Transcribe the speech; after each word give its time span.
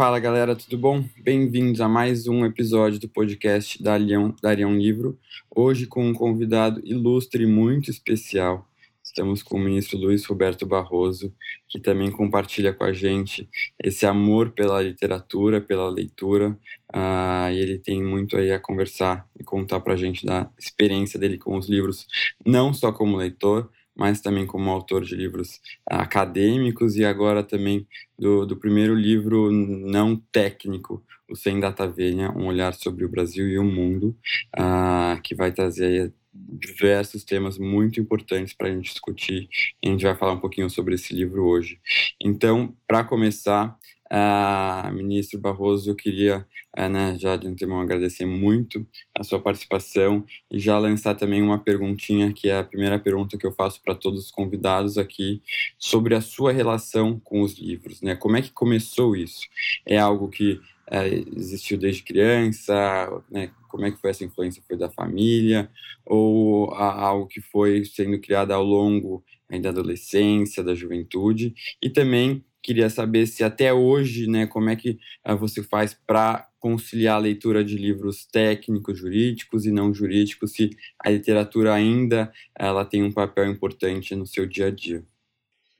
Fala 0.00 0.18
galera, 0.18 0.56
tudo 0.56 0.78
bom? 0.78 1.04
Bem-vindos 1.18 1.78
a 1.78 1.86
mais 1.86 2.26
um 2.26 2.46
episódio 2.46 2.98
do 2.98 3.06
podcast 3.06 3.82
da 3.82 3.92
Arião, 3.92 4.34
da 4.42 4.54
Livro. 4.54 5.18
Hoje 5.54 5.84
com 5.84 6.08
um 6.08 6.14
convidado 6.14 6.80
ilustre 6.82 7.44
e 7.44 7.46
muito 7.46 7.90
especial. 7.90 8.66
Estamos 9.04 9.42
com 9.42 9.58
o 9.58 9.60
ministro 9.60 9.98
Luiz 9.98 10.24
Roberto 10.24 10.64
Barroso, 10.64 11.34
que 11.68 11.78
também 11.78 12.10
compartilha 12.10 12.72
com 12.72 12.82
a 12.82 12.94
gente 12.94 13.46
esse 13.78 14.06
amor 14.06 14.52
pela 14.52 14.80
literatura, 14.80 15.60
pela 15.60 15.90
leitura. 15.90 16.58
Uh, 16.94 17.52
e 17.52 17.58
ele 17.58 17.78
tem 17.78 18.02
muito 18.02 18.38
aí 18.38 18.52
a 18.52 18.58
conversar 18.58 19.28
e 19.38 19.44
contar 19.44 19.80
para 19.80 19.92
a 19.92 19.98
gente 19.98 20.24
da 20.24 20.50
experiência 20.58 21.20
dele 21.20 21.36
com 21.36 21.58
os 21.58 21.68
livros, 21.68 22.06
não 22.46 22.72
só 22.72 22.90
como 22.90 23.18
leitor, 23.18 23.68
mas 24.00 24.22
também 24.22 24.46
como 24.46 24.70
autor 24.70 25.04
de 25.04 25.14
livros 25.14 25.60
acadêmicos 25.86 26.96
e 26.96 27.04
agora 27.04 27.44
também 27.44 27.86
do, 28.18 28.46
do 28.46 28.56
primeiro 28.56 28.94
livro 28.94 29.52
não 29.52 30.16
técnico, 30.32 31.04
o 31.28 31.36
Sem 31.36 31.60
Data 31.60 31.86
Venha, 31.86 32.30
um 32.30 32.46
olhar 32.46 32.72
sobre 32.72 33.04
o 33.04 33.10
Brasil 33.10 33.46
e 33.46 33.58
o 33.58 33.62
mundo, 33.62 34.16
uh, 34.58 35.20
que 35.22 35.34
vai 35.34 35.52
trazer 35.52 36.14
diversos 36.32 37.24
temas 37.24 37.58
muito 37.58 38.00
importantes 38.00 38.54
para 38.54 38.68
a 38.68 38.70
gente 38.70 38.90
discutir. 38.90 39.50
A 39.84 39.88
gente 39.90 40.02
vai 40.02 40.16
falar 40.16 40.32
um 40.32 40.40
pouquinho 40.40 40.70
sobre 40.70 40.94
esse 40.94 41.12
livro 41.12 41.44
hoje. 41.44 41.78
Então, 42.18 42.74
para 42.88 43.04
começar, 43.04 43.78
Uh, 44.12 44.92
ministro 44.92 45.38
Barroso, 45.38 45.88
eu 45.88 45.94
queria 45.94 46.44
uh, 46.76 46.88
né, 46.88 47.16
já 47.16 47.36
de 47.36 47.46
antemão 47.46 47.80
agradecer 47.80 48.26
muito 48.26 48.84
a 49.14 49.22
sua 49.22 49.38
participação 49.38 50.24
e 50.50 50.58
já 50.58 50.76
lançar 50.80 51.14
também 51.14 51.40
uma 51.40 51.60
perguntinha, 51.60 52.32
que 52.32 52.48
é 52.48 52.58
a 52.58 52.64
primeira 52.64 52.98
pergunta 52.98 53.38
que 53.38 53.46
eu 53.46 53.52
faço 53.52 53.80
para 53.80 53.94
todos 53.94 54.24
os 54.24 54.30
convidados 54.32 54.98
aqui, 54.98 55.40
sobre 55.78 56.16
a 56.16 56.20
sua 56.20 56.50
relação 56.50 57.20
com 57.20 57.42
os 57.42 57.56
livros. 57.56 58.02
Né? 58.02 58.16
Como 58.16 58.36
é 58.36 58.42
que 58.42 58.50
começou 58.50 59.14
isso? 59.14 59.42
É 59.86 59.96
algo 59.96 60.28
que 60.28 60.54
uh, 60.54 61.36
existiu 61.36 61.78
desde 61.78 62.02
criança? 62.02 63.22
Né? 63.30 63.52
Como 63.68 63.84
é 63.84 63.92
que 63.92 64.00
foi 64.00 64.10
essa 64.10 64.24
influência? 64.24 64.60
Foi 64.66 64.76
da 64.76 64.90
família? 64.90 65.70
Ou 66.04 66.74
algo 66.74 67.28
que 67.28 67.40
foi 67.40 67.84
sendo 67.84 68.18
criado 68.20 68.50
ao 68.50 68.64
longo 68.64 69.22
da 69.62 69.68
adolescência, 69.68 70.64
da 70.64 70.74
juventude? 70.74 71.54
E 71.80 71.88
também 71.88 72.44
queria 72.62 72.90
saber 72.90 73.26
se 73.26 73.42
até 73.42 73.72
hoje, 73.72 74.26
né, 74.26 74.46
como 74.46 74.70
é 74.70 74.76
que 74.76 74.98
uh, 75.26 75.36
você 75.36 75.62
faz 75.62 75.94
para 76.06 76.48
conciliar 76.58 77.16
a 77.16 77.20
leitura 77.20 77.64
de 77.64 77.76
livros 77.76 78.26
técnicos, 78.26 78.98
jurídicos 78.98 79.64
e 79.64 79.72
não 79.72 79.94
jurídicos, 79.94 80.52
se 80.52 80.70
a 80.98 81.10
literatura 81.10 81.72
ainda 81.72 82.32
ela 82.54 82.84
tem 82.84 83.02
um 83.02 83.12
papel 83.12 83.46
importante 83.46 84.14
no 84.14 84.26
seu 84.26 84.46
dia 84.46 84.66
a 84.66 84.70
dia. 84.70 85.02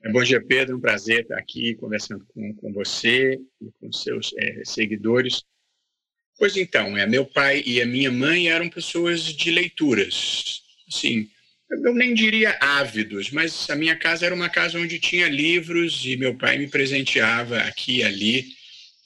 É, 0.03 0.11
bom 0.11 0.23
dia, 0.23 0.43
Pedro. 0.43 0.77
Um 0.77 0.81
prazer 0.81 1.21
estar 1.21 1.37
aqui 1.37 1.75
conversando 1.75 2.25
com, 2.33 2.53
com 2.55 2.73
você 2.73 3.39
e 3.61 3.71
com 3.79 3.91
seus 3.91 4.33
é, 4.37 4.63
seguidores. 4.65 5.43
Pois 6.39 6.57
então, 6.57 6.97
é, 6.97 7.05
meu 7.05 7.23
pai 7.23 7.61
e 7.63 7.79
a 7.79 7.85
minha 7.85 8.11
mãe 8.11 8.47
eram 8.47 8.67
pessoas 8.67 9.21
de 9.21 9.51
leituras. 9.51 10.63
Sim, 10.89 11.29
eu 11.71 11.93
nem 11.93 12.13
diria 12.13 12.57
ávidos, 12.59 13.31
mas 13.31 13.69
a 13.69 13.75
minha 13.75 13.95
casa 13.95 14.25
era 14.25 14.35
uma 14.35 14.49
casa 14.49 14.77
onde 14.77 14.99
tinha 14.99 15.27
livros 15.29 16.03
e 16.05 16.17
meu 16.17 16.35
pai 16.35 16.57
me 16.57 16.67
presenteava 16.67 17.59
aqui 17.59 17.97
e 17.97 18.03
ali 18.03 18.45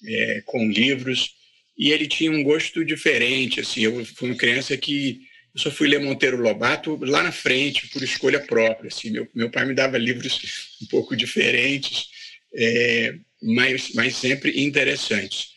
é, 0.06 0.42
com 0.46 0.70
livros 0.70 1.36
e 1.78 1.92
ele 1.92 2.08
tinha 2.08 2.32
um 2.32 2.44
gosto 2.44 2.84
diferente. 2.84 3.60
Assim, 3.60 3.82
eu 3.82 4.04
fui 4.06 4.30
uma 4.30 4.38
criança 4.38 4.76
que 4.78 5.22
eu 5.54 5.62
só 5.62 5.72
fui 5.72 5.88
ler 5.88 6.00
Monteiro 6.00 6.42
Lobato 6.42 6.98
lá 7.02 7.22
na 7.24 7.32
frente 7.32 7.88
por 7.90 8.02
escolha 8.02 8.40
própria. 8.40 8.88
Assim, 8.88 9.12
meu, 9.12 9.28
meu 9.34 9.50
pai 9.50 9.66
me 9.66 9.74
dava 9.74 9.98
livros 9.98 10.78
um 10.82 10.88
pouco 10.88 11.16
diferentes, 11.16 12.08
é, 12.54 13.16
mas, 13.42 13.92
mas 13.94 14.16
sempre 14.16 14.64
interessantes. 14.64 15.50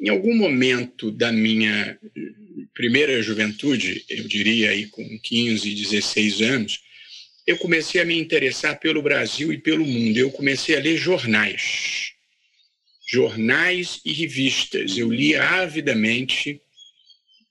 Em 0.00 0.08
algum 0.08 0.34
momento 0.34 1.10
da 1.10 1.32
minha 1.32 1.98
primeira 2.74 3.22
juventude, 3.22 4.04
eu 4.08 4.26
diria 4.26 4.70
aí 4.70 4.86
com 4.86 5.18
15, 5.18 5.74
16 5.74 6.42
anos, 6.42 6.80
eu 7.46 7.58
comecei 7.58 8.00
a 8.00 8.04
me 8.04 8.18
interessar 8.18 8.78
pelo 8.78 9.02
Brasil 9.02 9.52
e 9.52 9.58
pelo 9.58 9.84
mundo. 9.84 10.16
Eu 10.16 10.30
comecei 10.30 10.76
a 10.76 10.80
ler 10.80 10.96
jornais, 10.96 12.12
jornais 13.08 14.00
e 14.04 14.12
revistas. 14.12 14.96
Eu 14.96 15.10
lia 15.10 15.42
avidamente 15.42 16.60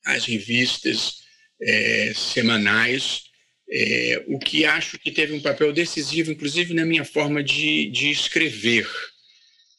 as 0.06 0.26
revistas 0.26 1.20
é, 1.62 2.14
semanais, 2.16 3.24
é, 3.70 4.24
o 4.28 4.40
que 4.40 4.66
acho 4.66 4.98
que 4.98 5.12
teve 5.12 5.34
um 5.34 5.42
papel 5.42 5.72
decisivo, 5.74 6.32
inclusive 6.32 6.74
na 6.74 6.86
minha 6.86 7.06
forma 7.06 7.44
de, 7.44 7.88
de 7.90 8.10
escrever, 8.10 8.88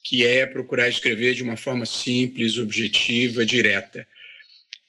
que 0.04 0.24
é 0.24 0.46
procurar 0.46 0.88
escrever 0.88 1.34
de 1.34 1.42
uma 1.42 1.56
forma 1.56 1.86
simples, 1.86 2.58
objetiva, 2.58 3.44
direta. 3.44 4.06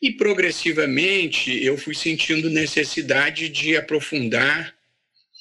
E 0.01 0.11
progressivamente 0.11 1.63
eu 1.63 1.77
fui 1.77 1.93
sentindo 1.93 2.49
necessidade 2.49 3.49
de 3.49 3.77
aprofundar 3.77 4.75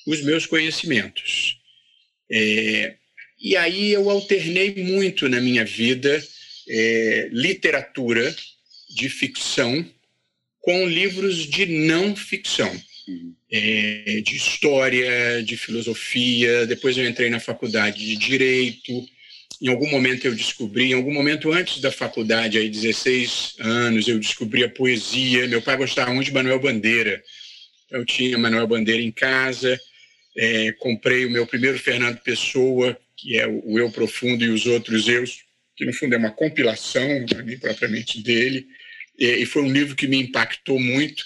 os 0.07 0.23
meus 0.23 0.45
conhecimentos. 0.47 1.59
É, 2.31 2.95
e 3.41 3.57
aí 3.57 3.93
eu 3.93 4.11
alternei 4.11 4.75
muito 4.83 5.29
na 5.29 5.41
minha 5.41 5.65
vida 5.65 6.23
é, 6.69 7.29
literatura 7.33 8.35
de 8.95 9.09
ficção 9.09 9.85
com 10.61 10.87
livros 10.87 11.47
de 11.47 11.65
não 11.65 12.15
ficção, 12.15 12.71
uhum. 13.09 13.35
é, 13.51 14.21
de 14.21 14.37
história, 14.37 15.43
de 15.43 15.57
filosofia. 15.57 16.67
Depois 16.67 16.99
eu 16.99 17.09
entrei 17.09 17.31
na 17.31 17.41
faculdade 17.41 18.05
de 18.05 18.17
direito 18.17 19.09
em 19.61 19.69
algum 19.69 19.91
momento 19.91 20.25
eu 20.25 20.35
descobri, 20.35 20.91
em 20.91 20.95
algum 20.95 21.13
momento 21.13 21.53
antes 21.53 21.81
da 21.81 21.93
faculdade, 21.93 22.57
aí 22.57 22.69
16 22.69 23.57
anos, 23.59 24.09
eu 24.09 24.19
descobri 24.19 24.65
a 24.65 24.69
poesia. 24.69 25.47
Meu 25.47 25.61
pai 25.61 25.77
gostava 25.77 26.13
muito 26.15 26.27
de 26.27 26.33
Manuel 26.33 26.59
Bandeira. 26.59 27.23
Eu 27.91 28.05
tinha 28.07 28.39
Manuel 28.39 28.67
Bandeira 28.67 29.03
em 29.03 29.11
casa, 29.11 29.79
é, 30.37 30.73
comprei 30.73 31.27
o 31.27 31.31
meu 31.31 31.47
primeiro 31.47 31.79
Fernando 31.79 32.19
Pessoa, 32.21 32.99
que 33.17 33.39
é 33.39 33.47
o 33.47 33.79
Eu 33.79 33.91
Profundo 33.91 34.43
e 34.43 34.49
os 34.49 34.65
Outros 34.65 35.07
Eus, 35.09 35.45
que 35.77 35.85
no 35.85 35.93
fundo 35.93 36.15
é 36.15 36.19
uma 36.19 36.31
compilação, 36.31 37.27
nem 37.45 37.59
propriamente 37.59 38.23
dele, 38.23 38.67
e, 39.19 39.27
e, 39.27 39.47
foi 39.47 39.63
um 39.63 39.71
livro 39.71 39.95
que 39.95 40.07
me 40.07 40.17
impactou 40.17 40.81
muito, 40.81 41.23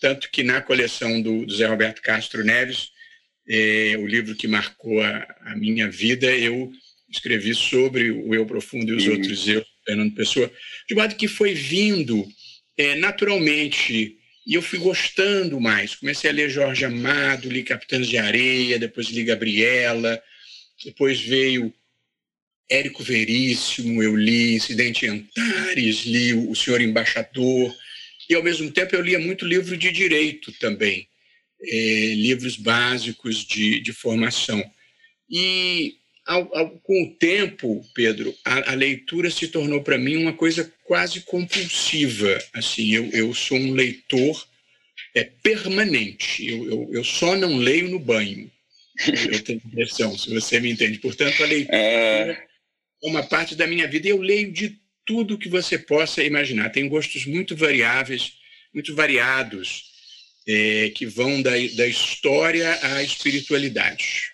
tanto 0.00 0.30
que 0.30 0.42
na 0.42 0.62
coleção 0.62 1.20
do, 1.20 1.44
do 1.44 1.54
Zé 1.54 1.66
Roberto 1.66 2.00
Castro 2.00 2.42
Neves, 2.42 2.90
é, 3.46 3.96
o 3.98 4.06
livro 4.06 4.34
que 4.34 4.48
marcou 4.48 5.02
a, 5.02 5.36
a 5.40 5.56
minha 5.56 5.90
vida, 5.90 6.30
eu 6.30 6.72
escrevi 7.14 7.54
sobre 7.54 8.10
o 8.10 8.34
eu 8.34 8.44
profundo 8.46 8.92
e 8.92 8.96
os 8.96 9.06
uhum. 9.06 9.12
outros 9.12 9.48
eu, 9.48 9.64
Fernando 9.84 10.14
Pessoa, 10.14 10.50
de 10.88 10.94
modo 10.94 11.14
que 11.14 11.28
foi 11.28 11.54
vindo 11.54 12.26
é, 12.76 12.94
naturalmente 12.96 14.18
e 14.46 14.54
eu 14.54 14.62
fui 14.62 14.78
gostando 14.78 15.58
mais. 15.58 15.94
Comecei 15.94 16.28
a 16.28 16.32
ler 16.32 16.50
Jorge 16.50 16.84
Amado, 16.84 17.48
li 17.48 17.62
Capitães 17.62 18.06
de 18.06 18.18
Areia, 18.18 18.78
depois 18.78 19.06
li 19.08 19.24
Gabriela, 19.24 20.22
depois 20.84 21.20
veio 21.20 21.72
Érico 22.68 23.02
Veríssimo, 23.02 24.02
eu 24.02 24.14
li 24.16 24.54
Incidente 24.54 25.06
em 25.06 25.10
Antares, 25.10 26.04
li 26.04 26.34
O 26.34 26.54
Senhor 26.54 26.80
Embaixador, 26.80 27.74
e 28.28 28.34
ao 28.34 28.42
mesmo 28.42 28.70
tempo 28.70 28.94
eu 28.94 29.02
lia 29.02 29.18
muito 29.18 29.46
livro 29.46 29.76
de 29.76 29.90
direito 29.90 30.52
também, 30.52 31.08
é, 31.62 32.14
livros 32.14 32.56
básicos 32.56 33.44
de, 33.44 33.80
de 33.80 33.92
formação. 33.92 34.62
E 35.30 35.96
ao, 36.26 36.56
ao, 36.56 36.70
com 36.80 37.02
o 37.02 37.10
tempo, 37.16 37.84
Pedro, 37.94 38.34
a, 38.44 38.72
a 38.72 38.74
leitura 38.74 39.30
se 39.30 39.48
tornou 39.48 39.82
para 39.82 39.98
mim 39.98 40.16
uma 40.16 40.32
coisa 40.32 40.72
quase 40.84 41.20
compulsiva. 41.20 42.38
Assim, 42.52 42.94
eu, 42.94 43.10
eu 43.10 43.34
sou 43.34 43.58
um 43.58 43.72
leitor 43.72 44.46
é, 45.14 45.24
permanente. 45.42 46.46
Eu, 46.48 46.66
eu, 46.66 46.88
eu 46.92 47.04
só 47.04 47.36
não 47.36 47.56
leio 47.56 47.88
no 47.88 47.98
banho. 47.98 48.50
Eu 49.30 49.42
tenho 49.42 49.60
impressão, 49.66 50.16
se 50.16 50.30
você 50.30 50.60
me 50.60 50.70
entende. 50.70 50.98
Portanto, 50.98 51.42
a 51.42 51.46
leitura 51.46 51.76
é, 51.76 52.30
é 52.30 53.08
uma 53.08 53.22
parte 53.22 53.54
da 53.54 53.66
minha 53.66 53.86
vida. 53.88 54.08
Eu 54.08 54.20
leio 54.20 54.52
de 54.52 54.78
tudo 55.04 55.38
que 55.38 55.48
você 55.48 55.78
possa 55.78 56.22
imaginar. 56.22 56.70
Tem 56.70 56.88
gostos 56.88 57.26
muito 57.26 57.54
variáveis, 57.54 58.34
muito 58.72 58.94
variados, 58.94 59.84
é, 60.46 60.90
que 60.94 61.06
vão 61.06 61.42
da, 61.42 61.50
da 61.50 61.86
história 61.86 62.78
à 62.82 63.02
espiritualidade. 63.02 64.32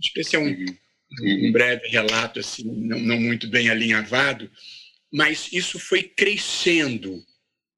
Especialmente. 0.00 0.78
Uhum 1.20 1.48
um 1.48 1.52
breve 1.52 1.88
relato, 1.88 2.38
assim, 2.38 2.64
não, 2.64 2.98
não 2.98 3.20
muito 3.20 3.48
bem 3.48 3.68
alinhavado, 3.70 4.50
mas 5.12 5.48
isso 5.52 5.78
foi 5.78 6.02
crescendo 6.02 7.22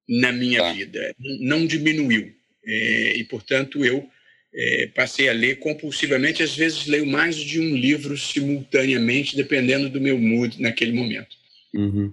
na 0.09 0.33
minha 0.33 0.61
tá. 0.61 0.73
vida, 0.73 1.15
não 1.41 1.67
diminuiu. 1.67 2.33
É, 2.67 3.17
e, 3.17 3.25
portanto, 3.25 3.85
eu 3.85 4.09
é, 4.53 4.89
passei 4.95 5.29
a 5.29 5.33
ler 5.33 5.61
compulsivamente. 5.61 6.43
Às 6.43 6.57
vezes, 6.57 6.87
leio 6.87 7.07
mais 7.07 7.37
de 7.37 7.61
um 7.61 7.77
livro 7.77 8.19
simultaneamente, 8.19 9.37
dependendo 9.37 9.89
do 9.89 10.01
meu 10.01 10.19
mood 10.19 10.61
naquele 10.61 10.93
momento. 10.93 11.37
Uhum. 11.73 12.13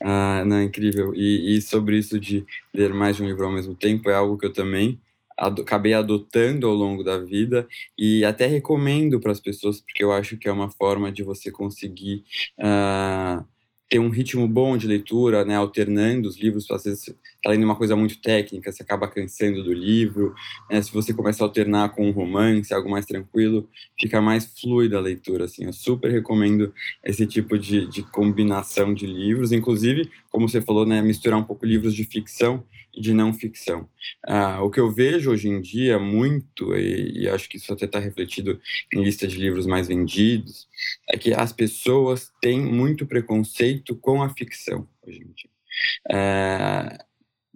Ah, 0.00 0.44
não, 0.46 0.62
incrível. 0.62 1.12
E, 1.14 1.56
e, 1.56 1.62
sobre 1.62 1.98
isso 1.98 2.18
de 2.20 2.44
ler 2.72 2.94
mais 2.94 3.16
de 3.16 3.22
um 3.24 3.26
livro 3.26 3.44
ao 3.44 3.52
mesmo 3.52 3.74
tempo, 3.74 4.08
é 4.08 4.14
algo 4.14 4.38
que 4.38 4.46
eu 4.46 4.52
também 4.52 4.98
acabei 5.36 5.94
adotando 5.94 6.66
ao 6.66 6.74
longo 6.74 7.02
da 7.02 7.18
vida 7.18 7.66
e 7.98 8.24
até 8.24 8.46
recomendo 8.46 9.20
para 9.20 9.32
as 9.32 9.40
pessoas, 9.40 9.80
porque 9.80 10.02
eu 10.04 10.12
acho 10.12 10.36
que 10.36 10.48
é 10.48 10.52
uma 10.52 10.70
forma 10.70 11.10
de 11.10 11.22
você 11.22 11.50
conseguir. 11.50 12.24
Uh, 12.58 13.44
ter 13.92 13.98
um 13.98 14.08
ritmo 14.08 14.48
bom 14.48 14.74
de 14.74 14.86
leitura, 14.86 15.44
né, 15.44 15.54
alternando 15.54 16.26
os 16.26 16.38
livros, 16.38 16.70
às 16.70 16.84
vezes 16.84 17.08
está 17.08 17.50
lendo 17.50 17.64
uma 17.64 17.76
coisa 17.76 17.94
muito 17.94 18.18
técnica, 18.22 18.72
você 18.72 18.82
acaba 18.82 19.06
cansando 19.06 19.62
do 19.62 19.70
livro, 19.70 20.34
né, 20.70 20.80
se 20.80 20.90
você 20.90 21.12
começa 21.12 21.44
a 21.44 21.46
alternar 21.46 21.90
com 21.90 22.08
um 22.08 22.10
romance, 22.10 22.72
algo 22.72 22.90
mais 22.90 23.04
tranquilo, 23.04 23.68
fica 24.00 24.18
mais 24.18 24.46
fluida 24.58 24.96
a 24.96 25.00
leitura, 25.00 25.44
assim, 25.44 25.66
eu 25.66 25.74
super 25.74 26.10
recomendo 26.10 26.72
esse 27.04 27.26
tipo 27.26 27.58
de, 27.58 27.86
de 27.86 28.02
combinação 28.04 28.94
de 28.94 29.06
livros, 29.06 29.52
inclusive, 29.52 30.10
como 30.30 30.48
você 30.48 30.62
falou, 30.62 30.86
né, 30.86 31.02
misturar 31.02 31.38
um 31.38 31.44
pouco 31.44 31.66
livros 31.66 31.94
de 31.94 32.04
ficção 32.04 32.64
de 32.94 33.14
não 33.14 33.32
ficção. 33.32 33.88
Ah, 34.26 34.62
o 34.62 34.70
que 34.70 34.80
eu 34.80 34.90
vejo 34.90 35.30
hoje 35.30 35.48
em 35.48 35.60
dia 35.60 35.98
muito, 35.98 36.74
e, 36.76 37.22
e 37.22 37.28
acho 37.28 37.48
que 37.48 37.56
isso 37.56 37.72
até 37.72 37.86
está 37.86 37.98
refletido 37.98 38.60
em 38.92 39.02
lista 39.02 39.26
de 39.26 39.36
livros 39.36 39.66
mais 39.66 39.88
vendidos, 39.88 40.68
é 41.08 41.16
que 41.16 41.32
as 41.32 41.52
pessoas 41.52 42.30
têm 42.40 42.60
muito 42.60 43.06
preconceito 43.06 43.96
com 43.96 44.22
a 44.22 44.28
ficção 44.28 44.88
hoje 45.02 45.18
em 45.18 45.32
dia. 45.32 45.50
É, 46.10 47.04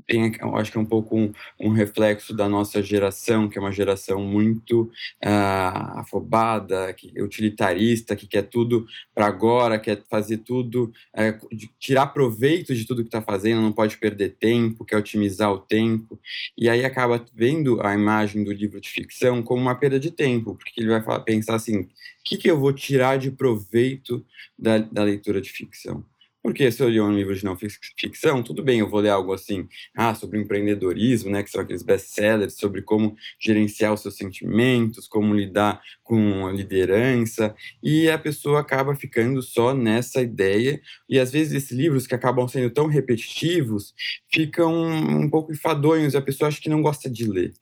tem, 0.06 0.32
eu 0.40 0.56
acho 0.56 0.70
que 0.70 0.78
é 0.78 0.80
um 0.80 0.86
pouco 0.86 1.16
um, 1.16 1.32
um, 1.60 1.70
reflexo 1.70 2.34
da 2.34 2.48
nossa 2.48 2.82
geração, 2.82 3.48
que 3.48 3.58
é 3.58 3.60
uma 3.60 3.72
geração 3.72 4.22
muito 4.22 4.82
uh, 5.24 5.98
afobada, 5.98 6.92
que, 6.92 7.12
utilitarista, 7.20 8.14
que 8.14 8.26
quer 8.26 8.42
tudo 8.42 8.86
para 9.14 9.26
agora, 9.26 9.78
quer 9.78 10.02
fazer 10.08 10.38
tudo, 10.38 10.92
uh, 11.14 11.56
tirar 11.78 12.06
proveito 12.08 12.74
de 12.74 12.86
tudo 12.86 13.02
que 13.02 13.08
está 13.08 13.20
fazendo, 13.20 13.60
não 13.60 13.72
pode 13.72 13.98
perder 13.98 14.36
tempo, 14.38 14.84
quer 14.84 14.96
otimizar 14.96 15.50
o 15.50 15.58
tempo, 15.58 16.18
e 16.56 16.68
aí 16.68 16.84
acaba 16.84 17.24
vendo 17.34 17.80
a 17.84 17.92
imagem 17.94 18.44
do 18.44 18.52
livro 18.52 18.80
de 18.80 18.88
ficção 18.88 19.42
como 19.42 19.60
uma 19.60 19.74
perda 19.74 19.98
de 19.98 20.10
tempo, 20.10 20.54
porque 20.54 20.80
ele 20.80 20.90
vai 20.90 21.02
falar, 21.02 21.20
pensar 21.20 21.56
assim: 21.56 21.80
o 21.80 21.88
que, 22.24 22.36
que 22.36 22.50
eu 22.50 22.58
vou 22.58 22.72
tirar 22.72 23.18
de 23.18 23.30
proveito 23.30 24.24
da, 24.58 24.78
da 24.78 25.02
leitura 25.02 25.40
de 25.40 25.50
ficção? 25.50 26.04
Porque 26.46 26.70
se 26.70 26.81
eu 26.81 26.88
ler 26.88 27.02
um 27.02 27.12
livro 27.12 27.34
de 27.34 27.44
não 27.44 27.56
ficção, 27.56 28.40
tudo 28.40 28.62
bem, 28.62 28.78
eu 28.78 28.88
vou 28.88 29.00
ler 29.00 29.08
algo 29.08 29.32
assim, 29.32 29.66
ah, 29.96 30.14
sobre 30.14 30.38
empreendedorismo, 30.38 31.28
né, 31.28 31.43
que 31.43 31.50
são 31.50 31.60
aqueles 31.60 31.82
best-sellers, 31.82 32.54
sobre 32.54 32.82
como 32.82 33.16
gerenciar 33.37 33.93
os 33.93 34.02
seus 34.02 34.16
sentimentos, 34.16 35.08
como 35.08 35.34
lidar 35.34 35.82
com 36.04 36.46
a 36.46 36.52
liderança, 36.52 37.52
e 37.82 38.08
a 38.08 38.16
pessoa 38.16 38.60
acaba 38.60 38.94
ficando 38.94 39.43
só 39.43 39.75
nessa 39.75 40.22
ideia, 40.22 40.81
e 41.08 41.19
às 41.19 41.32
vezes 41.32 41.52
esses 41.52 41.76
livros 41.76 42.06
que 42.06 42.14
acabam 42.14 42.46
sendo 42.46 42.70
tão 42.70 42.87
repetitivos, 42.87 43.92
ficam 44.32 44.72
um 44.87 45.28
pouco 45.28 45.52
enfadonhos, 45.52 46.14
a 46.14 46.22
pessoa 46.22 46.46
acha 46.46 46.60
que 46.60 46.69
não 46.69 46.81
gosta 46.81 47.10
de 47.10 47.28
ler. 47.28 47.54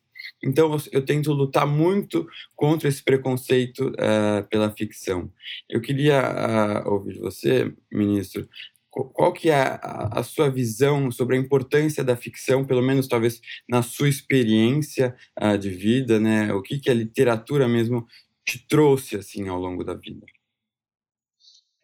Então, 0.43 0.77
eu 0.93 1.05
tento 1.05 1.33
lutar 1.33 1.67
muito 1.67 2.27
contra 2.55 2.89
esse 2.89 3.03
preconceito 3.03 3.89
uh, 3.89 4.47
pela 4.51 4.71
ficção. 4.71 5.33
Eu 5.69 5.81
queria 5.81 6.85
uh, 6.85 6.91
ouvir 6.91 7.19
você, 7.19 7.73
ministro, 7.91 8.47
qual 8.94 9.32
que 9.32 9.50
é 9.50 9.55
a, 9.55 10.20
a, 10.20 10.23
sua 10.23 10.49
visão 10.49 11.11
sobre 11.11 11.37
a 11.37 11.41
importância 11.41 12.05
da 12.05 12.17
ficção, 12.17 12.64
pelo 12.64 12.82
menos 12.82 13.08
talvez 13.08 13.41
na 13.69 13.82
sua 13.82 14.08
experiência 14.08 15.17
uh, 15.41 15.58
de 15.58 15.70
vida, 15.70 16.20
né? 16.20 16.52
O 16.52 16.62
que 16.62 16.79
que 16.79 16.88
a 16.88 16.94
literatura 16.94 17.67
mesmo 17.67 18.06
te 18.44 18.64
trouxe 18.69 19.17
assim 19.17 19.49
ao 19.49 19.58
longo 19.58 19.82
da 19.82 19.94
vida? 19.94 20.25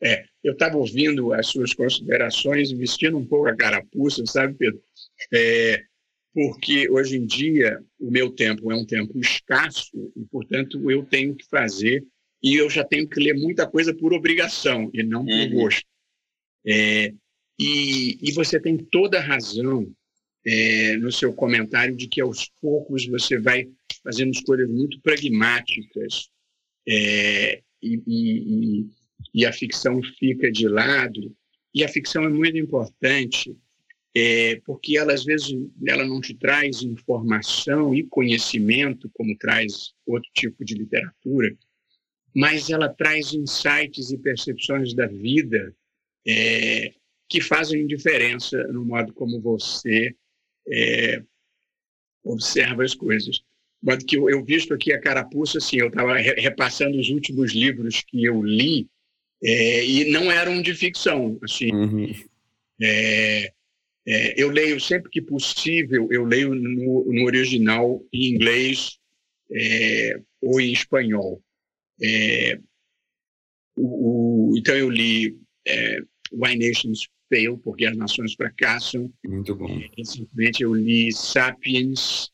É, 0.03 0.25
eu 0.43 0.53
estava 0.53 0.79
ouvindo 0.79 1.33
as 1.33 1.49
suas 1.49 1.75
considerações, 1.75 2.71
vestindo 2.71 3.19
um 3.19 3.27
pouco 3.27 3.49
a 3.49 3.57
carapuça, 3.57 4.25
sabe, 4.25 4.55
Pedro? 4.55 4.81
É, 5.33 5.83
porque 6.33 6.89
hoje 6.89 7.17
em 7.17 7.27
dia 7.27 7.83
o 7.99 8.11
meu 8.11 8.31
tempo 8.31 8.71
é 8.71 8.75
um 8.75 8.85
tempo 8.85 9.19
escasso 9.19 9.91
e, 10.17 10.25
portanto, 10.31 10.91
eu 10.91 11.05
tenho 11.05 11.35
que 11.35 11.45
fazer 11.47 12.07
e 12.43 12.55
eu 12.55 12.71
já 12.71 12.85
tenho 12.85 13.09
que 13.09 13.21
ler 13.21 13.35
muita 13.35 13.67
coisa 13.67 13.93
por 13.93 14.15
obrigação 14.15 14.91
e 14.95 15.03
não 15.03 15.25
por 15.25 15.35
uhum. 15.35 15.51
gosto. 15.55 15.85
É, 16.67 17.13
e, 17.59 18.19
e, 18.23 18.33
você 18.33 18.61
tem 18.61 18.77
toda 18.77 19.19
a 19.19 19.23
razão 19.23 19.91
é, 20.47 20.97
no 20.97 21.13
seu 21.13 21.33
comentário 21.33 21.95
de 21.95 22.09
que 22.09 22.21
aos 22.21 22.51
poucos 22.61 23.07
você 23.07 23.39
vai 23.39 23.69
fazendo 24.03 24.33
escolhas 24.33 24.69
muito 24.69 25.01
pragmáticas 25.01 26.31
é, 26.89 27.63
e, 27.83 28.03
e, 28.07 28.87
e, 29.35 29.47
a 29.47 29.53
ficção 29.53 30.01
fica 30.19 30.51
de 30.51 30.69
lado. 30.69 31.35
E 31.75 31.85
a 31.85 31.89
ficção 31.89 32.25
é 32.25 32.29
muito 32.29 32.57
importante 32.57 33.55
é, 34.15 34.61
porque 34.65 34.97
ela 34.97 35.13
às 35.13 35.25
vezes 35.25 35.55
ela 35.87 36.05
não 36.05 36.21
te 36.21 36.35
traz 36.35 36.83
informação 36.83 37.95
e 37.95 38.03
conhecimento 38.05 39.11
como 39.13 39.37
traz 39.39 39.93
outro 40.07 40.29
tipo 40.35 40.65
de 40.65 40.75
literatura, 40.75 41.55
mas 42.35 42.71
ela 42.71 42.89
traz 42.89 43.33
insights 43.33 44.11
e 44.11 44.19
percepções 44.19 44.95
da 44.95 45.07
vida 45.07 45.75
é, 46.27 46.93
que 47.29 47.41
fazem 47.41 47.87
diferença 47.87 48.63
no 48.69 48.85
modo 48.85 49.13
como 49.13 49.41
você 49.41 50.15
é, 50.69 51.23
observa 52.25 52.85
as 52.85 52.95
coisas. 52.95 53.41
Modo 53.83 54.05
que 54.05 54.17
eu, 54.17 54.29
eu 54.29 54.45
visto 54.45 54.75
aqui 54.75 54.93
a 54.93 55.01
carapuça, 55.01 55.59
assim, 55.59 55.79
eu 55.79 55.89
estava 55.89 56.17
repassando 56.17 56.99
os 56.99 57.09
últimos 57.09 57.53
livros 57.53 58.03
que 58.03 58.25
eu 58.25 58.43
li 58.43 58.89
é, 59.43 59.85
e 59.85 60.11
não 60.11 60.31
eram 60.31 60.61
de 60.61 60.75
ficção, 60.75 61.39
assim. 61.43 61.73
Uhum. 61.73 62.13
É, 62.83 63.53
é, 64.07 64.43
eu 64.43 64.51
leio 64.51 64.81
sempre 64.81 65.11
que 65.11 65.23
possível, 65.23 66.09
eu 66.11 66.25
leio 66.25 66.55
no, 66.55 67.05
no 67.05 67.25
original 67.25 68.05
em 68.13 68.35
inglês 68.35 68.99
é, 69.51 70.21
ou 70.43 70.61
em 70.61 70.73
espanhol. 70.73 71.43
É, 72.03 72.59
o, 73.77 74.53
o, 74.53 74.59
então 74.59 74.75
eu 74.75 74.91
li 74.91 75.39
é, 75.67 76.01
Why 76.33 76.57
Nations 76.57 77.09
Fail, 77.29 77.59
porque 77.59 77.87
as 77.87 77.97
nações 77.97 78.35
fracassam. 78.35 79.13
Muito 79.25 79.55
bom. 79.55 79.69
É, 79.69 79.89
recentemente 79.97 80.63
eu 80.63 80.75
li 80.75 81.13
Sapiens, 81.13 82.31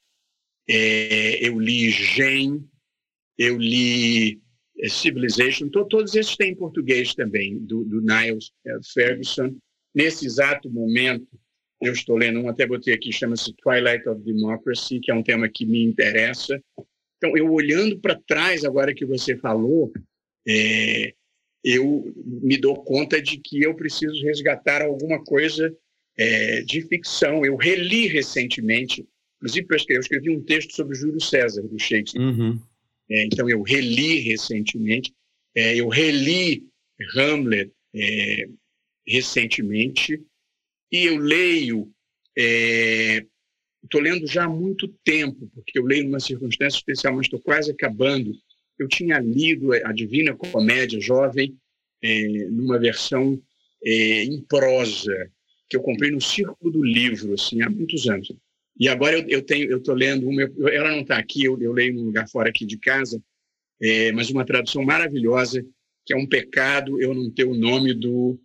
é, 0.68 1.46
eu 1.46 1.58
li 1.60 1.90
Gen, 1.90 2.64
eu 3.38 3.58
li 3.58 4.40
Civilization, 4.88 5.68
todos 5.68 6.14
esses 6.14 6.36
têm 6.36 6.52
em 6.52 6.56
português 6.56 7.14
também, 7.14 7.58
do, 7.58 7.84
do 7.84 8.00
Niles 8.00 8.52
Ferguson. 8.92 9.56
Nesse 9.94 10.26
exato 10.26 10.70
momento, 10.70 11.26
eu 11.80 11.92
estou 11.92 12.16
lendo 12.16 12.40
um, 12.40 12.48
até 12.48 12.66
botei 12.66 12.92
aqui, 12.92 13.12
chama-se 13.12 13.54
Twilight 13.54 14.06
of 14.08 14.22
Democracy, 14.22 15.00
que 15.00 15.10
é 15.10 15.14
um 15.14 15.22
tema 15.22 15.48
que 15.48 15.64
me 15.64 15.82
interessa. 15.82 16.62
Então, 17.16 17.36
eu 17.36 17.50
olhando 17.50 17.98
para 17.98 18.20
trás, 18.26 18.64
agora 18.64 18.94
que 18.94 19.06
você 19.06 19.36
falou, 19.36 19.92
é, 20.46 21.14
eu 21.66 22.14
me 22.24 22.56
dou 22.56 22.76
conta 22.76 23.20
de 23.20 23.38
que 23.38 23.60
eu 23.60 23.74
preciso 23.74 24.22
resgatar 24.22 24.82
alguma 24.82 25.22
coisa 25.24 25.76
é, 26.16 26.62
de 26.62 26.80
ficção. 26.82 27.44
Eu 27.44 27.56
reli 27.56 28.06
recentemente, 28.06 29.04
inclusive 29.36 29.66
eu 29.88 30.00
escrevi 30.00 30.30
um 30.30 30.40
texto 30.40 30.72
sobre 30.72 30.96
Júlio 30.96 31.20
César, 31.20 31.62
do 31.62 31.76
Shakespeare. 31.76 32.22
Uhum. 32.22 32.60
É, 33.10 33.24
então, 33.24 33.50
eu 33.50 33.62
reli 33.62 34.20
recentemente. 34.20 35.12
É, 35.56 35.74
eu 35.74 35.88
reli 35.88 36.64
Hamlet 37.16 37.72
é, 37.92 38.48
recentemente 39.04 40.22
e 40.92 41.06
eu 41.06 41.16
leio, 41.16 41.92
estou 43.82 44.00
é, 44.00 44.04
lendo 44.04 44.24
já 44.28 44.44
há 44.44 44.48
muito 44.48 44.86
tempo, 45.02 45.50
porque 45.52 45.76
eu 45.76 45.84
leio 45.84 46.04
numa 46.04 46.20
circunstância 46.20 46.78
especial, 46.78 47.16
mas 47.16 47.26
estou 47.26 47.40
quase 47.40 47.72
acabando. 47.72 48.32
Eu 48.78 48.88
tinha 48.88 49.18
lido 49.18 49.72
a 49.72 49.92
Divina 49.92 50.34
Comédia 50.34 51.00
Jovem 51.00 51.56
é, 52.02 52.28
numa 52.50 52.78
versão 52.78 53.40
é, 53.84 54.24
em 54.24 54.40
prosa, 54.42 55.30
que 55.68 55.76
eu 55.76 55.82
comprei 55.82 56.10
no 56.10 56.20
Círculo 56.20 56.70
do 56.70 56.84
Livro, 56.84 57.34
assim, 57.34 57.62
há 57.62 57.70
muitos 57.70 58.08
anos. 58.08 58.32
E 58.78 58.88
agora 58.88 59.18
eu, 59.18 59.26
eu 59.28 59.42
tenho, 59.42 59.70
eu 59.70 59.78
estou 59.78 59.94
lendo 59.94 60.28
uma, 60.28 60.42
ela 60.70 60.90
não 60.90 61.00
está 61.00 61.18
aqui, 61.18 61.44
eu, 61.44 61.60
eu, 61.60 61.72
leio 61.72 61.94
num 61.94 62.04
lugar 62.04 62.28
fora 62.28 62.50
aqui 62.50 62.66
de 62.66 62.78
casa, 62.78 63.22
é, 63.80 64.12
mas 64.12 64.30
uma 64.30 64.44
tradução 64.44 64.84
maravilhosa, 64.84 65.64
que 66.04 66.12
é 66.12 66.16
um 66.16 66.26
pecado 66.26 67.00
eu 67.00 67.14
não 67.14 67.30
ter 67.30 67.44
o 67.44 67.54
nome 67.54 67.94
do 67.94 68.38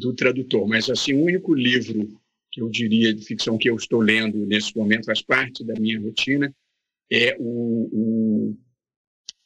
do 0.00 0.14
tradutor. 0.14 0.66
Mas, 0.66 0.88
assim, 0.88 1.12
o 1.12 1.22
único 1.22 1.54
livro 1.54 2.08
que 2.50 2.60
eu 2.60 2.68
diria 2.68 3.14
de 3.14 3.24
ficção 3.24 3.58
que 3.58 3.70
eu 3.70 3.76
estou 3.76 4.00
lendo 4.00 4.44
nesse 4.46 4.76
momento, 4.76 5.06
faz 5.06 5.22
parte 5.22 5.62
da 5.62 5.74
minha 5.74 6.00
rotina, 6.00 6.52
é 7.12 7.36
o, 7.38 7.88
o 7.92 8.56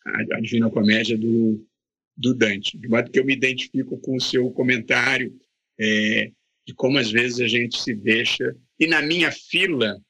a, 0.06 0.36
a 0.36 0.40
Divina 0.40 0.70
Comédia 0.70 1.16
do, 1.16 1.64
do 2.16 2.34
Dante. 2.34 2.78
De 2.78 2.88
modo 2.88 3.10
que 3.10 3.18
eu 3.18 3.24
me 3.24 3.32
identifico 3.32 3.98
com 3.98 4.16
o 4.16 4.20
seu 4.20 4.50
comentário. 4.50 5.34
É, 5.78 6.30
de 6.66 6.72
como 6.74 6.98
às 6.98 7.10
vezes 7.10 7.40
a 7.40 7.48
gente 7.48 7.78
se 7.80 7.94
deixa. 7.94 8.56
E 8.78 8.86
na 8.86 9.02
minha 9.02 9.30
fila 9.30 10.00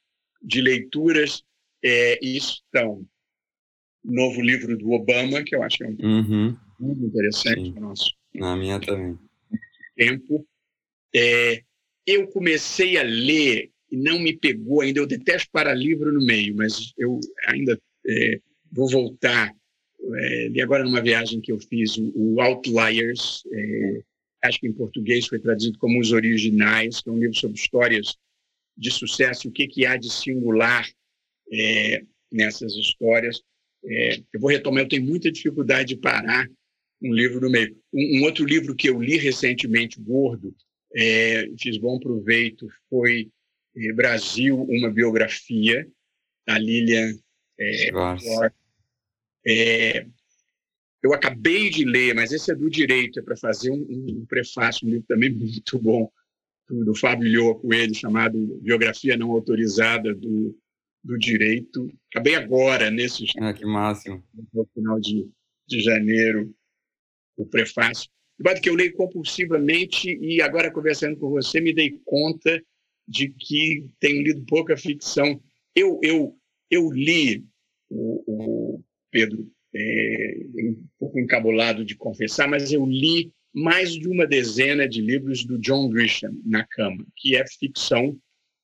de 0.43 0.61
leituras 0.61 1.43
é, 1.83 2.19
estão 2.25 3.07
o 4.05 4.13
novo 4.13 4.41
livro 4.41 4.77
do 4.77 4.93
Obama, 4.93 5.43
que 5.43 5.57
eu 5.57 5.63
acho 5.63 5.79
que 5.79 5.85
é 5.85 5.89
um 5.89 5.97
uhum. 6.03 6.57
muito 6.79 7.05
interessante 7.07 7.73
para 7.73 7.81
nosso 7.81 8.15
na 8.35 8.57
minha 8.57 8.79
também 8.79 9.19
tempo. 9.95 10.47
É, 11.15 11.63
eu 12.07 12.27
comecei 12.29 12.99
a 12.99 13.03
ler 13.03 13.71
e 13.91 13.97
não 13.97 14.19
me 14.19 14.37
pegou 14.37 14.81
ainda. 14.81 15.01
Eu 15.01 15.07
detesto 15.07 15.49
para 15.53 15.75
livro 15.75 16.13
no 16.13 16.25
meio, 16.25 16.55
mas 16.55 16.93
eu 16.99 17.21
ainda 17.47 17.81
é, 18.07 18.41
vou 18.71 18.89
voltar. 18.91 19.55
É, 20.16 20.49
li 20.49 20.61
agora 20.61 20.84
numa 20.84 21.00
viagem 21.00 21.40
que 21.40 21.50
eu 21.50 21.58
fiz 21.58 21.96
o, 21.96 22.40
Outliers, 22.40 23.42
é, 23.50 24.02
acho 24.44 24.61
que 24.61 24.66
em 24.66 24.73
português 24.73 25.26
foi 25.26 25.38
traduzido 25.38 25.78
como 25.78 26.00
Os 26.00 26.12
Originais, 26.12 27.00
que 27.00 27.08
é 27.08 27.12
um 27.12 27.18
livro 27.18 27.37
sobre 27.37 27.56
histórias 27.56 28.16
de 28.76 28.90
sucesso, 28.90 29.49
o 29.49 29.52
que, 29.52 29.66
que 29.66 29.87
há 29.87 29.96
de 29.96 30.12
singular 30.12 30.87
é, 31.52 32.02
nessas 32.30 32.75
histórias. 32.75 33.42
É, 33.84 34.20
eu 34.32 34.40
vou 34.40 34.50
retomar, 34.50 34.82
eu 34.82 34.88
tenho 34.88 35.04
muita 35.04 35.30
dificuldade 35.30 35.94
de 35.94 36.00
parar 36.00 36.49
um 37.02 37.12
livro 37.12 37.40
no 37.40 37.50
meio. 37.50 37.76
Um, 37.92 38.20
um 38.20 38.25
outro 38.25 38.44
livro 38.44 38.75
que 38.75 38.88
eu 38.88 39.00
li 39.00 39.16
recentemente, 39.16 40.00
gordo, 40.00 40.54
é, 40.94 41.49
fiz 41.61 41.76
bom 41.78 41.99
proveito, 41.99 42.68
foi 42.90 43.28
é, 43.76 43.92
Brasil, 43.92 44.61
uma 44.62 44.90
biografia, 44.90 45.88
da 46.46 46.58
Lilian 46.58 47.16
é, 47.58 47.90
é, 49.47 50.07
eu 51.03 51.13
acabei 51.13 51.69
de 51.69 51.85
ler, 51.85 52.15
mas 52.15 52.33
esse 52.33 52.51
é 52.51 52.55
do 52.55 52.71
direito, 52.71 53.19
é 53.19 53.23
para 53.23 53.37
fazer 53.37 53.71
um, 53.71 53.87
um, 53.91 54.27
prefácio, 54.27 54.87
um 54.87 54.91
livro 54.91 55.07
também 55.07 55.31
muito 55.37 55.79
bom, 55.79 56.11
do, 56.69 56.95
Fábio 56.95 57.31
Lhô 57.31 57.55
Coelho, 57.57 57.95
chamado 57.95 58.59
Biografia 58.63 59.17
Não 59.17 59.31
Autorizada 59.31 60.15
do, 60.15 60.59
do 61.03 61.19
Direito. 61.19 61.93
Acabei 62.11 62.35
agora, 62.37 62.91
nesse 62.91 63.27
ah, 63.39 63.53
que 63.53 63.67
máximo. 63.67 64.25
no 64.53 64.67
final 64.73 64.99
de, 64.99 65.29
de 65.69 65.81
janeiro, 65.81 66.55
o 67.37 67.45
prefácio. 67.45 68.09
De 68.39 68.49
modo 68.49 68.61
que 68.63 68.71
eu 68.71 68.75
leio 68.75 68.95
compulsivamente 68.95 70.09
e 70.09 70.41
agora, 70.41 70.73
conversando 70.73 71.19
com 71.19 71.29
você, 71.29 71.61
me 71.61 71.75
dei 71.75 72.01
conta 72.05 72.63
de 73.07 73.29
que 73.29 73.87
tenho 74.01 74.23
lido 74.23 74.45
pouca 74.47 74.75
ficção. 74.75 75.39
Eu, 75.77 76.01
eu, 76.03 76.35
eu 76.71 76.91
li 76.91 77.47
o, 77.91 78.25
o 78.27 78.85
Pedro, 79.14 79.49
é, 79.73 80.37
um 80.56 80.87
pouco 80.99 81.21
encabulado 81.21 81.85
de 81.85 81.94
confessar, 81.94 82.49
mas 82.49 82.73
eu 82.73 82.85
li 82.85 83.33
mais 83.54 83.92
de 83.92 84.09
uma 84.09 84.26
dezena 84.26 84.88
de 84.88 85.00
livros 85.00 85.44
do 85.44 85.56
John 85.56 85.88
Grisham 85.88 86.33
na 86.44 86.66
cama, 86.66 87.06
que 87.16 87.37
é 87.37 87.47
ficção. 87.47 88.18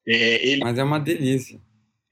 É, 0.04 0.45
ele... 0.45 0.61
Mas 0.61 0.76
é 0.76 0.83
uma 0.83 0.99
delícia. 0.99 1.61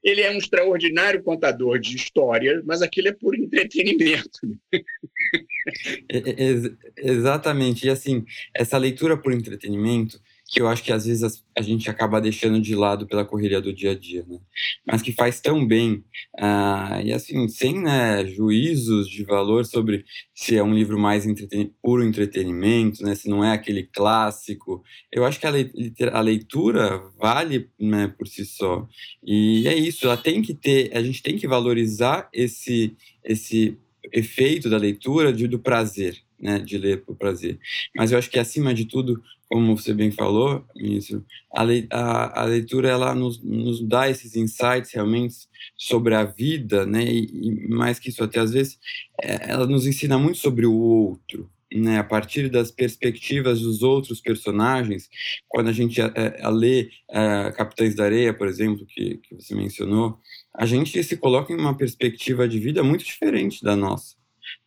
Ele 0.01 0.21
é 0.21 0.31
um 0.31 0.37
extraordinário 0.37 1.21
contador 1.21 1.77
de 1.77 1.97
histórias, 1.97 2.63
mas 2.63 2.81
aquilo 2.81 3.09
é 3.09 3.11
por 3.11 3.37
entretenimento. 3.37 4.39
Ex 6.09 6.71
exatamente. 6.95 7.85
E 7.85 7.89
assim, 7.89 8.23
essa 8.55 8.77
leitura 8.77 9.17
por 9.17 9.33
entretenimento, 9.33 10.17
que 10.51 10.59
eu 10.59 10.67
acho 10.67 10.83
que 10.83 10.91
às 10.91 11.05
vezes 11.05 11.43
a, 11.55 11.61
gente 11.61 11.89
acaba 11.89 12.19
deixando 12.19 12.59
de 12.59 12.75
lado 12.75 13.05
pela 13.05 13.23
correria 13.23 13.61
do 13.61 13.71
dia 13.71 13.91
a 13.91 13.95
dia, 13.95 14.25
né? 14.27 14.39
Mas 14.85 15.01
que 15.01 15.11
faz 15.11 15.39
tão 15.39 15.65
bem, 15.65 16.03
ah, 16.39 16.99
e 17.03 17.13
assim, 17.13 17.47
sem 17.47 17.79
né, 17.79 18.25
juízos 18.25 19.07
de 19.07 19.23
valor 19.23 19.63
sobre 19.65 20.05
se 20.33 20.57
é 20.57 20.63
um 20.63 20.73
livro 20.73 20.97
mais 20.97 21.25
entreten 21.25 21.71
puro 21.83 22.03
entretenimento, 22.03 23.03
né? 23.03 23.13
Se 23.13 23.29
não 23.29 23.43
é 23.43 23.51
aquele 23.51 23.83
clássico. 23.83 24.83
Eu 25.11 25.23
acho 25.23 25.39
que 25.39 25.45
a, 25.45 25.51
le 25.51 25.71
a 26.11 26.21
leitura 26.21 26.99
vale 27.19 27.69
né, 27.79 28.07
por 28.07 28.27
si 28.27 28.43
só. 28.43 28.87
E 29.23 29.67
é 29.67 29.75
isso, 29.75 30.07
ela 30.07 30.17
tem 30.17 30.41
que 30.41 30.55
ter, 30.55 30.89
a 30.97 31.03
gente 31.03 31.21
tem 31.21 31.37
que 31.37 31.47
valorizar 31.47 32.27
esse, 32.33 32.95
esse 33.23 33.77
efeito 34.11 34.69
da 34.69 34.77
leitura 34.77 35.31
de, 35.31 35.47
do 35.47 35.59
prazer, 35.59 36.17
né, 36.39 36.59
de 36.59 36.77
ler 36.77 37.03
por 37.03 37.15
prazer. 37.15 37.59
Mas 37.95 38.11
eu 38.11 38.17
acho 38.17 38.29
que, 38.29 38.39
acima 38.39 38.73
de 38.73 38.85
tudo, 38.85 39.21
como 39.49 39.75
você 39.75 39.93
bem 39.93 40.11
falou, 40.11 40.63
isso, 40.75 41.25
a, 41.51 41.63
a, 41.91 42.41
a 42.41 42.45
leitura 42.45 42.87
ela 42.87 43.15
nos, 43.15 43.41
nos 43.43 43.81
dá 43.81 44.07
esses 44.07 44.35
insights 44.35 44.91
realmente 44.93 45.47
sobre 45.75 46.13
a 46.13 46.23
vida, 46.23 46.85
né? 46.85 47.03
E, 47.03 47.25
e, 47.25 47.67
mais 47.67 47.97
que 47.97 48.09
isso, 48.09 48.23
até 48.23 48.39
às 48.39 48.51
vezes, 48.51 48.77
é, 49.21 49.51
ela 49.51 49.65
nos 49.65 49.87
ensina 49.87 50.19
muito 50.19 50.37
sobre 50.37 50.67
o 50.67 50.73
outro, 50.73 51.49
né? 51.73 51.97
A 51.97 52.03
partir 52.03 52.47
das 52.47 52.69
perspectivas 52.69 53.61
dos 53.61 53.81
outros 53.81 54.21
personagens, 54.21 55.09
quando 55.47 55.69
a 55.69 55.73
gente 55.73 55.99
a, 55.99 56.11
é, 56.15 56.43
a 56.43 56.49
lê 56.49 56.91
a 57.09 57.51
Capitães 57.51 57.95
da 57.95 58.05
Areia, 58.05 58.33
por 58.33 58.47
exemplo, 58.47 58.85
que, 58.85 59.17
que 59.17 59.35
você 59.35 59.55
mencionou, 59.55 60.19
a 60.53 60.67
gente 60.67 61.03
se 61.03 61.17
coloca 61.17 61.51
em 61.51 61.57
uma 61.57 61.75
perspectiva 61.75 62.47
de 62.47 62.59
vida 62.59 62.83
muito 62.83 63.03
diferente 63.03 63.63
da 63.63 63.75
nossa, 63.75 64.15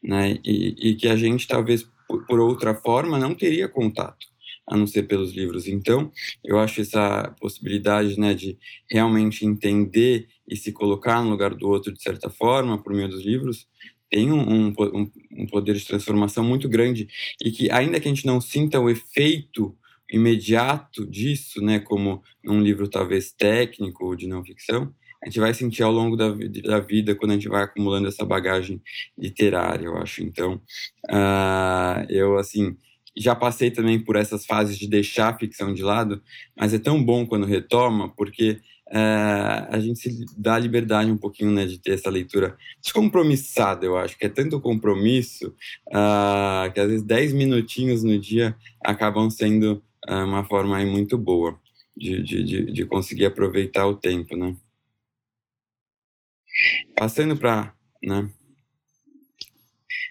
né? 0.02 0.38
E, 0.44 0.90
e 0.90 0.94
que 0.94 1.08
a 1.08 1.16
gente 1.16 1.46
talvez 1.46 1.86
por, 2.06 2.40
outra 2.40 2.74
forma 2.74 3.18
não 3.18 3.34
teria 3.34 3.68
contato 3.68 4.26
a 4.66 4.76
não 4.76 4.86
ser 4.86 5.04
pelos 5.04 5.32
livros. 5.32 5.66
Então, 5.66 6.12
eu 6.44 6.58
acho 6.58 6.80
essa 6.80 7.34
possibilidade 7.40 8.18
né, 8.18 8.32
de 8.32 8.56
realmente 8.90 9.44
entender 9.44 10.28
e 10.48 10.56
se 10.56 10.72
colocar 10.72 11.22
no 11.22 11.30
lugar 11.30 11.54
do 11.54 11.68
outro 11.68 11.92
de 11.92 12.00
certa 12.00 12.30
forma, 12.30 12.80
por 12.80 12.94
meio 12.94 13.08
dos 13.08 13.24
livros, 13.24 13.66
tem 14.08 14.30
um, 14.30 14.68
um, 14.68 14.72
um 15.32 15.46
poder 15.46 15.74
de 15.74 15.86
transformação 15.86 16.44
muito 16.44 16.68
grande 16.68 17.08
e 17.42 17.50
que, 17.50 17.70
ainda 17.70 17.98
que 17.98 18.06
a 18.06 18.14
gente 18.14 18.26
não 18.26 18.40
sinta 18.40 18.78
o 18.78 18.90
efeito 18.90 19.74
imediato 20.12 21.06
disso, 21.06 21.60
né, 21.62 21.80
como 21.80 22.22
num 22.44 22.60
livro 22.60 22.86
talvez 22.86 23.32
técnico 23.32 24.04
ou 24.04 24.14
de 24.14 24.26
não 24.26 24.44
ficção, 24.44 24.94
a 25.22 25.26
gente 25.26 25.38
vai 25.38 25.54
sentir 25.54 25.82
ao 25.82 25.92
longo 25.92 26.16
da, 26.16 26.34
da 26.64 26.80
vida 26.80 27.14
quando 27.14 27.30
a 27.30 27.34
gente 27.34 27.48
vai 27.48 27.62
acumulando 27.62 28.08
essa 28.08 28.24
bagagem 28.24 28.82
literária, 29.16 29.86
eu 29.86 29.96
acho. 29.96 30.22
Então, 30.22 30.60
uh, 31.08 32.04
eu, 32.08 32.36
assim, 32.38 32.76
já 33.16 33.34
passei 33.34 33.70
também 33.70 34.00
por 34.00 34.16
essas 34.16 34.44
fases 34.44 34.76
de 34.76 34.88
deixar 34.88 35.28
a 35.28 35.38
ficção 35.38 35.72
de 35.72 35.82
lado, 35.82 36.20
mas 36.56 36.74
é 36.74 36.78
tão 36.78 37.02
bom 37.02 37.24
quando 37.26 37.46
retoma, 37.46 38.08
porque 38.08 38.60
é, 38.94 39.68
a 39.70 39.78
gente 39.80 40.00
se 40.00 40.26
dá 40.36 40.58
liberdade 40.58 41.10
um 41.10 41.16
pouquinho 41.16 41.50
né, 41.50 41.64
de 41.64 41.78
ter 41.78 41.92
essa 41.92 42.10
leitura 42.10 42.56
descompromissada, 42.82 43.86
eu 43.86 43.96
acho, 43.96 44.18
que 44.18 44.26
é 44.26 44.28
tanto 44.28 44.60
compromisso 44.60 45.54
uh, 45.88 46.70
que 46.72 46.78
às 46.78 46.88
vezes 46.88 47.02
10 47.02 47.32
minutinhos 47.32 48.02
no 48.02 48.18
dia 48.18 48.54
acabam 48.84 49.30
sendo 49.30 49.82
uh, 50.08 50.24
uma 50.24 50.44
forma 50.44 50.78
muito 50.84 51.16
boa 51.16 51.58
de, 51.96 52.22
de, 52.22 52.44
de, 52.44 52.72
de 52.72 52.84
conseguir 52.84 53.26
aproveitar 53.26 53.86
o 53.86 53.94
tempo, 53.94 54.36
né? 54.36 54.54
Passando 56.96 57.36
para, 57.36 57.74
né? 58.02 58.30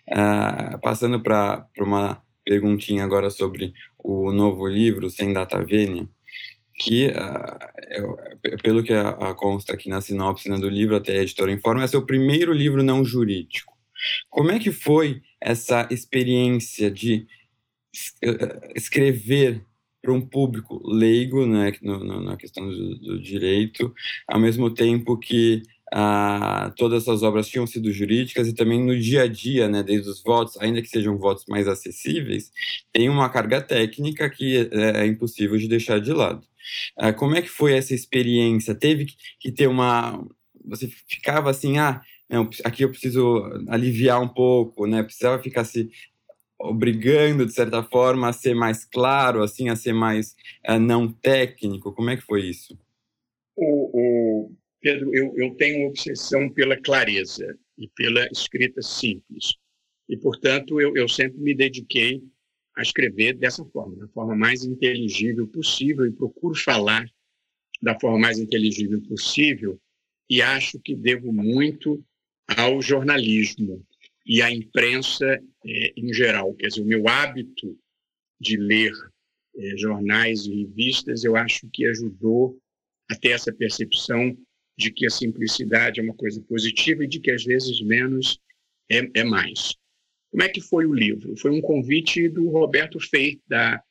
Uh, 0.10 0.80
passando 0.82 1.22
para 1.22 1.68
uma 1.78 2.22
perguntinha 2.44 3.04
agora 3.04 3.30
sobre 3.30 3.74
o 3.98 4.32
novo 4.32 4.68
livro, 4.68 5.10
Sem 5.10 5.32
Data 5.32 5.64
Vênia, 5.64 6.10
que, 6.76 7.08
uh, 7.08 8.58
pelo 8.62 8.84
que 8.84 8.94
a, 8.94 9.10
a 9.10 9.34
consta 9.34 9.74
aqui 9.74 9.88
na 9.88 10.02
sinopse 10.02 10.50
né, 10.50 10.58
do 10.58 10.70
livro, 10.70 10.96
até 10.96 11.20
a 11.20 11.22
editora 11.22 11.52
informa, 11.52 11.84
é 11.84 11.88
seu 11.88 12.06
primeiro 12.06 12.52
livro 12.52 12.84
não 12.84 13.06
jurídico. 13.06 13.72
Como 14.30 14.52
é 14.52 14.60
que 14.60 14.72
foi 14.72 15.22
essa 15.40 15.88
experiência 15.92 16.90
de 16.90 17.28
uh, 18.26 18.72
escrever 18.76 19.64
para 20.02 20.12
um 20.12 20.22
público 20.22 20.82
leigo 20.88 21.46
né, 21.46 21.72
no, 21.82 22.04
no, 22.04 22.22
na 22.22 22.36
questão 22.36 22.68
do, 22.68 22.98
do, 22.98 23.22
direito, 23.22 23.94
ao 24.28 24.40
mesmo 24.40 24.74
tempo 24.74 25.18
que 25.18 25.62
ah, 25.94 26.74
todas 26.78 27.04
essas 27.04 27.22
obras 27.22 27.48
tinham 27.48 27.68
sido 27.68 27.92
jurídicas 27.92 28.48
e 28.48 28.54
também 28.54 28.82
no 28.84 28.98
dia 28.98 29.24
a 29.24 29.28
dia, 29.28 29.68
né, 29.68 29.84
desde 29.84 30.10
os 30.10 30.24
votos, 30.24 30.58
ainda 30.60 30.82
que 30.82 30.88
sejam 30.88 31.18
votos 31.18 31.46
mais 31.48 31.68
acessíveis, 31.68 32.52
tem 32.94 33.10
uma 33.10 33.30
carga 33.30 33.62
técnica 33.62 34.30
que 34.30 34.70
é, 34.72 35.02
é 35.02 35.06
impossível 35.06 35.58
de 35.58 35.68
deixar 35.68 36.00
de 36.00 36.14
lado. 36.14 36.48
Ah, 36.98 37.12
como 37.12 37.36
é 37.36 37.42
que 37.42 37.50
foi 37.50 37.74
essa 37.74 37.94
experiência? 37.94 38.74
Teve 38.74 39.08
que 39.40 39.52
ter 39.52 39.68
uma... 39.68 40.26
Você 40.66 40.88
ficava 41.08 41.50
assim, 41.50 41.78
ah, 41.78 42.02
não, 42.30 42.50
aqui 42.64 42.84
eu 42.84 42.90
preciso 42.90 43.44
aliviar 43.68 44.22
um 44.22 44.28
pouco, 44.28 44.88
né? 44.88 45.04
Precisava 45.04 45.44
ficar 45.44 45.66
se 45.66 45.90
obrigando, 46.58 47.46
de 47.46 47.52
certa 47.54 47.84
forma, 47.84 48.30
a 48.30 48.34
ser 48.34 48.56
mais 48.56 48.86
claro, 48.86 49.44
assim, 49.44 49.68
a 49.68 49.76
ser 49.76 49.94
mais 49.94 50.36
uh, 50.70 50.80
não 50.80 51.12
técnico. 51.12 51.92
Como 51.92 52.10
é 52.10 52.16
que 52.16 52.24
foi 52.24 52.46
isso? 52.46 52.78
O, 53.56 54.46
o 54.48 54.61
Pedro, 54.82 55.14
eu, 55.14 55.34
eu 55.38 55.54
tenho 55.56 55.88
obsessão 55.88 56.50
pela 56.50 56.76
clareza 56.76 57.58
e 57.78 57.88
pela 57.90 58.28
escrita 58.32 58.82
simples. 58.82 59.54
E, 60.10 60.18
portanto, 60.18 60.82
eu, 60.82 60.96
eu 60.98 61.08
sempre 61.08 61.40
me 61.40 61.54
dediquei 61.54 62.22
a 62.76 62.82
escrever 62.82 63.34
dessa 63.34 63.64
forma, 63.66 63.96
da 63.96 64.08
forma 64.08 64.36
mais 64.36 64.64
inteligível 64.64 65.48
possível, 65.48 66.06
e 66.06 66.12
procuro 66.12 66.56
falar 66.56 67.06
da 67.82 68.00
forma 68.00 68.20
mais 68.20 68.40
inteligível 68.40 69.02
possível, 69.04 69.80
e 70.30 70.42
acho 70.42 70.80
que 70.80 70.96
devo 70.96 71.32
muito 71.32 72.04
ao 72.48 72.82
jornalismo 72.82 73.86
e 74.26 74.42
à 74.42 74.52
imprensa 74.52 75.42
eh, 75.66 75.94
em 75.96 76.14
geral. 76.14 76.54
Quer 76.56 76.68
dizer, 76.68 76.82
o 76.82 76.86
meu 76.86 77.08
hábito 77.08 77.78
de 78.40 78.58
ler 78.58 78.94
eh, 79.56 79.78
jornais 79.78 80.46
e 80.46 80.64
revistas, 80.64 81.24
eu 81.24 81.36
acho 81.36 81.68
que 81.72 81.86
ajudou 81.86 82.58
a 83.10 83.16
ter 83.16 83.30
essa 83.30 83.52
percepção 83.52 84.38
de 84.82 84.92
que 84.92 85.06
a 85.06 85.10
simplicidade 85.10 86.00
é 86.00 86.04
uma 86.04 86.16
coisa 86.16 86.42
positiva 86.42 87.04
e 87.04 87.08
de 87.08 87.20
que 87.20 87.32
às 87.32 87.44
vezes 87.44 87.82
menos 87.82 88.40
é, 88.90 89.08
é 89.14 89.24
mais. 89.24 89.76
Como 90.32 90.44
é 90.44 90.50
que 90.50 90.62
foi 90.62 90.86
o 90.86 90.94
livro? 90.94 91.38
Foi 91.38 91.52
um 91.52 91.62
convite 91.62 92.28
do 92.28 92.50
Roberto 92.50 93.00
Fei, 93.00 93.40
da 93.48 93.82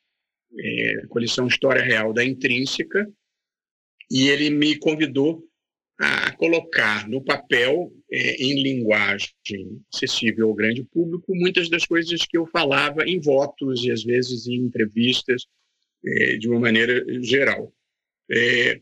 é, 0.59 1.05
coleção 1.07 1.47
História 1.47 1.81
Real 1.81 2.11
da 2.11 2.25
Intrínseca, 2.25 3.09
e 4.09 4.27
ele 4.27 4.49
me 4.49 4.77
convidou 4.77 5.47
a 5.97 6.35
colocar 6.35 7.07
no 7.07 7.23
papel, 7.23 7.93
é, 8.11 8.43
em 8.43 8.61
linguagem 8.61 9.81
acessível 9.93 10.49
ao 10.49 10.55
grande 10.55 10.83
público, 10.83 11.33
muitas 11.35 11.69
das 11.69 11.85
coisas 11.85 12.25
que 12.25 12.37
eu 12.37 12.45
falava 12.47 13.03
em 13.05 13.19
votos 13.19 13.85
e 13.85 13.91
às 13.91 14.03
vezes 14.03 14.47
em 14.47 14.55
entrevistas, 14.55 15.45
é, 16.03 16.37
de 16.37 16.49
uma 16.49 16.59
maneira 16.59 17.05
geral. 17.21 17.71
É, 18.29 18.81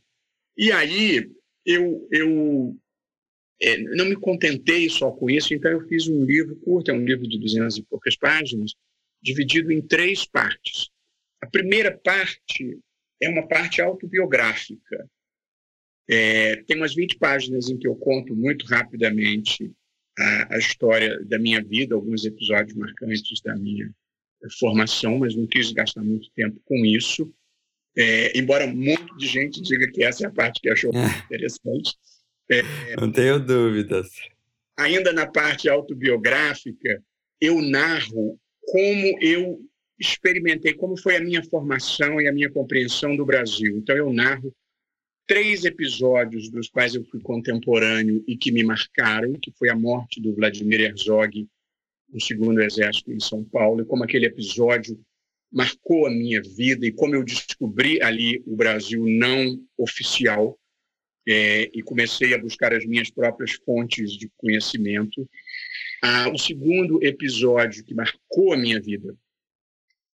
e 0.57 0.71
aí 0.71 1.29
eu, 1.69 2.07
eu 2.11 2.77
é, 3.61 3.77
não 3.77 4.05
me 4.05 4.15
contentei 4.15 4.89
só 4.89 5.11
com 5.11 5.29
isso, 5.29 5.53
então 5.53 5.69
eu 5.69 5.87
fiz 5.87 6.07
um 6.07 6.25
livro 6.25 6.55
curto, 6.57 6.89
é 6.89 6.93
um 6.93 7.05
livro 7.05 7.27
de 7.27 7.37
duzentas 7.37 7.77
e 7.77 7.83
poucas 7.83 8.15
páginas, 8.15 8.73
dividido 9.21 9.71
em 9.71 9.81
três 9.81 10.25
partes. 10.25 10.89
A 11.41 11.47
primeira 11.47 11.95
parte 11.97 12.79
é 13.21 13.29
uma 13.29 13.47
parte 13.47 13.81
autobiográfica, 13.81 15.09
é, 16.09 16.55
tem 16.63 16.75
umas 16.75 16.95
20 16.95 17.17
páginas 17.19 17.69
em 17.69 17.77
que 17.77 17.87
eu 17.87 17.95
conto 17.95 18.35
muito 18.35 18.65
rapidamente 18.65 19.71
a, 20.17 20.55
a, 20.55 20.57
história 20.57 21.23
da 21.23 21.37
minha 21.37 21.63
vida, 21.63 21.93
alguns 21.93 22.25
episódios 22.25 22.75
marcantes 22.75 23.39
da 23.41 23.55
minha 23.55 23.93
formação, 24.59 25.19
mas 25.19 25.35
não 25.35 25.45
quis 25.45 25.71
gastar 25.71 26.01
muito 26.01 26.31
tempo 26.31 26.59
com 26.65 26.83
isso. 26.83 27.31
É, 27.97 28.37
embora 28.37 28.67
muito 28.67 29.15
de 29.17 29.27
gente 29.27 29.61
diga 29.61 29.91
que 29.91 30.03
essa 30.03 30.23
é 30.23 30.27
a 30.27 30.31
parte 30.31 30.61
que 30.61 30.69
achou 30.69 30.91
é. 30.93 31.25
interessante. 31.25 31.95
É, 32.49 32.61
não 32.99 33.11
tenho 33.11 33.39
dúvidas. 33.39 34.09
Ainda 34.77 35.11
na 35.11 35.27
parte 35.27 35.69
autobiográfica, 35.69 37.03
eu 37.41 37.61
narro 37.61 38.39
como 38.61 39.17
eu 39.21 39.59
experimentei, 39.99 40.73
como 40.73 40.97
foi 40.97 41.17
a 41.17 41.21
minha 41.21 41.43
formação 41.43 42.21
e 42.21 42.27
a 42.27 42.31
minha 42.31 42.49
compreensão 42.49 43.15
do 43.15 43.25
Brasil. 43.25 43.77
Então, 43.77 43.95
eu 43.95 44.11
narro 44.11 44.53
três 45.27 45.65
episódios 45.65 46.49
dos 46.49 46.69
quais 46.69 46.95
eu 46.95 47.03
fui 47.05 47.19
contemporâneo 47.19 48.23
e 48.27 48.37
que 48.37 48.51
me 48.51 48.63
marcaram, 48.63 49.33
que 49.33 49.51
foi 49.51 49.69
a 49.69 49.75
morte 49.75 50.21
do 50.21 50.33
Vladimir 50.33 50.81
Herzog 50.81 51.47
no 52.11 52.19
segundo 52.19 52.61
exército 52.61 53.11
em 53.11 53.19
São 53.19 53.43
Paulo, 53.43 53.81
e 53.81 53.85
como 53.85 54.03
aquele 54.03 54.25
episódio 54.25 54.99
marcou 55.51 56.05
a 56.05 56.11
minha 56.11 56.41
vida 56.41 56.85
e 56.85 56.91
como 56.91 57.15
eu 57.15 57.23
descobri 57.23 58.01
ali 58.01 58.41
o 58.45 58.55
Brasil 58.55 59.03
não 59.05 59.59
oficial 59.77 60.59
é, 61.27 61.69
e 61.73 61.81
comecei 61.81 62.33
a 62.33 62.37
buscar 62.37 62.73
as 62.73 62.85
minhas 62.85 63.09
próprias 63.09 63.53
fontes 63.53 64.11
de 64.11 64.29
conhecimento. 64.37 65.27
Ah, 66.01 66.29
o 66.29 66.37
segundo 66.37 67.03
episódio 67.03 67.83
que 67.83 67.93
marcou 67.93 68.53
a 68.53 68.57
minha 68.57 68.79
vida 68.79 69.15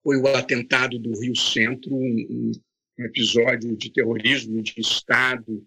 foi 0.02 0.16
o 0.16 0.26
atentado 0.28 0.98
do 0.98 1.18
Rio 1.18 1.36
Centro, 1.36 1.94
um, 1.94 2.52
um 2.98 3.04
episódio 3.04 3.76
de 3.76 3.92
terrorismo 3.92 4.62
de 4.62 4.74
Estado 4.78 5.64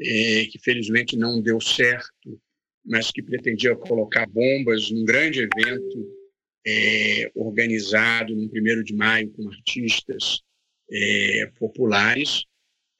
é, 0.00 0.46
que 0.46 0.58
felizmente 0.58 1.16
não 1.16 1.40
deu 1.40 1.60
certo, 1.60 2.40
mas 2.84 3.10
que 3.10 3.22
pretendia 3.22 3.76
colocar 3.76 4.26
bombas 4.26 4.90
num 4.90 5.04
grande 5.04 5.40
evento 5.40 6.23
é, 6.66 7.30
organizado 7.34 8.34
no 8.34 8.44
1 8.44 8.82
de 8.82 8.94
maio 8.94 9.30
com 9.30 9.48
artistas 9.48 10.42
é, 10.90 11.50
populares. 11.58 12.44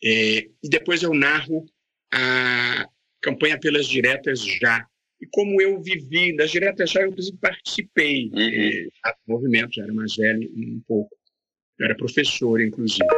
É, 0.03 0.49
e 0.63 0.69
depois 0.69 1.03
eu 1.03 1.15
narro 1.15 1.65
a 2.13 2.89
campanha 3.23 3.59
pelas 3.59 3.87
diretas 3.87 4.45
já. 4.45 4.87
E 5.21 5.27
como 5.27 5.61
eu 5.61 5.81
vivi 5.81 6.37
das 6.37 6.51
diretas 6.51 6.91
já, 6.91 7.03
eu 7.03 7.09
inclusive 7.09 7.39
participei 7.39 8.31
uhum. 8.33 8.41
É, 8.41 8.87
do 9.27 9.33
movimento, 9.33 9.75
já 9.75 9.85
era 9.85 9.95
mais 9.95 10.15
velho 10.17 10.51
um 10.55 10.83
pouco. 10.87 11.17
Eu 11.79 11.87
era 11.87 11.97
professor, 11.97 12.61
inclusive. 12.61 13.09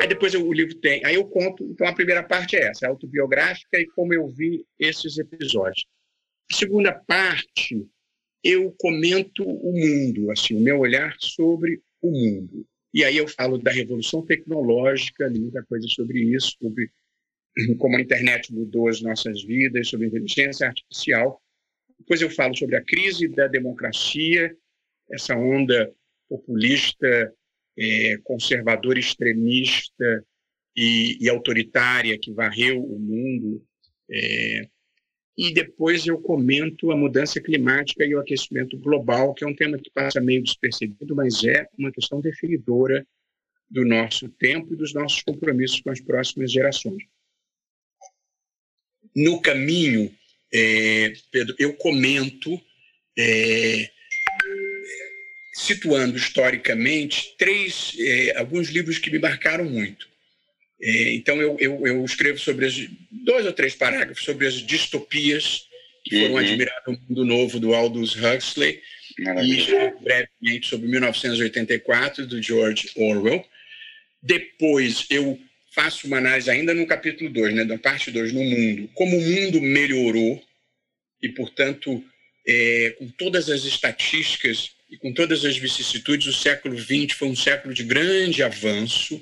Aí 0.00 0.08
depois 0.08 0.34
eu, 0.34 0.46
o 0.46 0.52
livro 0.52 0.74
tem. 0.76 1.04
Aí 1.04 1.14
eu 1.14 1.24
conto. 1.26 1.64
Então 1.64 1.86
a 1.86 1.94
primeira 1.94 2.22
parte 2.22 2.56
é 2.56 2.68
essa, 2.68 2.86
autobiográfica 2.86 3.80
e 3.80 3.86
como 3.86 4.12
eu 4.12 4.28
vi 4.28 4.64
esses 4.78 5.18
episódios. 5.18 5.86
A 6.52 6.54
segunda 6.54 6.92
parte, 6.92 7.86
eu 8.44 8.70
comento 8.78 9.42
o 9.42 9.72
mundo, 9.72 10.30
assim, 10.30 10.54
o 10.54 10.60
meu 10.60 10.78
olhar 10.78 11.16
sobre 11.18 11.80
o 12.02 12.10
mundo. 12.10 12.66
E 12.92 13.02
aí 13.02 13.16
eu 13.16 13.26
falo 13.26 13.58
da 13.58 13.72
revolução 13.72 14.24
tecnológica, 14.24 15.30
muita 15.30 15.62
coisa 15.64 15.88
sobre 15.88 16.20
isso, 16.20 16.54
sobre 16.62 16.90
como 17.78 17.96
a 17.96 18.00
internet 18.00 18.52
mudou 18.52 18.88
as 18.88 19.00
nossas 19.00 19.42
vidas, 19.42 19.88
sobre 19.88 20.08
inteligência 20.08 20.66
artificial. 20.66 21.42
Depois 21.98 22.20
eu 22.20 22.30
falo 22.30 22.54
sobre 22.54 22.76
a 22.76 22.84
crise 22.84 23.26
da 23.28 23.48
democracia, 23.48 24.54
essa 25.10 25.34
onda 25.34 25.90
populista 26.28 27.34
é, 27.78 28.18
conservadora 28.22 28.98
extremista 28.98 30.24
e, 30.76 31.18
e, 31.20 31.28
autoritária 31.28 32.18
que 32.18 32.32
varreu 32.32 32.82
o 32.82 32.98
mundo. 32.98 33.64
É, 34.10 34.68
e 35.36 35.52
depois 35.52 36.06
eu 36.06 36.18
comento 36.18 36.92
a 36.92 36.96
mudança 36.96 37.40
climática 37.40 38.04
e 38.04 38.14
o 38.14 38.20
aquecimento 38.20 38.78
global, 38.78 39.34
que 39.34 39.44
é 39.44 39.46
um 39.46 39.54
tema 39.54 39.78
que 39.78 39.90
passa 39.90 40.20
meio 40.20 40.42
despercebido, 40.42 41.14
mas 41.14 41.42
é 41.42 41.68
uma 41.76 41.90
questão 41.90 42.20
definidora 42.20 43.06
do 43.68 43.84
nosso 43.84 44.28
tempo 44.28 44.72
e 44.72 44.76
dos 44.76 44.94
nossos 44.94 45.22
compromissos 45.22 45.80
com 45.80 45.90
as 45.90 46.00
próximas 46.00 46.52
gerações. 46.52 47.02
No 49.14 49.40
caminho, 49.40 50.14
é, 50.52 51.12
Pedro, 51.32 51.56
eu 51.58 51.74
comento 51.74 52.60
é, 53.18 53.90
situando 55.54 56.16
historicamente 56.16 57.34
três, 57.36 57.96
é, 57.98 58.38
alguns 58.38 58.68
livros 58.68 58.98
que 58.98 59.10
me 59.10 59.18
marcaram 59.18 59.64
muito. 59.64 60.08
É, 60.80 61.14
então, 61.14 61.40
eu, 61.40 61.56
eu, 61.58 61.86
eu, 61.86 62.04
escrevo 62.04 62.38
sobre 62.38 62.66
as, 62.66 62.74
dois 63.10 63.46
ou 63.46 63.52
três 63.52 63.74
parágrafos 63.74 64.24
sobre 64.24 64.46
as 64.46 64.54
distopias 64.54 65.66
que 66.04 66.20
foram 66.20 66.34
uhum. 66.34 66.38
admiradas 66.38 66.82
no 66.86 67.00
Mundo 67.08 67.24
Novo, 67.24 67.60
do 67.60 67.74
Aldous 67.74 68.14
Huxley, 68.14 68.82
Maravilha. 69.18 69.94
e 69.98 70.04
brevemente 70.04 70.68
sobre 70.68 70.88
1984, 70.88 72.26
do 72.26 72.42
George 72.42 72.90
Orwell. 72.96 73.44
Depois, 74.22 75.06
eu 75.08 75.40
faço 75.74 76.06
uma 76.06 76.18
análise 76.18 76.50
ainda 76.50 76.74
no 76.74 76.86
capítulo 76.86 77.30
2, 77.30 77.54
né, 77.54 77.64
da 77.64 77.78
parte 77.78 78.10
2, 78.10 78.32
no 78.32 78.42
mundo, 78.42 78.90
como 78.94 79.16
o 79.16 79.20
mundo 79.20 79.60
melhorou 79.60 80.42
e, 81.22 81.28
portanto, 81.30 82.04
é, 82.46 82.94
com 82.98 83.08
todas 83.08 83.48
as 83.48 83.64
estatísticas 83.64 84.70
e 84.90 84.96
com 84.96 85.12
todas 85.12 85.44
as 85.44 85.56
vicissitudes, 85.56 86.26
o 86.26 86.32
século 86.32 86.78
XX 86.78 87.12
foi 87.18 87.28
um 87.28 87.36
século 87.36 87.74
de 87.74 87.82
grande 87.82 88.42
avanço. 88.42 89.20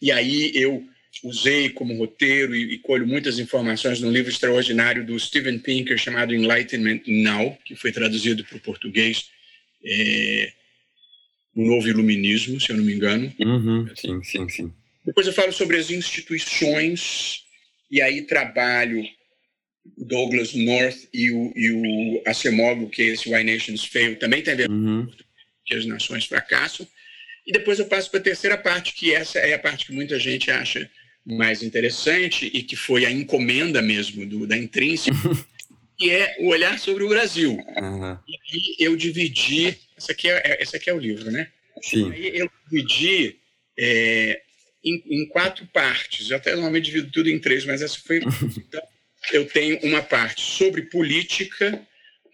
E 0.00 0.12
aí 0.12 0.52
eu 0.54 0.84
usei 1.24 1.70
como 1.70 1.96
roteiro 1.96 2.54
e, 2.54 2.74
e 2.74 2.78
colho 2.78 3.06
muitas 3.06 3.38
informações 3.38 4.00
num 4.00 4.10
livro 4.10 4.30
extraordinário 4.30 5.04
do 5.04 5.18
Steven 5.18 5.58
Pinker 5.58 5.96
chamado 5.98 6.34
Enlightenment 6.34 7.02
Now, 7.06 7.56
que 7.64 7.74
foi 7.74 7.92
traduzido 7.92 8.44
para 8.44 8.56
o 8.56 8.60
português 8.60 9.30
é, 9.84 10.52
O 11.54 11.62
Novo 11.64 11.88
Iluminismo, 11.88 12.60
se 12.60 12.70
eu 12.70 12.76
não 12.76 12.84
me 12.84 12.94
engano. 12.94 13.32
Uhum, 13.40 13.88
sim, 13.96 14.22
sim, 14.22 14.48
sim. 14.48 14.72
Depois 15.04 15.26
eu 15.26 15.32
falo 15.32 15.52
sobre 15.52 15.76
as 15.76 15.90
instituições 15.90 17.44
e 17.90 18.02
aí 18.02 18.22
trabalho 18.22 19.04
Douglas 19.96 20.52
North 20.54 21.08
e 21.14 21.30
o, 21.30 21.52
e 21.54 21.70
o 21.70 22.22
Acemoglu, 22.26 22.90
que 22.90 23.02
é 23.02 23.06
esse 23.06 23.32
Why 23.32 23.44
Nations 23.44 23.84
Fail, 23.84 24.18
também 24.18 24.42
tem 24.42 24.54
a 24.54 24.56
ver 24.56 24.70
uhum. 24.70 25.08
que 25.64 25.74
as 25.74 25.86
nações 25.86 26.24
fracassam. 26.24 26.86
E 27.46 27.52
depois 27.52 27.78
eu 27.78 27.86
passo 27.86 28.10
para 28.10 28.18
a 28.18 28.22
terceira 28.24 28.58
parte, 28.58 28.92
que 28.92 29.14
essa 29.14 29.38
é 29.38 29.54
a 29.54 29.58
parte 29.58 29.86
que 29.86 29.92
muita 29.92 30.18
gente 30.18 30.50
acha 30.50 30.90
mais 31.24 31.62
interessante 31.62 32.50
e 32.52 32.62
que 32.62 32.76
foi 32.76 33.04
a 33.04 33.10
encomenda 33.10 33.80
mesmo 33.80 34.26
do, 34.26 34.46
da 34.46 34.56
intrínseca, 34.56 35.16
que 35.98 36.10
é 36.10 36.36
o 36.40 36.48
olhar 36.48 36.78
sobre 36.78 37.04
o 37.04 37.08
Brasil. 37.08 37.52
Uhum. 37.52 38.18
E 38.28 38.34
aí 38.34 38.76
eu 38.80 38.96
dividi, 38.96 39.78
essa 39.96 40.12
aqui 40.12 40.28
é, 40.28 40.42
é, 40.44 40.62
essa 40.62 40.76
aqui 40.76 40.90
é 40.90 40.94
o 40.94 40.98
livro, 40.98 41.30
né? 41.30 41.48
Sim. 41.82 42.12
Aí 42.12 42.38
eu 42.38 42.50
dividi 42.68 43.36
é, 43.78 44.40
em, 44.84 45.02
em, 45.06 45.28
quatro 45.28 45.66
partes. 45.66 46.30
Eu 46.30 46.36
até 46.36 46.52
normalmente 46.52 46.86
divido 46.86 47.10
tudo 47.10 47.28
em 47.28 47.38
três, 47.38 47.64
mas 47.64 47.82
essa 47.82 47.98
foi 47.98 48.18
então, 48.56 48.82
eu 49.32 49.46
tenho 49.46 49.78
uma 49.82 50.02
parte 50.02 50.42
sobre 50.42 50.82
política, 50.82 51.80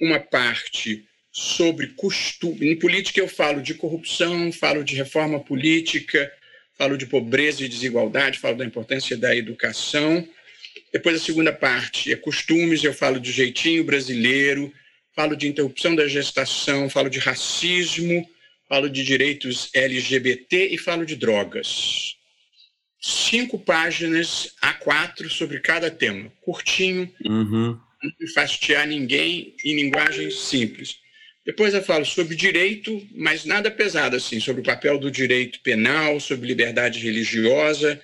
uma 0.01 0.21
parte 0.21 1.05
sobre 1.33 1.89
costume. 1.89 2.69
Em 2.69 2.79
política 2.79 3.19
eu 3.19 3.27
falo 3.27 3.63
de 3.63 3.73
corrupção, 3.73 4.53
falo 4.53 4.85
de 4.85 4.95
reforma 4.95 5.41
política, 5.41 6.31
falo 6.77 6.99
de 6.99 7.07
pobreza 7.07 7.65
e 7.65 7.69
desigualdade, 7.69 8.39
falo 8.39 8.59
da 8.59 8.67
importância 8.67 9.17
da 9.17 9.35
educação. 9.35 10.29
Depois 10.93 11.17
a 11.17 11.25
segunda 11.25 11.53
parte 11.53 12.13
é 12.13 12.17
costumes, 12.17 12.85
eu 12.85 12.93
falo 12.93 13.19
de 13.19 13.33
jeitinho 13.33 13.83
brasileiro, 13.83 14.71
falo 15.17 15.35
de 15.35 15.49
interrupção 15.49 15.97
da 15.97 16.07
gestação, 16.07 16.91
falo 16.91 17.09
de 17.09 17.19
racismo, 17.19 18.29
falo 18.69 18.91
de 18.91 19.03
direitos 19.03 19.71
LGBT 19.75 20.69
e 20.69 20.77
falo 20.77 21.07
de 21.07 21.17
drogas. 21.17 22.17
Cinco 23.01 23.59
páginas 23.59 24.55
A4 24.63 25.29
sobre 25.29 25.61
cada 25.61 25.91
tema, 25.91 26.31
curtinho, 26.43 27.11
uhum. 27.25 27.79
não 28.03 28.29
fastidiar 28.35 28.87
ninguém 28.87 29.55
em 29.65 29.75
linguagem 29.75 30.31
simples. 30.31 31.01
Depois 31.45 31.75
eu 31.75 31.83
falo 31.83 32.05
sobre 32.05 32.37
direito, 32.37 33.05
mas 33.13 33.45
nada 33.45 33.69
pesado 33.69 34.15
assim, 34.15 34.39
sobre 34.39 34.63
o 34.63 34.65
papel 34.65 34.97
do 34.97 35.11
direito 35.11 35.59
penal, 35.61 36.21
sobre 36.21 36.47
liberdade 36.47 37.01
religiosa. 37.01 38.01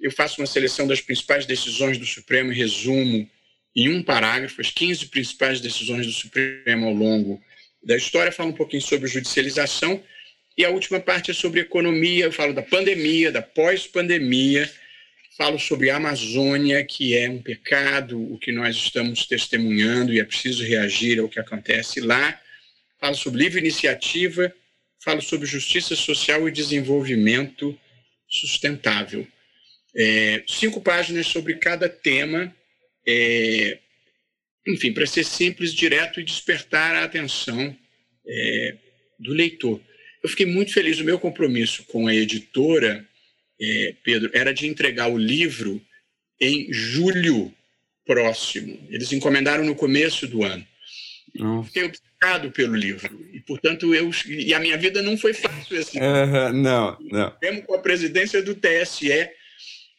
Eu 0.00 0.12
faço 0.12 0.40
uma 0.40 0.46
seleção 0.46 0.86
das 0.86 1.00
principais 1.00 1.44
decisões 1.44 1.98
do 1.98 2.06
Supremo 2.06 2.52
e 2.52 2.56
resumo 2.56 3.28
em 3.74 3.88
um 3.88 4.02
parágrafo 4.02 4.60
as 4.60 4.70
15 4.70 5.06
principais 5.06 5.60
decisões 5.60 6.06
do 6.06 6.12
Supremo 6.12 6.86
ao 6.86 6.94
longo 6.94 7.42
da 7.82 7.96
história. 7.96 8.30
Falo 8.30 8.50
um 8.50 8.54
pouquinho 8.56 8.82
sobre 8.82 9.08
judicialização 9.08 10.00
e 10.56 10.64
a 10.64 10.70
última 10.70 11.00
parte 11.00 11.32
é 11.32 11.34
sobre 11.34 11.60
economia. 11.60 12.26
Eu 12.26 12.32
falo 12.32 12.54
da 12.54 12.62
pandemia, 12.62 13.32
da 13.32 13.42
pós-pandemia. 13.42 14.70
Falo 15.36 15.58
sobre 15.58 15.90
a 15.90 15.96
Amazônia, 15.96 16.84
que 16.84 17.16
é 17.16 17.28
um 17.28 17.42
pecado, 17.42 18.32
o 18.32 18.38
que 18.38 18.52
nós 18.52 18.76
estamos 18.76 19.26
testemunhando 19.26 20.12
e 20.12 20.20
é 20.20 20.24
preciso 20.24 20.62
reagir 20.62 21.18
ao 21.18 21.28
que 21.28 21.40
acontece 21.40 22.00
lá 22.00 22.40
falo 23.00 23.14
sobre 23.14 23.42
livre 23.42 23.60
iniciativa, 23.60 24.52
falo 25.02 25.22
sobre 25.22 25.46
justiça 25.46 25.96
social 25.96 26.46
e 26.46 26.52
desenvolvimento 26.52 27.78
sustentável. 28.28 29.26
É, 29.96 30.44
cinco 30.46 30.80
páginas 30.80 31.26
sobre 31.26 31.54
cada 31.54 31.88
tema, 31.88 32.54
é, 33.06 33.78
enfim, 34.68 34.92
para 34.92 35.06
ser 35.06 35.24
simples, 35.24 35.74
direto 35.74 36.20
e 36.20 36.24
despertar 36.24 36.94
a 36.94 37.04
atenção 37.04 37.76
é, 38.26 38.76
do 39.18 39.32
leitor. 39.32 39.80
Eu 40.22 40.28
fiquei 40.28 40.46
muito 40.46 40.72
feliz. 40.72 41.00
O 41.00 41.04
meu 41.04 41.18
compromisso 41.18 41.82
com 41.84 42.06
a 42.06 42.14
editora, 42.14 43.04
é, 43.60 43.94
Pedro, 44.04 44.30
era 44.34 44.52
de 44.52 44.66
entregar 44.66 45.08
o 45.10 45.18
livro 45.18 45.82
em 46.40 46.72
julho 46.72 47.52
próximo. 48.06 48.78
Eles 48.90 49.12
encomendaram 49.12 49.64
no 49.64 49.74
começo 49.74 50.26
do 50.26 50.44
ano. 50.44 50.66
Não. 51.34 51.64
Fiquei 51.64 51.84
obcecado 51.84 52.50
pelo 52.50 52.74
livro. 52.74 53.28
E, 53.32 53.40
portanto, 53.40 53.94
eu. 53.94 54.10
E 54.26 54.52
a 54.52 54.58
minha 54.58 54.76
vida 54.76 55.02
não 55.02 55.16
foi 55.16 55.32
fácil 55.32 55.78
assim. 55.78 55.98
Uhum, 55.98 56.52
não, 56.52 56.98
não. 57.10 57.36
Mesmo 57.40 57.62
com 57.62 57.74
a 57.74 57.78
presidência 57.78 58.42
do 58.42 58.54
TSE. 58.54 59.30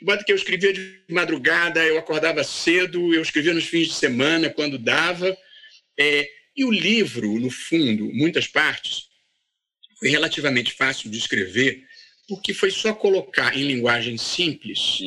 Enquanto 0.02 0.26
que 0.26 0.32
eu 0.32 0.36
escrevia 0.36 0.74
de 0.74 1.00
madrugada, 1.12 1.84
eu 1.86 1.98
acordava 1.98 2.44
cedo, 2.44 3.14
eu 3.14 3.22
escrevia 3.22 3.54
nos 3.54 3.66
fins 3.66 3.88
de 3.88 3.94
semana, 3.94 4.50
quando 4.50 4.80
dava. 4.80 5.38
É, 6.00 6.28
e 6.56 6.66
o 6.66 6.72
livro, 6.72 7.40
no 7.40 7.52
fundo, 7.52 8.12
muitas 8.12 8.48
partes, 8.48 9.04
foi 10.00 10.10
relativamente 10.10 10.74
fácil 10.74 11.12
de 11.12 11.20
escrever, 11.20 11.84
porque 12.28 12.54
foi 12.54 12.72
só 12.72 12.94
colocar 12.94 13.56
em 13.56 13.64
linguagem 13.64 14.18
simples 14.18 15.00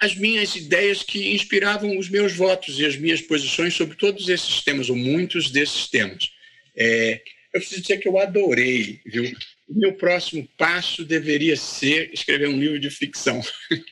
as 0.00 0.14
minhas 0.14 0.54
ideias 0.54 1.02
que 1.02 1.34
inspiravam 1.34 1.98
os 1.98 2.08
meus 2.08 2.32
votos 2.34 2.78
e 2.78 2.86
as 2.86 2.96
minhas 2.96 3.20
posições 3.20 3.74
sobre 3.74 3.96
todos 3.96 4.28
esses 4.28 4.62
temas, 4.62 4.88
ou 4.88 4.96
muitos 4.96 5.50
desses 5.50 5.88
temas. 5.88 6.30
É, 6.76 7.20
eu 7.52 7.60
preciso 7.60 7.82
dizer 7.82 7.98
que 7.98 8.08
eu 8.08 8.18
adorei, 8.18 9.00
viu? 9.04 9.24
O 9.68 9.78
meu 9.78 9.92
próximo 9.94 10.48
passo 10.56 11.04
deveria 11.04 11.56
ser 11.56 12.10
escrever 12.12 12.48
um 12.48 12.58
livro 12.58 12.78
de 12.78 12.90
ficção. 12.90 13.40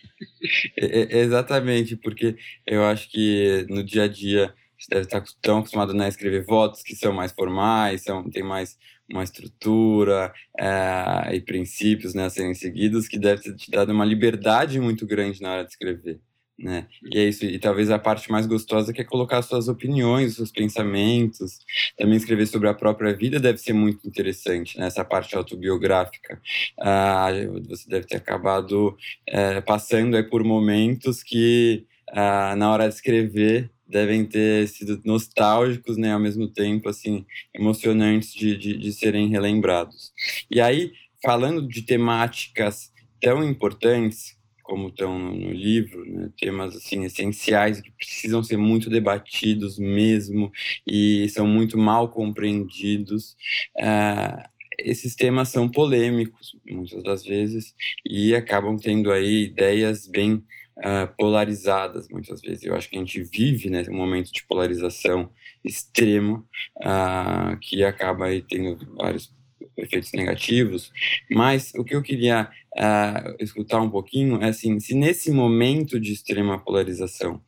É, 0.78 1.18
é, 1.18 1.18
exatamente, 1.18 1.94
porque 1.96 2.36
eu 2.66 2.82
acho 2.84 3.10
que 3.10 3.66
no 3.68 3.84
dia 3.84 4.04
a 4.04 4.08
dia 4.08 4.54
você 4.78 4.88
deve 4.88 5.02
estar 5.02 5.22
tão 5.42 5.58
acostumado 5.58 5.92
né, 5.92 6.06
a 6.06 6.08
escrever 6.08 6.42
votos 6.42 6.82
que 6.82 6.96
são 6.96 7.12
mais 7.12 7.32
formais, 7.32 8.02
são, 8.02 8.28
tem 8.30 8.42
mais 8.42 8.78
uma 9.10 9.24
estrutura 9.24 10.32
é, 10.58 11.34
e 11.34 11.40
princípios 11.40 12.14
né, 12.14 12.26
a 12.26 12.30
serem 12.30 12.54
seguidos 12.54 13.08
que 13.08 13.18
deve 13.18 13.42
ter 13.42 13.54
te 13.54 13.70
dado 13.70 13.92
uma 13.92 14.04
liberdade 14.04 14.80
muito 14.80 15.06
grande 15.06 15.40
na 15.40 15.52
hora 15.52 15.64
de 15.64 15.70
escrever. 15.70 16.20
Né? 16.58 16.86
E 17.12 17.18
é 17.18 17.28
isso, 17.28 17.44
e 17.44 17.58
talvez 17.58 17.90
a 17.90 17.98
parte 17.98 18.30
mais 18.32 18.46
gostosa 18.46 18.90
que 18.90 19.02
é 19.02 19.04
colocar 19.04 19.42
suas 19.42 19.68
opiniões, 19.68 20.36
seus 20.36 20.50
pensamentos. 20.50 21.58
Também 21.98 22.16
escrever 22.16 22.46
sobre 22.46 22.68
a 22.68 22.74
própria 22.74 23.14
vida 23.14 23.38
deve 23.38 23.58
ser 23.58 23.74
muito 23.74 24.08
interessante, 24.08 24.78
né? 24.78 24.86
essa 24.86 25.04
parte 25.04 25.36
autobiográfica. 25.36 26.40
Ah, 26.80 27.28
você 27.68 27.88
deve 27.88 28.06
ter 28.06 28.16
acabado 28.16 28.96
é, 29.26 29.60
passando 29.60 30.16
aí 30.16 30.22
por 30.22 30.42
momentos 30.42 31.22
que, 31.22 31.84
ah, 32.10 32.56
na 32.56 32.72
hora 32.72 32.88
de 32.88 32.94
escrever, 32.94 33.70
devem 33.88 34.24
ter 34.24 34.68
sido 34.68 35.00
nostálgicos, 35.04 35.96
né, 35.96 36.12
ao 36.12 36.20
mesmo 36.20 36.48
tempo, 36.48 36.88
assim, 36.88 37.24
emocionantes 37.54 38.32
de, 38.32 38.56
de, 38.56 38.76
de 38.76 38.92
serem 38.92 39.28
relembrados. 39.28 40.12
E 40.50 40.60
aí, 40.60 40.92
falando 41.22 41.66
de 41.66 41.82
temáticas 41.82 42.92
tão 43.20 43.42
importantes 43.42 44.36
como 44.66 44.88
estão 44.88 45.16
no, 45.16 45.52
livro, 45.52 46.04
né, 46.04 46.28
temas 46.36 46.74
assim 46.74 47.04
essenciais 47.04 47.80
que 47.80 47.92
precisam 47.92 48.42
ser 48.42 48.56
muito 48.56 48.90
debatidos 48.90 49.78
mesmo 49.78 50.50
e 50.84 51.28
são 51.28 51.46
muito 51.46 51.78
mal 51.78 52.08
compreendidos. 52.08 53.36
Uh, 53.78 54.42
esses 54.78 55.14
temas 55.14 55.48
são 55.48 55.68
polêmicos 55.68 56.56
muitas 56.68 57.02
das 57.02 57.24
vezes 57.24 57.74
e 58.04 58.34
acabam 58.34 58.76
tendo 58.76 59.10
aí 59.10 59.44
ideias 59.44 60.06
bem 60.06 60.44
uh, 60.78 61.14
polarizadas 61.16 62.08
muitas 62.08 62.40
vezes. 62.40 62.64
Eu 62.64 62.74
acho 62.74 62.88
que 62.88 62.96
a 62.96 63.00
gente 63.00 63.22
vive 63.22 63.70
né, 63.70 63.84
um 63.88 63.96
momento 63.96 64.32
de 64.32 64.44
polarização 64.44 65.30
extremo 65.64 66.46
uh, 66.78 67.58
que 67.60 67.84
acaba 67.84 68.26
aí 68.26 68.42
tendo 68.42 68.78
vários 68.94 69.34
efeitos 69.76 70.12
negativos, 70.12 70.92
mas 71.30 71.72
o 71.74 71.84
que 71.84 71.94
eu 71.94 72.02
queria 72.02 72.50
uh, 72.74 73.36
escutar 73.42 73.80
um 73.80 73.90
pouquinho 73.90 74.42
é 74.42 74.48
assim, 74.48 74.80
se 74.80 74.94
nesse 74.94 75.30
momento 75.30 76.00
de 76.00 76.12
extrema 76.12 76.58
polarização, 76.58 77.42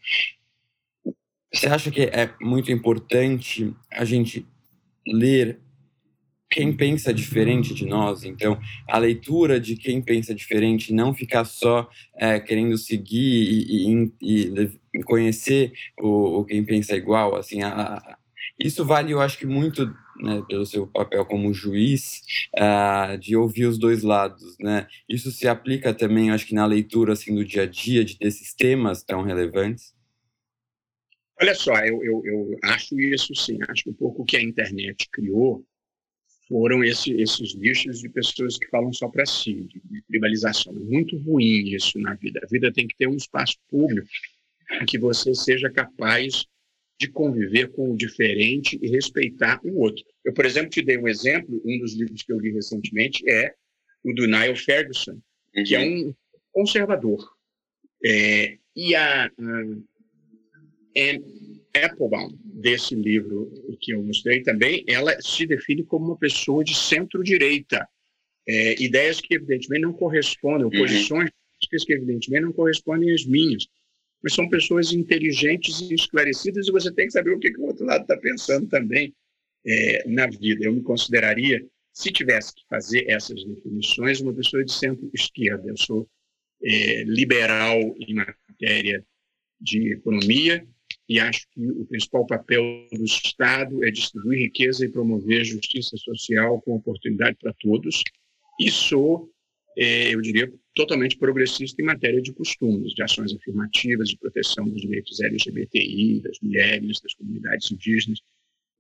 você 1.53 1.67
acha 1.67 1.91
que 1.91 2.03
é 2.03 2.31
muito 2.41 2.71
importante 2.71 3.75
a 3.91 4.05
gente 4.05 4.47
ler 5.07 5.59
quem 6.51 6.75
pensa 6.75 7.13
diferente 7.13 7.75
de 7.75 7.85
nós. 7.87 8.25
Então, 8.25 8.59
a 8.89 8.99
leitura 8.99 9.61
de 9.61 9.77
quem 9.77 10.01
pensa 10.01 10.35
diferente, 10.35 10.93
não 10.93 11.15
ficar 11.15 11.45
só 11.45 11.89
é, 12.17 12.41
querendo 12.41 12.77
seguir 12.79 13.19
e, 13.21 14.13
e, 14.23 14.71
e 14.95 15.03
conhecer 15.03 15.73
o, 16.01 16.41
o, 16.41 16.45
quem 16.45 16.65
pensa 16.65 16.97
igual. 16.97 17.37
Assim, 17.37 17.63
a, 17.63 17.69
a, 17.69 18.19
isso 18.59 18.85
vale, 18.85 19.13
eu 19.13 19.21
acho 19.21 19.39
que 19.39 19.47
muito 19.47 19.87
né, 20.21 20.43
pelo 20.49 20.67
seu 20.67 20.87
papel 20.87 21.25
como 21.25 21.55
juiz, 21.55 22.23
uh, 22.57 23.17
de 23.19 23.37
ouvir 23.37 23.67
os 23.67 23.79
dois 23.79 24.03
lados, 24.03 24.57
né? 24.59 24.89
Isso 25.09 25.31
se 25.31 25.47
aplica 25.47 25.95
também, 25.95 26.31
acho 26.31 26.47
que 26.47 26.55
na 26.55 26.67
leitura 26.67 27.13
assim 27.13 27.35
do 27.35 27.45
dia 27.45 27.63
a 27.63 27.67
dia 27.67 28.05
de 28.05 28.19
desses 28.19 28.53
temas 28.53 29.03
tão 29.03 29.23
relevantes. 29.23 29.95
Olha 31.41 31.55
só, 31.55 31.73
eu, 31.85 32.03
eu, 32.03 32.23
eu 32.25 32.59
acho 32.65 32.99
isso 32.99 33.33
sim, 33.37 33.59
acho 33.69 33.91
um 33.91 33.93
pouco 33.93 34.25
que 34.25 34.37
a 34.37 34.43
internet 34.43 35.09
criou 35.13 35.65
foram 36.49 36.83
esse, 36.83 37.13
esses 37.13 37.55
nichos 37.55 38.01
de 38.01 38.09
pessoas 38.09 38.57
que 38.57 38.67
falam 38.69 38.93
só 38.93 39.09
para 39.09 39.27
si, 39.27 39.69
de 39.85 40.03
tribalização. 40.03 40.75
É 40.75 40.79
muito 40.79 41.17
ruim 41.19 41.69
isso 41.75 41.99
na 41.99 42.15
vida. 42.15 42.41
A 42.43 42.47
vida 42.47 42.73
tem 42.73 42.89
que 42.89 42.97
ter 42.97 43.07
um 43.07 43.17
espaço 43.17 43.57
público 43.69 44.09
em 44.81 44.87
que 44.87 44.99
você 44.99 45.35
seja 45.35 45.71
capaz 45.71 46.47
de 46.99 47.09
conviver 47.09 47.71
com 47.71 47.93
o 47.93 47.97
diferente 47.97 48.79
e 48.83 48.89
respeitar 48.89 49.61
o 49.63 49.79
outro. 49.79 50.05
Eu, 50.25 50.33
por 50.33 50.45
exemplo, 50.45 50.71
te 50.71 50.83
dei 50.83 50.99
um 50.99 51.07
exemplo, 51.07 51.63
um 51.65 51.79
dos 51.79 51.95
livros 51.95 52.23
que 52.23 52.33
eu 52.33 52.41
li 52.41 52.51
recentemente 52.51 53.23
é 53.31 53.55
o 54.03 54.13
do 54.13 54.27
Niall 54.27 54.57
Ferguson, 54.57 55.21
uhum. 55.55 55.65
que 55.65 55.77
é 55.77 55.81
um 55.81 56.15
conservador. 56.51 57.33
É, 58.05 58.59
e 58.75 58.95
a, 58.95 59.27
a 59.27 59.31
Applebaum, 61.75 62.37
desse 62.45 62.95
livro 62.95 63.51
que 63.81 63.93
eu 63.93 64.03
mostrei 64.03 64.43
também, 64.43 64.85
ela 64.89 65.21
se 65.21 65.47
define 65.47 65.85
como 65.85 66.07
uma 66.07 66.17
pessoa 66.17 66.65
de 66.65 66.75
centro-direita. 66.75 67.87
É, 68.47 68.83
ideias 68.83 69.21
que, 69.21 69.35
evidentemente, 69.35 69.83
não 69.83 69.93
correspondem, 69.93 70.65
uhum. 70.65 70.71
posições 70.71 71.31
que, 71.61 71.95
evidentemente, 71.95 72.45
não 72.45 72.53
correspondem 72.53 73.13
às 73.13 73.25
minhas. 73.25 73.67
Mas 74.23 74.35
são 74.35 74.49
pessoas 74.49 74.93
inteligentes 74.93 75.81
e 75.81 75.95
esclarecidas, 75.95 76.67
e 76.67 76.73
você 76.73 76.93
tem 76.93 77.07
que 77.07 77.13
saber 77.13 77.31
o 77.31 77.39
que, 77.39 77.51
que 77.53 77.61
o 77.61 77.67
outro 77.67 77.85
lado 77.85 78.03
está 78.03 78.17
pensando 78.17 78.67
também 78.67 79.15
é, 79.67 80.09
na 80.09 80.27
vida. 80.27 80.65
Eu 80.65 80.73
me 80.73 80.83
consideraria, 80.83 81.65
se 81.93 82.11
tivesse 82.11 82.55
que 82.55 82.63
fazer 82.69 83.09
essas 83.09 83.45
definições, 83.45 84.21
uma 84.21 84.33
pessoa 84.33 84.65
de 84.65 84.73
centro-esquerda. 84.73 85.69
Eu 85.69 85.77
sou 85.77 86.09
é, 86.63 87.05
liberal 87.05 87.79
em 88.01 88.15
matéria 88.15 89.05
de 89.61 89.93
economia, 89.93 90.67
e 91.09 91.19
acho 91.19 91.47
que 91.53 91.67
o 91.71 91.87
principal 91.87 92.27
papel 92.27 92.63
do 92.93 93.05
Estado 93.05 93.83
é 93.83 93.91
distribuir 93.91 94.41
riqueza 94.41 94.85
e 94.85 94.91
promover 94.91 95.43
justiça 95.43 95.97
social 95.97 96.61
com 96.61 96.77
oportunidade 96.77 97.39
para 97.41 97.55
todos. 97.55 98.03
E 98.61 98.71
sou, 98.71 99.31
é, 99.77 100.15
eu 100.15 100.21
diria, 100.21 100.53
totalmente 100.75 101.17
progressista 101.17 101.81
em 101.81 101.87
matéria 101.87 102.21
de 102.21 102.33
costumes, 102.33 102.93
de 102.93 103.03
ações 103.03 103.33
afirmativas, 103.33 104.11
de 104.11 104.19
proteção 104.19 104.69
dos 104.69 104.83
direitos 104.83 105.19
LGBTI, 105.21 106.21
das 106.21 106.39
mulheres, 106.43 107.01
das 107.01 107.15
comunidades 107.15 107.71
indígenas. 107.73 108.21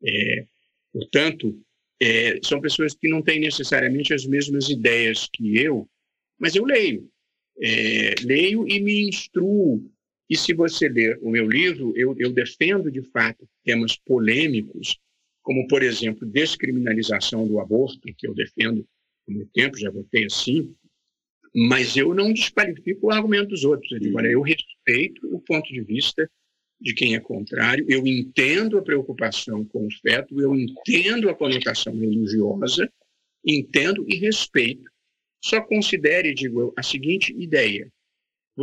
É, 0.04 0.46
portanto, 0.92 1.58
é, 2.00 2.38
são 2.44 2.60
pessoas 2.60 2.94
que 2.94 3.08
não 3.08 3.22
têm 3.22 3.40
necessariamente 3.40 4.12
as 4.12 4.26
mesmas 4.26 4.68
ideias 4.68 5.26
que 5.32 5.56
eu, 5.56 5.88
mas 6.38 6.54
eu 6.54 6.64
leio. 6.64 7.08
Leio 8.22 8.68
e 8.68 8.80
me 8.80 9.08
instruo. 9.08 9.90
E 10.28 10.36
se 10.36 10.52
você 10.52 10.88
ler 10.88 11.18
o 11.22 11.30
meu 11.30 11.48
livro, 11.48 11.92
eu, 11.96 12.14
eu 12.18 12.30
defendo 12.32 12.90
de 12.90 13.02
fato 13.02 13.48
temas 13.64 13.96
polêmicos, 13.96 14.98
como, 15.42 15.66
por 15.66 15.82
exemplo, 15.82 16.26
descriminalização 16.26 17.46
do 17.46 17.58
aborto, 17.58 18.00
que 18.16 18.26
eu 18.26 18.34
defendo 18.34 18.86
há 19.26 19.32
muito 19.32 19.50
tempo, 19.52 19.78
já 19.78 19.90
votei 19.90 20.26
assim, 20.26 20.74
mas 21.54 21.96
eu 21.96 22.14
não 22.14 22.32
desqualifico 22.32 23.06
o 23.06 23.10
argumento 23.10 23.48
dos 23.48 23.64
outros. 23.64 23.90
Eu, 23.90 23.98
digo, 23.98 24.18
olha, 24.18 24.28
eu 24.28 24.42
respeito 24.42 25.34
o 25.34 25.40
ponto 25.40 25.72
de 25.72 25.80
vista 25.80 26.30
de 26.80 26.94
quem 26.94 27.16
é 27.16 27.20
contrário, 27.20 27.84
eu 27.88 28.06
entendo 28.06 28.78
a 28.78 28.82
preocupação 28.82 29.64
com 29.64 29.86
o 29.86 29.92
feto, 30.00 30.40
eu 30.40 30.54
entendo 30.54 31.28
a 31.28 31.34
conotação 31.34 31.92
religiosa, 31.92 32.90
entendo 33.44 34.04
e 34.08 34.16
respeito. 34.16 34.88
Só 35.42 35.60
considere, 35.60 36.34
digo 36.34 36.60
eu, 36.60 36.74
a 36.76 36.82
seguinte 36.82 37.34
ideia: 37.36 37.90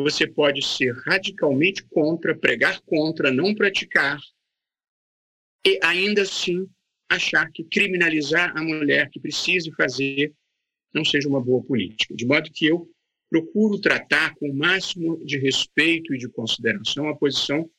você 0.03 0.27
pode 0.27 0.61
ser 0.61 0.93
radicalmente 1.05 1.83
contra, 1.85 2.37
pregar 2.37 2.81
contra, 2.81 3.31
não 3.31 3.55
praticar, 3.55 4.19
e 5.65 5.79
ainda 5.81 6.23
assim 6.23 6.67
achar 7.09 7.49
que 7.51 7.63
criminalizar 7.63 8.55
a 8.57 8.61
mulher 8.61 9.09
que 9.09 9.19
precise 9.19 9.71
fazer 9.71 10.33
não 10.93 11.05
seja 11.05 11.27
uma 11.29 11.41
boa 11.41 11.63
política. 11.63 12.15
De 12.15 12.25
modo 12.25 12.51
que 12.51 12.65
eu 12.65 12.89
procuro 13.29 13.79
tratar 13.79 14.35
com 14.35 14.49
o 14.49 14.53
máximo 14.53 15.23
de 15.25 15.37
respeito 15.37 16.13
e 16.13 16.17
de 16.17 16.29
consideração 16.29 17.09
a 17.09 17.15
posição 17.15 17.69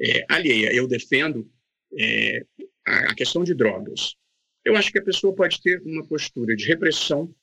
é, 0.00 0.24
alheia. 0.28 0.74
Eu 0.74 0.86
defendo 0.86 1.50
é, 1.98 2.44
a, 2.86 3.14
questão 3.14 3.44
de 3.44 3.54
drogas. 3.54 4.14
Eu 4.64 4.76
acho 4.76 4.92
que 4.92 4.98
a 4.98 5.04
pessoa 5.04 5.34
pode 5.34 5.60
ter 5.60 5.82
uma 5.82 6.06
postura 6.06 6.54
de 6.54 6.66
repressão 6.66 7.34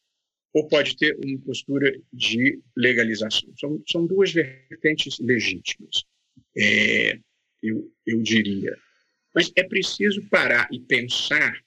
ou 0.53 0.67
pode 0.67 0.97
ter 0.97 1.17
uma 1.23 1.39
postura 1.39 1.99
de 2.11 2.59
legalização. 2.75 3.53
São, 3.59 3.83
são 3.87 4.05
duas 4.05 4.31
vertentes 4.31 5.19
legítimas, 5.19 6.03
é, 6.57 7.19
eu, 7.61 7.91
eu 8.05 8.21
diria. 8.21 8.77
Mas 9.33 9.51
é 9.55 9.63
preciso 9.63 10.27
parar 10.29 10.67
e 10.71 10.79
pensar 10.79 11.59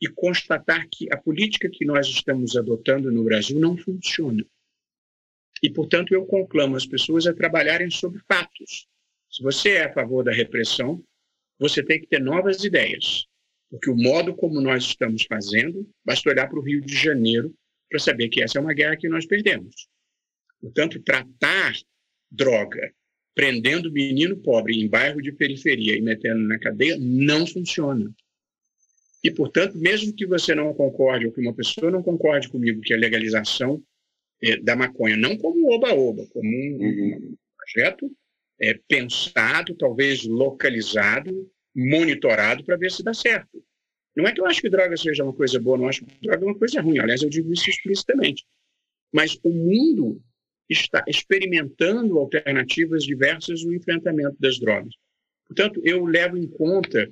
e 0.00 0.08
constatar 0.08 0.88
que 0.90 1.12
a 1.12 1.16
política 1.16 1.68
que 1.70 1.84
nós 1.84 2.08
estamos 2.08 2.56
adotando 2.56 3.10
no 3.10 3.24
Brasil 3.24 3.58
não 3.58 3.76
funciona. 3.76 4.44
E, 5.62 5.70
portanto, 5.70 6.12
eu 6.12 6.26
conclamo 6.26 6.76
as 6.76 6.86
pessoas 6.86 7.26
a 7.26 7.34
trabalharem 7.34 7.88
sobre 7.88 8.20
fatos, 8.26 8.88
se 9.30 9.42
você 9.42 9.70
é 9.70 9.84
a 9.84 9.92
favor 9.92 10.22
da 10.22 10.30
repressão, 10.30 11.02
você 11.58 11.82
tem 11.82 11.98
que 11.98 12.06
ter 12.06 12.20
novas 12.20 12.64
ideias, 12.64 13.26
porque 13.70 13.88
o 13.88 13.96
modo 13.96 14.34
como 14.34 14.60
nós 14.60 14.84
estamos 14.84 15.24
fazendo, 15.24 15.88
basta 16.04 16.28
olhar 16.28 16.48
para 16.48 16.58
o 16.58 16.62
Rio 16.62 16.82
de 16.82 16.94
Janeiro 16.94 17.54
para 17.92 18.00
saber 18.00 18.30
que 18.30 18.42
essa 18.42 18.58
é 18.58 18.60
uma 18.60 18.72
guerra 18.72 18.96
que 18.96 19.08
nós 19.08 19.26
perdemos. 19.26 19.86
Portanto, 20.58 20.98
tratar 21.02 21.74
droga 22.30 22.90
prendendo 23.34 23.92
menino 23.92 24.36
pobre 24.36 24.74
em 24.74 24.88
bairro 24.88 25.20
de 25.20 25.32
periferia 25.32 25.96
e 25.96 26.00
metendo 26.00 26.40
na 26.40 26.58
cadeia 26.58 26.96
não 26.98 27.46
funciona. 27.46 28.10
E, 29.22 29.30
portanto, 29.30 29.76
mesmo 29.76 30.14
que 30.14 30.26
você 30.26 30.54
não 30.54 30.72
concorde, 30.74 31.26
ou 31.26 31.32
que 31.32 31.40
uma 31.40 31.54
pessoa 31.54 31.90
não 31.90 32.02
concorde 32.02 32.48
comigo 32.48 32.80
que 32.80 32.92
a 32.92 32.96
legalização 32.96 33.82
eh, 34.42 34.56
da 34.56 34.74
maconha, 34.74 35.16
não 35.16 35.36
como 35.36 35.72
oba-oba, 35.72 36.26
como 36.32 36.48
um, 36.48 36.86
um 36.86 37.36
projeto 37.56 38.10
é, 38.60 38.74
pensado, 38.88 39.74
talvez 39.76 40.24
localizado, 40.24 41.30
monitorado 41.74 42.64
para 42.64 42.76
ver 42.76 42.90
se 42.90 43.02
dá 43.02 43.14
certo. 43.14 43.62
Não 44.14 44.26
é 44.26 44.32
que 44.32 44.40
eu 44.40 44.46
acho 44.46 44.60
que 44.60 44.68
droga 44.68 44.96
seja 44.96 45.24
uma 45.24 45.32
coisa 45.32 45.58
boa, 45.58 45.78
não 45.78 45.88
acho 45.88 46.04
que 46.04 46.20
droga 46.20 46.44
é 46.44 46.48
uma 46.48 46.58
coisa 46.58 46.80
ruim. 46.80 46.98
Aliás, 46.98 47.22
eu 47.22 47.30
digo 47.30 47.52
isso 47.52 47.70
explicitamente. 47.70 48.44
Mas 49.12 49.38
o 49.42 49.50
mundo 49.50 50.22
está 50.68 51.04
experimentando 51.06 52.18
alternativas 52.18 53.04
diversas 53.04 53.64
no 53.64 53.74
enfrentamento 53.74 54.36
das 54.38 54.58
drogas. 54.58 54.94
Portanto, 55.46 55.80
eu 55.84 56.04
levo 56.04 56.36
em 56.36 56.46
conta, 56.46 57.10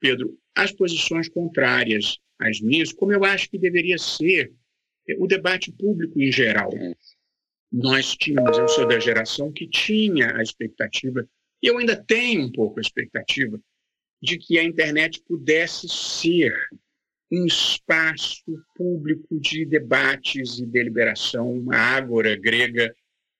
Pedro, 0.00 0.36
as 0.54 0.72
posições 0.72 1.28
contrárias 1.28 2.18
às 2.38 2.60
minhas, 2.60 2.92
como 2.92 3.12
eu 3.12 3.24
acho 3.24 3.48
que 3.50 3.58
deveria 3.58 3.98
ser 3.98 4.52
o 5.18 5.26
debate 5.26 5.70
público 5.70 6.20
em 6.20 6.32
geral 6.32 6.70
nós 7.72 8.16
tínhamos, 8.16 8.56
eu 8.58 8.68
sou 8.68 8.86
da 8.86 8.98
geração 8.98 9.52
que 9.52 9.66
tinha 9.66 10.36
a 10.36 10.42
expectativa, 10.42 11.28
e 11.62 11.66
eu 11.66 11.78
ainda 11.78 11.96
tenho 11.96 12.42
um 12.42 12.52
pouco 12.52 12.78
a 12.78 12.82
expectativa, 12.82 13.60
de 14.22 14.38
que 14.38 14.58
a 14.58 14.64
internet 14.64 15.22
pudesse 15.26 15.88
ser 15.88 16.52
um 17.30 17.44
espaço 17.44 18.44
público 18.74 19.38
de 19.40 19.64
debates 19.64 20.58
e 20.58 20.66
deliberação, 20.66 21.52
uma 21.52 21.76
ágora 21.76 22.36
grega 22.36 22.94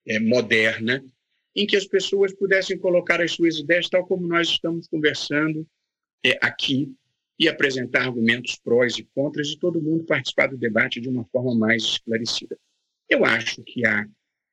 é, 0.06 0.18
moderna, 0.18 1.04
em 1.54 1.66
que 1.66 1.76
as 1.76 1.86
pessoas 1.86 2.34
pudessem 2.34 2.78
colocar 2.78 3.20
as 3.20 3.32
suas 3.32 3.58
ideias, 3.58 3.88
tal 3.88 4.06
como 4.06 4.26
nós 4.26 4.48
estamos 4.48 4.88
conversando 4.88 5.66
é, 6.24 6.38
aqui, 6.42 6.92
e 7.38 7.48
apresentar 7.48 8.02
argumentos 8.02 8.58
prós 8.58 8.98
e 8.98 9.04
contras, 9.14 9.48
e 9.48 9.58
todo 9.58 9.82
mundo 9.82 10.04
participar 10.04 10.48
do 10.48 10.56
debate 10.56 11.00
de 11.00 11.08
uma 11.08 11.24
forma 11.26 11.54
mais 11.54 11.82
esclarecida. 11.82 12.58
Eu 13.08 13.24
acho 13.24 13.62
que 13.62 13.86
a, 13.86 14.06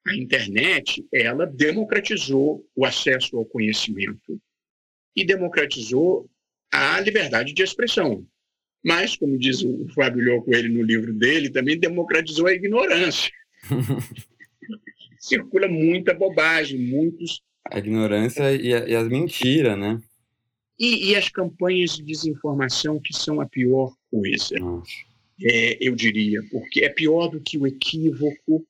a 0.05 0.15
internet 0.15 1.05
ela 1.13 1.45
democratizou 1.45 2.65
o 2.75 2.85
acesso 2.85 3.37
ao 3.37 3.45
conhecimento 3.45 4.39
e 5.15 5.25
democratizou 5.25 6.29
a 6.71 6.99
liberdade 6.99 7.53
de 7.53 7.61
expressão. 7.63 8.25
Mas, 8.83 9.15
como 9.15 9.37
diz 9.37 9.63
o 9.63 9.87
Fábio 9.95 10.25
Lhoco 10.25 10.53
ele 10.53 10.67
no 10.67 10.83
livro 10.83 11.13
dele, 11.13 11.49
também 11.49 11.79
democratizou 11.79 12.47
a 12.47 12.53
ignorância. 12.53 13.31
Circula 15.17 15.69
muita 15.69 16.13
bobagem, 16.13 16.79
muitos. 16.79 17.41
A 17.71 17.79
ignorância 17.79 18.51
e, 18.53 18.73
a, 18.73 18.85
e 18.89 18.95
as 18.95 19.07
mentiras, 19.07 19.79
né? 19.79 20.01
E, 20.77 21.11
e, 21.11 21.15
as 21.15 21.29
campanhas 21.29 21.95
de 21.95 22.03
desinformação, 22.03 22.99
que 22.99 23.15
são 23.15 23.39
a 23.39 23.45
pior 23.45 23.95
coisa. 24.11 24.55
É, 25.41 25.77
eu 25.79 25.95
diria, 25.95 26.41
porque 26.51 26.83
é 26.83 26.89
pior 26.89 27.29
do 27.29 27.39
que 27.39 27.57
o 27.57 27.65
equívoco, 27.65 28.67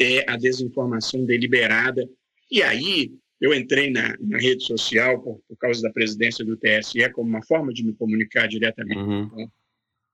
é 0.00 0.24
a 0.30 0.36
desinformação 0.36 1.26
deliberada. 1.26 2.08
E 2.50 2.62
aí 2.62 3.12
eu 3.42 3.52
entrei 3.52 3.90
na, 3.90 4.16
na 4.20 4.38
rede 4.38 4.62
social 4.62 5.20
por, 5.20 5.40
por, 5.48 5.56
causa 5.56 5.82
da 5.82 5.90
presidência 5.90 6.44
do 6.44 6.56
TSE 6.56 7.10
como 7.10 7.28
uma 7.28 7.42
forma 7.42 7.72
de 7.72 7.84
me 7.84 7.92
comunicar 7.92 8.46
diretamente 8.46 9.00
uhum. 9.00 9.28
com 9.28 9.48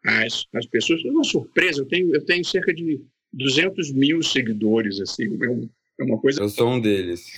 as, 0.03 0.47
as 0.55 0.65
pessoas. 0.65 1.03
Foi 1.03 1.11
uma 1.11 1.23
surpresa, 1.23 1.83
eu 1.83 1.85
tenho, 1.85 2.15
eu 2.15 2.25
tenho 2.25 2.43
cerca 2.43 2.73
de 2.73 3.05
200 3.31 3.93
mil 3.93 4.23
seguidores, 4.23 4.99
assim, 4.99 5.25
é, 5.25 5.69
é 6.01 6.05
uma 6.05 6.19
coisa... 6.19 6.41
Eu 6.41 6.49
sou 6.49 6.71
um 6.71 6.81
deles. 6.81 7.31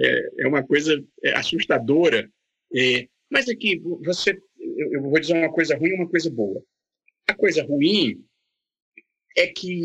É, 0.00 0.44
é 0.44 0.48
uma 0.48 0.62
coisa 0.62 1.04
é, 1.22 1.36
assustadora. 1.36 2.30
É, 2.74 3.06
mas 3.30 3.50
aqui, 3.50 3.82
você, 4.02 4.40
eu 4.58 5.02
vou 5.02 5.20
dizer 5.20 5.34
uma 5.34 5.52
coisa 5.52 5.76
ruim 5.76 5.90
e 5.90 5.94
uma 5.94 6.08
coisa 6.08 6.30
boa. 6.30 6.64
A 7.26 7.34
coisa 7.34 7.62
ruim 7.62 8.24
é 9.36 9.46
que 9.46 9.82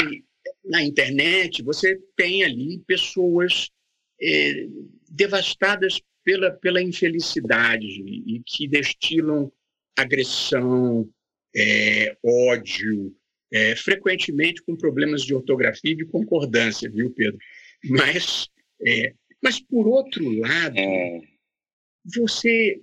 na 0.63 0.81
internet 0.81 1.61
você 1.61 1.99
tem 2.15 2.45
ali 2.45 2.79
pessoas 2.87 3.69
é, 4.21 4.67
devastadas 5.09 6.01
pela, 6.23 6.51
pela 6.51 6.81
infelicidade 6.81 7.85
e 7.85 8.41
que 8.45 8.67
destilam 8.67 9.51
agressão, 9.97 11.07
é, 11.55 12.17
ódio, 12.23 13.15
é, 13.51 13.75
frequentemente 13.75 14.63
com 14.63 14.75
problemas 14.75 15.23
de 15.23 15.35
ortografia 15.35 15.91
e 15.91 15.95
de 15.95 16.05
concordância, 16.05 16.89
viu, 16.89 17.11
Pedro? 17.11 17.37
Mas, 17.83 18.49
é, 18.85 19.13
mas 19.41 19.59
por 19.59 19.87
outro 19.87 20.27
lado, 20.39 20.77
é. 20.77 21.21
você 22.15 22.81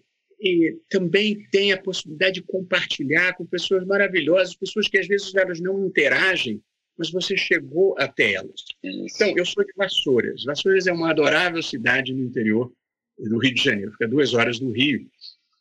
também 0.88 1.46
tem 1.50 1.72
a 1.72 1.82
possibilidade 1.82 2.40
de 2.40 2.46
compartilhar 2.46 3.34
com 3.34 3.44
pessoas 3.44 3.84
maravilhosas, 3.84 4.54
pessoas 4.54 4.88
que 4.88 4.98
às 4.98 5.06
vezes 5.06 5.34
elas 5.34 5.60
não 5.60 5.86
interagem, 5.86 6.62
mas 7.00 7.10
você 7.10 7.34
chegou 7.34 7.94
até 7.98 8.34
elas. 8.34 8.62
Então, 8.84 9.32
eu 9.34 9.46
sou 9.46 9.64
de 9.64 9.72
Vassouras. 9.74 10.44
Vassouras 10.44 10.86
é 10.86 10.92
uma 10.92 11.10
adorável 11.10 11.62
cidade 11.62 12.12
no 12.12 12.22
interior 12.22 12.70
do 13.18 13.38
Rio 13.38 13.54
de 13.54 13.62
Janeiro, 13.62 13.92
fica 13.92 14.06
duas 14.06 14.34
horas 14.34 14.58
do 14.58 14.70
Rio. 14.70 15.08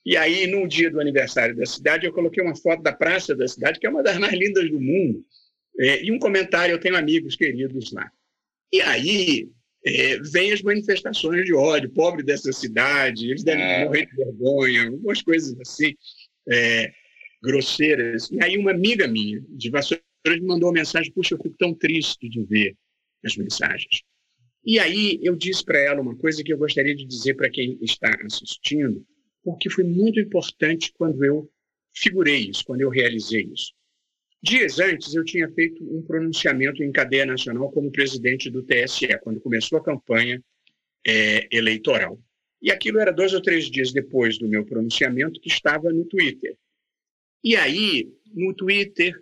E 0.06 0.17
aí, 0.17 0.47
no 0.47 0.67
dia 0.67 0.91
do 0.91 0.99
aniversário 0.99 1.56
da 1.56 1.65
cidade, 1.65 2.06
eu 2.06 2.12
coloquei 2.12 2.43
uma 2.43 2.58
foto 2.58 2.84
da 2.84 2.91
praça 2.91 3.34
da 3.34 3.47
cidade, 3.47 3.80
que 3.80 3.88
é 3.88 3.89
uma 3.89 4.04
das 4.04 4.17
mais 4.17 4.34
lindas 4.34 4.69
do 4.69 4.82
mundo, 4.82 5.25
é, 5.80 6.04
e 6.04 6.12
um 6.12 6.19
comentário, 6.19 6.73
eu 6.73 6.80
tenho 6.80 6.97
amigos 6.97 7.38
queridos 7.38 7.93
lá. 7.93 8.12
E 8.73 8.82
aí, 8.82 9.49
é, 9.86 10.19
vem 10.19 10.52
as 10.52 10.62
manifestações 10.62 11.45
de 11.45 11.54
ódio, 11.54 11.89
pobre 11.89 12.21
dessa 12.21 12.52
cidade, 12.52 13.30
eles 13.30 13.45
devem 13.45 13.63
é. 13.63 13.86
morrer 13.86 14.08
de 14.08 14.15
vergonha, 14.17 14.88
algumas 14.89 15.21
coisas 15.21 15.58
assim, 15.62 15.95
é, 16.49 16.91
grosseiras. 17.41 18.30
E 18.30 18.43
aí 18.43 18.58
uma 18.58 18.71
amiga 18.71 19.08
minha, 19.08 19.41
de 19.47 19.69
Vassouras, 19.69 20.04
me 20.25 20.41
mandou 20.41 20.69
uma 20.69 20.79
mensagem, 20.79 21.12
puxa, 21.12 21.34
eu 21.34 21.38
fico 21.38 21.55
tão 21.58 21.73
triste 21.73 22.27
de 22.27 22.43
ver 22.43 22.75
as 23.23 23.36
mensagens. 23.36 24.03
E 24.65 24.77
aí 24.79 25.19
eu 25.23 25.36
disse 25.36 25.63
para 25.63 25.79
ela 25.79 26.01
uma 26.01 26.15
coisa 26.15 26.43
que 26.43 26.51
eu 26.51 26.58
gostaria 26.58 26.95
de 26.95 27.05
dizer 27.05 27.36
para 27.36 27.49
quem 27.49 27.77
está 27.82 28.10
assistindo, 28.25 29.05
porque 29.43 29.69
foi 29.69 29.84
muito 29.84 30.19
importante 30.19 30.91
quando 30.93 31.23
eu 31.23 31.49
figurei 31.95 32.49
isso, 32.49 32.63
quando 32.65 32.82
eu 32.82 32.89
realizei 32.89 33.49
isso. 33.53 33.73
Dias 34.41 34.79
antes, 34.79 35.13
eu 35.13 35.23
tinha 35.25 35.49
feito 35.49 35.84
um 35.84 36.01
pronunciamento 36.01 36.82
em 36.82 36.91
cadeia 36.91 37.25
nacional 37.25 37.69
como 37.71 37.91
presidente 37.91 38.49
do 38.49 38.63
TSE, 38.63 39.08
quando 39.21 39.41
começou 39.41 39.79
a 39.79 39.84
campanha 39.84 40.41
é, 41.05 41.47
eleitoral. 41.51 42.17
E 42.62 42.71
aquilo 42.71 42.99
era 42.99 43.12
dois 43.12 43.34
ou 43.34 43.41
três 43.41 43.69
dias 43.69 43.91
depois 43.91 44.38
do 44.38 44.47
meu 44.47 44.65
pronunciamento, 44.65 45.39
que 45.41 45.49
estava 45.49 45.91
no 45.91 46.05
Twitter. 46.05 46.55
E 47.43 47.55
aí, 47.55 48.10
no 48.34 48.53
Twitter, 48.53 49.13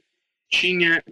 tinha 0.49 1.03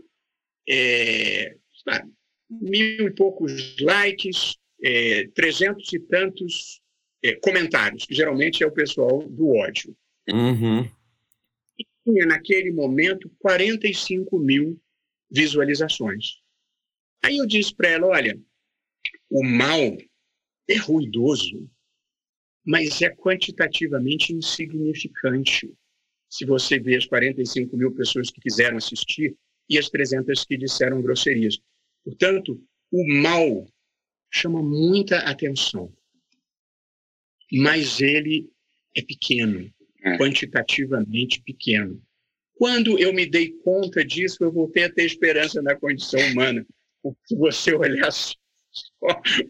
é, 0.68 1.56
sabe, 1.84 2.12
mil 2.50 3.08
e 3.08 3.12
poucos 3.12 3.76
likes, 3.80 4.58
é, 4.84 5.28
trezentos 5.30 5.92
e 5.94 6.00
tantos 6.00 6.82
é, 7.24 7.36
comentários, 7.36 8.06
que 8.06 8.14
geralmente 8.14 8.64
é 8.64 8.68
o 8.68 8.72
pessoal 8.72 9.28
do 9.28 9.50
ódio. 9.56 9.96
Uhum. 10.32 10.84
E 11.78 11.86
tinha, 12.04 12.26
naquele 12.26 12.72
momento, 12.72 13.32
45 13.40 14.38
mil 14.40 14.80
visualizações. 15.30 16.40
Aí 17.24 17.38
eu 17.38 17.46
disse 17.46 17.74
para 17.74 17.90
ela: 17.90 18.08
olha, 18.08 18.40
o 19.30 19.44
mal 19.44 19.98
é 20.68 20.78
ruidoso, 20.78 21.70
mas 22.64 23.02
é 23.02 23.10
quantitativamente 23.10 24.34
insignificante. 24.34 25.74
Se 26.36 26.44
você 26.44 26.78
vê 26.78 26.98
as 26.98 27.06
45 27.06 27.78
mil 27.78 27.94
pessoas 27.94 28.30
que 28.30 28.42
quiseram 28.42 28.76
assistir 28.76 29.38
e 29.70 29.78
as 29.78 29.90
300 29.90 30.44
que 30.44 30.58
disseram 30.58 31.02
grosserias. 31.02 31.58
Portanto, 32.04 32.62
o 32.92 33.08
mal 33.22 33.66
chama 34.30 34.62
muita 34.62 35.20
atenção, 35.20 35.90
mas 37.54 38.02
ele 38.02 38.50
é 38.94 39.02
pequeno, 39.02 39.74
é. 40.04 40.18
quantitativamente 40.18 41.42
pequeno. 41.42 42.04
Quando 42.56 43.00
eu 43.00 43.14
me 43.14 43.26
dei 43.26 43.54
conta 43.64 44.04
disso, 44.04 44.44
eu 44.44 44.52
voltei 44.52 44.84
a 44.84 44.92
ter 44.92 45.06
esperança 45.06 45.62
na 45.62 45.74
condição 45.74 46.20
humana. 46.32 46.68
Se 47.24 47.36
você 47.38 47.74
olhar 47.74 48.12
só 48.12 48.36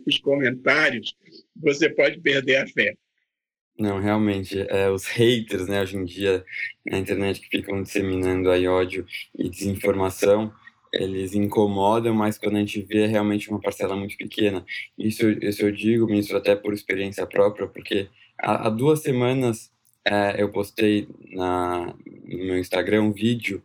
os 0.06 0.20
comentários, 0.20 1.16
você 1.56 1.90
pode 1.90 2.22
perder 2.22 2.58
a 2.58 2.68
fé. 2.68 2.96
Não, 3.78 4.00
realmente, 4.00 4.58
é, 4.70 4.90
os 4.90 5.06
haters, 5.06 5.68
né, 5.68 5.82
hoje 5.82 5.98
em 5.98 6.06
dia, 6.06 6.46
na 6.86 6.98
internet, 6.98 7.42
que 7.42 7.58
ficam 7.58 7.84
disseminando 7.84 8.50
aí 8.50 8.68
ódio 8.68 9.06
e 9.38 9.50
desinformação, 9.50 10.54
eles 10.94 11.34
incomodam, 11.34 12.14
mas 12.14 12.38
quando 12.38 12.56
a 12.56 12.60
gente 12.60 12.82
vê 12.82 13.04
é 13.04 13.08
realmente 13.08 13.50
uma 13.50 13.60
parcela 13.60 13.96
muito 13.96 14.16
pequena. 14.16 14.66
Isso, 14.98 15.30
isso 15.30 15.64
eu 15.64 15.72
digo, 15.72 16.06
ministro, 16.08 16.38
até 16.38 16.56
por 16.56 16.74
experiência 16.74 17.26
própria, 17.28 17.68
porque 17.68 18.08
há, 18.40 18.68
há 18.68 18.70
duas 18.70 19.02
semanas 19.02 19.70
é, 20.06 20.42
eu 20.42 20.50
postei 20.52 21.10
na, 21.32 21.94
no 22.24 22.38
meu 22.46 22.58
Instagram 22.58 23.04
um 23.04 23.12
vídeo 23.12 23.62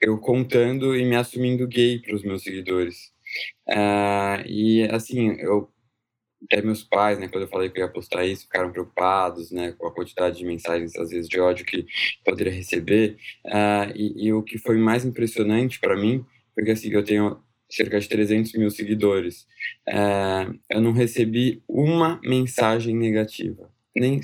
eu 0.00 0.18
contando 0.18 0.96
e 0.96 1.04
me 1.04 1.14
assumindo 1.14 1.66
gay 1.68 1.98
para 2.00 2.14
os 2.16 2.24
meus 2.24 2.42
seguidores. 2.42 3.12
É, 3.68 4.44
e 4.46 4.82
assim, 4.90 5.36
eu 5.38 5.70
até 6.44 6.62
meus 6.62 6.82
pais, 6.82 7.18
né, 7.18 7.28
quando 7.28 7.44
eu 7.44 7.48
falei 7.48 7.70
que 7.70 7.80
eu 7.80 7.84
ia 7.84 7.92
postar 7.92 8.24
isso, 8.24 8.42
ficaram 8.44 8.72
preocupados, 8.72 9.50
né, 9.50 9.72
com 9.72 9.86
a 9.86 9.92
quantidade 9.92 10.38
de 10.38 10.44
mensagens, 10.44 10.96
às 10.96 11.10
vezes, 11.10 11.28
de 11.28 11.40
ódio 11.40 11.64
que 11.64 11.86
poderia 12.24 12.52
receber. 12.52 13.16
Uh, 13.46 13.92
e, 13.94 14.26
e, 14.26 14.32
o 14.32 14.42
que 14.42 14.58
foi 14.58 14.76
mais 14.76 15.04
impressionante 15.04 15.78
para 15.80 15.96
mim, 15.96 16.24
porque 16.54 16.70
assim, 16.72 16.90
eu 16.90 17.04
tenho 17.04 17.38
cerca 17.70 17.98
de 17.98 18.08
300 18.08 18.52
mil 18.54 18.70
seguidores, 18.70 19.46
uh, 19.88 20.58
eu 20.68 20.80
não 20.80 20.92
recebi 20.92 21.62
uma 21.66 22.20
mensagem 22.22 22.94
negativa, 22.94 23.70
nem 23.94 24.20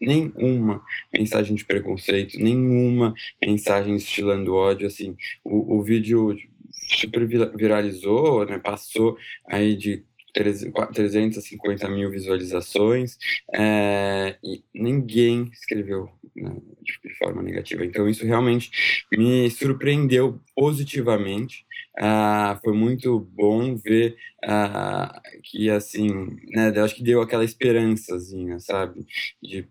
nem 0.00 0.32
uma 0.34 0.82
mensagem 1.12 1.54
de 1.54 1.64
preconceito, 1.64 2.38
nenhuma 2.38 3.12
mensagem 3.44 3.94
estilando 3.96 4.54
ódio, 4.54 4.86
assim, 4.86 5.14
o, 5.44 5.76
o 5.76 5.82
vídeo 5.82 6.34
super 6.72 7.26
viralizou, 7.54 8.46
né, 8.46 8.58
passou 8.58 9.16
aí 9.46 9.76
de 9.76 10.02
350 10.32 11.88
mil 11.88 12.10
visualizações 12.10 13.16
é, 13.52 14.36
e 14.42 14.62
ninguém 14.74 15.50
escreveu 15.52 16.10
né, 16.34 16.56
de 16.82 17.14
forma 17.18 17.42
negativa. 17.42 17.84
Então, 17.84 18.08
isso 18.08 18.24
realmente 18.24 18.70
me 19.12 19.50
surpreendeu 19.50 20.40
positivamente. 20.54 21.64
Ah, 21.98 22.58
foi 22.62 22.72
muito 22.72 23.20
bom 23.20 23.76
ver 23.76 24.16
ah, 24.44 25.20
que, 25.42 25.68
assim, 25.70 26.08
né, 26.48 26.68
acho 26.80 26.94
que 26.94 27.02
deu 27.02 27.20
aquela 27.20 27.44
esperançazinha, 27.44 28.58
sabe? 28.60 29.06
De 29.42 29.68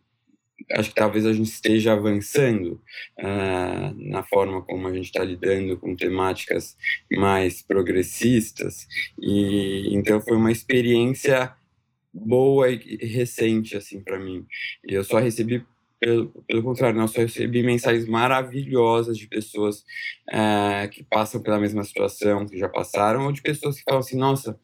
acho 0.74 0.90
que 0.90 0.96
talvez 0.96 1.26
a 1.26 1.34
gente 1.34 1.50
esteja 1.50 1.94
avançando 1.94 2.82
uh, 3.20 3.94
na 3.96 4.24
forma 4.24 4.62
como 4.62 4.88
a 4.88 4.94
gente 4.94 5.06
está 5.06 5.24
lidando 5.24 5.78
com 5.78 5.96
temáticas 5.96 6.78
mais 7.12 7.62
progressistas. 7.62 8.88
E 9.20 9.90
então 9.96 10.22
foi 10.22 10.38
uma 10.38 10.52
experiência 10.52 11.54
boa 12.14 12.70
e 12.70 12.98
recente 13.06 13.76
assim 13.78 14.02
para 14.02 14.20
mim. 14.20 14.46
Eu 14.84 15.04
só 15.04 15.20
recebi 15.20 15.66
pelo, 16.00 16.30
pelo 16.48 16.64
contrário, 16.64 16.98
nós 16.98 17.12
só 17.12 17.22
recebi 17.22 17.62
mensagens 17.62 18.08
maravilhosas 18.08 19.18
de 19.18 19.28
pessoas 19.28 19.84
é, 20.30 20.88
que 20.88 21.04
passam 21.04 21.42
pela 21.42 21.60
mesma 21.60 21.84
situação, 21.84 22.48
que 22.48 22.58
já 22.58 22.70
passaram, 22.70 23.26
ou 23.26 23.32
de 23.32 23.42
pessoas 23.42 23.78
que 23.78 23.84
falam 23.84 24.00
assim: 24.00 24.18
nossa, 24.18 24.60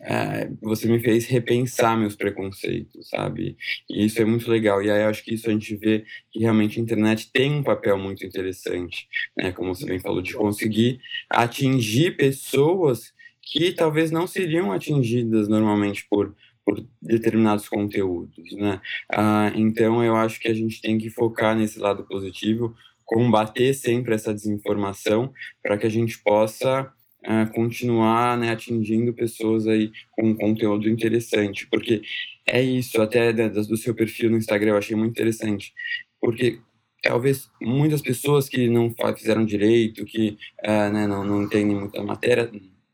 é, 0.00 0.50
você 0.60 0.86
me 0.86 1.00
fez 1.00 1.26
repensar 1.26 1.98
meus 1.98 2.14
preconceitos, 2.14 3.08
sabe? 3.08 3.56
E 3.88 4.04
isso 4.04 4.20
é 4.20 4.24
muito 4.24 4.50
legal. 4.50 4.82
E 4.82 4.90
aí 4.90 5.02
eu 5.02 5.08
acho 5.08 5.24
que 5.24 5.34
isso 5.34 5.48
a 5.48 5.52
gente 5.52 5.74
vê 5.76 6.04
que 6.30 6.40
realmente 6.40 6.78
a 6.78 6.82
internet 6.82 7.30
tem 7.32 7.52
um 7.52 7.62
papel 7.62 7.96
muito 7.96 8.24
interessante, 8.26 9.08
né? 9.36 9.52
Como 9.52 9.74
você 9.74 9.86
bem 9.86 9.98
falou, 9.98 10.20
de 10.20 10.34
conseguir 10.34 11.00
atingir 11.30 12.16
pessoas 12.16 13.12
que 13.40 13.72
talvez 13.72 14.10
não 14.10 14.26
seriam 14.26 14.72
atingidas 14.72 15.48
normalmente 15.48 16.06
por 16.08 16.34
por 16.64 16.84
determinados 17.00 17.68
conteúdos, 17.68 18.52
né? 18.52 18.80
Ah, 19.12 19.52
então 19.54 20.02
eu 20.02 20.16
acho 20.16 20.40
que 20.40 20.48
a 20.48 20.54
gente 20.54 20.80
tem 20.80 20.96
que 20.98 21.10
focar 21.10 21.54
nesse 21.54 21.78
lado 21.78 22.04
positivo, 22.04 22.74
combater 23.04 23.74
sempre 23.74 24.14
essa 24.14 24.32
desinformação 24.32 25.32
para 25.62 25.76
que 25.76 25.86
a 25.86 25.90
gente 25.90 26.18
possa 26.18 26.90
ah, 27.22 27.46
continuar 27.54 28.38
né, 28.38 28.50
atingindo 28.50 29.12
pessoas 29.12 29.66
aí 29.66 29.92
com 30.12 30.34
conteúdo 30.34 30.88
interessante, 30.88 31.66
porque 31.66 32.02
é 32.46 32.62
isso, 32.62 33.00
até 33.00 33.32
né, 33.32 33.48
do 33.48 33.76
seu 33.76 33.94
perfil 33.94 34.30
no 34.30 34.38
Instagram 34.38 34.72
eu 34.72 34.78
achei 34.78 34.96
muito 34.96 35.12
interessante, 35.12 35.72
porque 36.20 36.60
talvez 37.02 37.50
muitas 37.60 38.00
pessoas 38.00 38.48
que 38.48 38.68
não 38.68 38.94
fizeram 39.16 39.44
direito, 39.44 40.04
que 40.06 40.38
ah, 40.62 40.88
né, 40.90 41.06
não, 41.06 41.24
não 41.24 41.42
entendem 41.42 41.76
muito 41.76 42.00
a 42.00 42.04
matéria, 42.04 42.50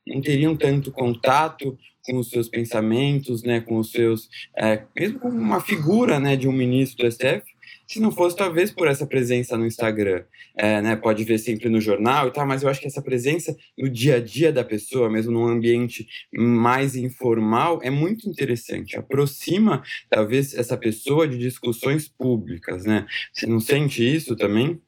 não 0.06 0.20
teriam 0.20 0.56
tanto 0.56 0.90
contato 0.90 1.78
com 2.04 2.18
os 2.18 2.30
seus 2.30 2.48
pensamentos, 2.48 3.42
né, 3.42 3.60
com 3.60 3.78
os 3.78 3.90
seus, 3.90 4.28
é, 4.56 4.84
mesmo 4.96 5.18
com 5.18 5.28
uma 5.28 5.60
figura, 5.60 6.18
né, 6.18 6.36
de 6.36 6.48
um 6.48 6.52
ministro 6.52 7.04
do 7.04 7.12
STF, 7.12 7.42
se 7.86 7.98
não 7.98 8.12
fosse 8.12 8.36
talvez 8.36 8.70
por 8.70 8.86
essa 8.86 9.04
presença 9.04 9.56
no 9.56 9.66
Instagram, 9.66 10.22
é, 10.56 10.80
né, 10.80 10.94
pode 10.94 11.24
ver 11.24 11.38
sempre 11.38 11.68
no 11.68 11.80
jornal 11.80 12.28
e 12.28 12.32
tal, 12.32 12.46
mas 12.46 12.62
eu 12.62 12.68
acho 12.68 12.80
que 12.80 12.86
essa 12.86 13.02
presença 13.02 13.56
no 13.76 13.88
dia 13.88 14.16
a 14.16 14.20
dia 14.20 14.52
da 14.52 14.62
pessoa, 14.62 15.10
mesmo 15.10 15.32
num 15.32 15.46
ambiente 15.46 16.06
mais 16.32 16.94
informal, 16.94 17.80
é 17.82 17.90
muito 17.90 18.28
interessante, 18.28 18.96
aproxima 18.96 19.82
talvez 20.08 20.54
essa 20.54 20.76
pessoa 20.76 21.26
de 21.26 21.36
discussões 21.36 22.08
públicas, 22.08 22.84
né? 22.84 23.06
Você 23.32 23.46
não 23.46 23.58
sente 23.58 24.04
isso 24.04 24.36
também? 24.36 24.80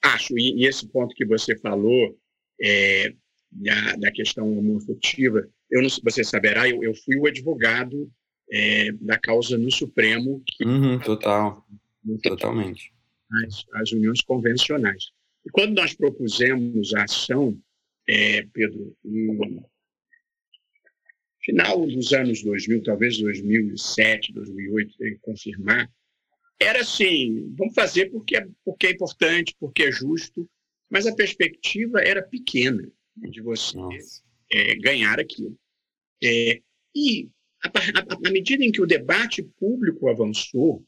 Acho, 0.00 0.38
e, 0.38 0.64
esse 0.64 0.86
ponto 0.88 1.14
que 1.14 1.24
você 1.24 1.56
falou 1.58 2.16
é, 2.60 3.12
da, 3.50 3.96
da 3.96 4.10
questão 4.12 4.58
homoafetiva, 4.58 5.48
eu 5.72 5.80
não, 5.80 5.88
você 5.88 6.22
saberá, 6.22 6.68
eu, 6.68 6.84
eu 6.84 6.94
fui 6.94 7.16
o 7.16 7.26
advogado 7.26 8.12
é, 8.52 8.92
da 8.92 9.18
causa 9.18 9.56
no 9.56 9.70
Supremo. 9.70 10.42
Que, 10.46 10.64
uhum, 10.64 10.98
total, 11.00 11.66
totalmente. 12.22 12.92
As, 13.46 13.64
as, 13.80 13.92
uniões 13.92 14.20
convencionais. 14.20 15.10
E 15.46 15.50
quando 15.50 15.74
nós 15.74 15.94
propusemos 15.94 16.92
a 16.94 17.04
ação, 17.04 17.58
é, 18.06 18.42
Pedro, 18.52 18.94
no 19.02 19.64
final 21.40 21.86
dos 21.86 22.12
anos 22.12 22.42
2000, 22.42 22.82
talvez 22.82 23.18
2007, 23.18 24.34
2008, 24.34 24.98
tem 24.98 25.14
que 25.14 25.20
confirmar, 25.20 25.90
era 26.60 26.82
assim, 26.82 27.52
vamos 27.56 27.74
fazer 27.74 28.10
porque 28.10 28.36
é, 28.36 28.46
porque 28.62 28.88
é 28.88 28.90
importante, 28.90 29.56
porque 29.58 29.84
é 29.84 29.90
justo, 29.90 30.48
mas 30.90 31.06
a 31.06 31.14
perspectiva 31.14 32.00
era 32.00 32.22
pequena 32.22 32.86
de 33.16 33.40
você 33.40 33.78
é, 34.50 34.74
ganhar 34.76 35.18
aquilo. 35.18 35.58
É, 36.22 36.60
e, 36.94 37.28
à 37.62 38.30
medida 38.30 38.64
em 38.64 38.72
que 38.72 38.80
o 38.80 38.86
debate 38.86 39.42
público 39.42 40.08
avançou, 40.08 40.84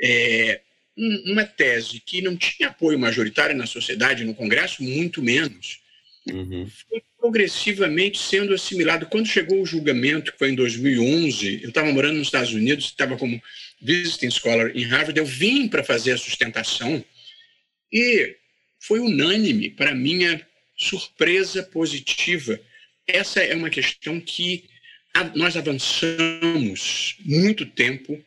é, 0.00 0.60
um, 0.96 1.32
uma 1.32 1.44
tese 1.44 2.00
que 2.00 2.22
não 2.22 2.36
tinha 2.36 2.68
apoio 2.68 2.98
majoritário 2.98 3.56
na 3.56 3.66
sociedade, 3.66 4.24
no 4.24 4.34
Congresso, 4.34 4.82
muito 4.82 5.22
menos, 5.22 5.80
uhum. 6.30 6.68
foi 6.88 7.02
progressivamente 7.18 8.18
sendo 8.18 8.52
assimilado. 8.54 9.06
Quando 9.06 9.26
chegou 9.26 9.60
o 9.60 9.66
julgamento, 9.66 10.32
que 10.32 10.38
foi 10.38 10.50
em 10.50 10.54
2011, 10.54 11.60
eu 11.62 11.70
estava 11.70 11.90
morando 11.90 12.18
nos 12.18 12.28
Estados 12.28 12.52
Unidos, 12.52 12.86
estava 12.86 13.16
como 13.16 13.42
visiting 13.80 14.30
scholar 14.30 14.70
em 14.74 14.84
Harvard, 14.84 15.18
eu 15.18 15.26
vim 15.26 15.66
para 15.68 15.82
fazer 15.82 16.12
a 16.12 16.18
sustentação 16.18 17.04
e 17.92 18.36
foi 18.80 19.00
unânime, 19.00 19.70
para 19.70 19.94
minha 19.94 20.46
surpresa 20.76 21.62
positiva. 21.62 22.60
Essa 23.06 23.40
é 23.40 23.54
uma 23.54 23.70
questão 23.70 24.20
que 24.20 24.64
nós 25.34 25.56
avançamos 25.56 27.16
muito 27.20 27.66
tempo 27.66 28.22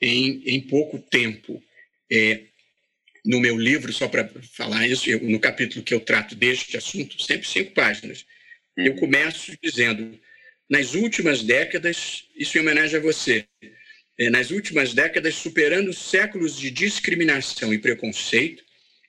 em, 0.00 0.42
em 0.44 0.60
pouco 0.60 0.98
tempo. 0.98 1.62
É, 2.10 2.42
no 3.24 3.40
meu 3.40 3.58
livro, 3.58 3.92
só 3.92 4.06
para 4.06 4.28
falar 4.52 4.86
isso, 4.86 5.10
eu, 5.10 5.20
no 5.20 5.40
capítulo 5.40 5.84
que 5.84 5.94
eu 5.94 6.00
trato 6.00 6.34
deste 6.34 6.76
assunto, 6.76 7.20
sempre 7.20 7.48
cinco 7.48 7.72
páginas, 7.72 8.24
eu 8.76 8.92
uhum. 8.92 8.98
começo 8.98 9.56
dizendo: 9.62 10.18
nas 10.68 10.94
últimas 10.94 11.42
décadas, 11.42 12.24
isso 12.36 12.56
em 12.56 12.60
homenagem 12.60 12.98
a 12.98 13.02
você, 13.02 13.46
é, 14.18 14.30
nas 14.30 14.50
últimas 14.50 14.94
décadas, 14.94 15.34
superando 15.34 15.92
séculos 15.92 16.58
de 16.58 16.70
discriminação 16.70 17.72
e 17.72 17.78
preconceito, 17.78 18.64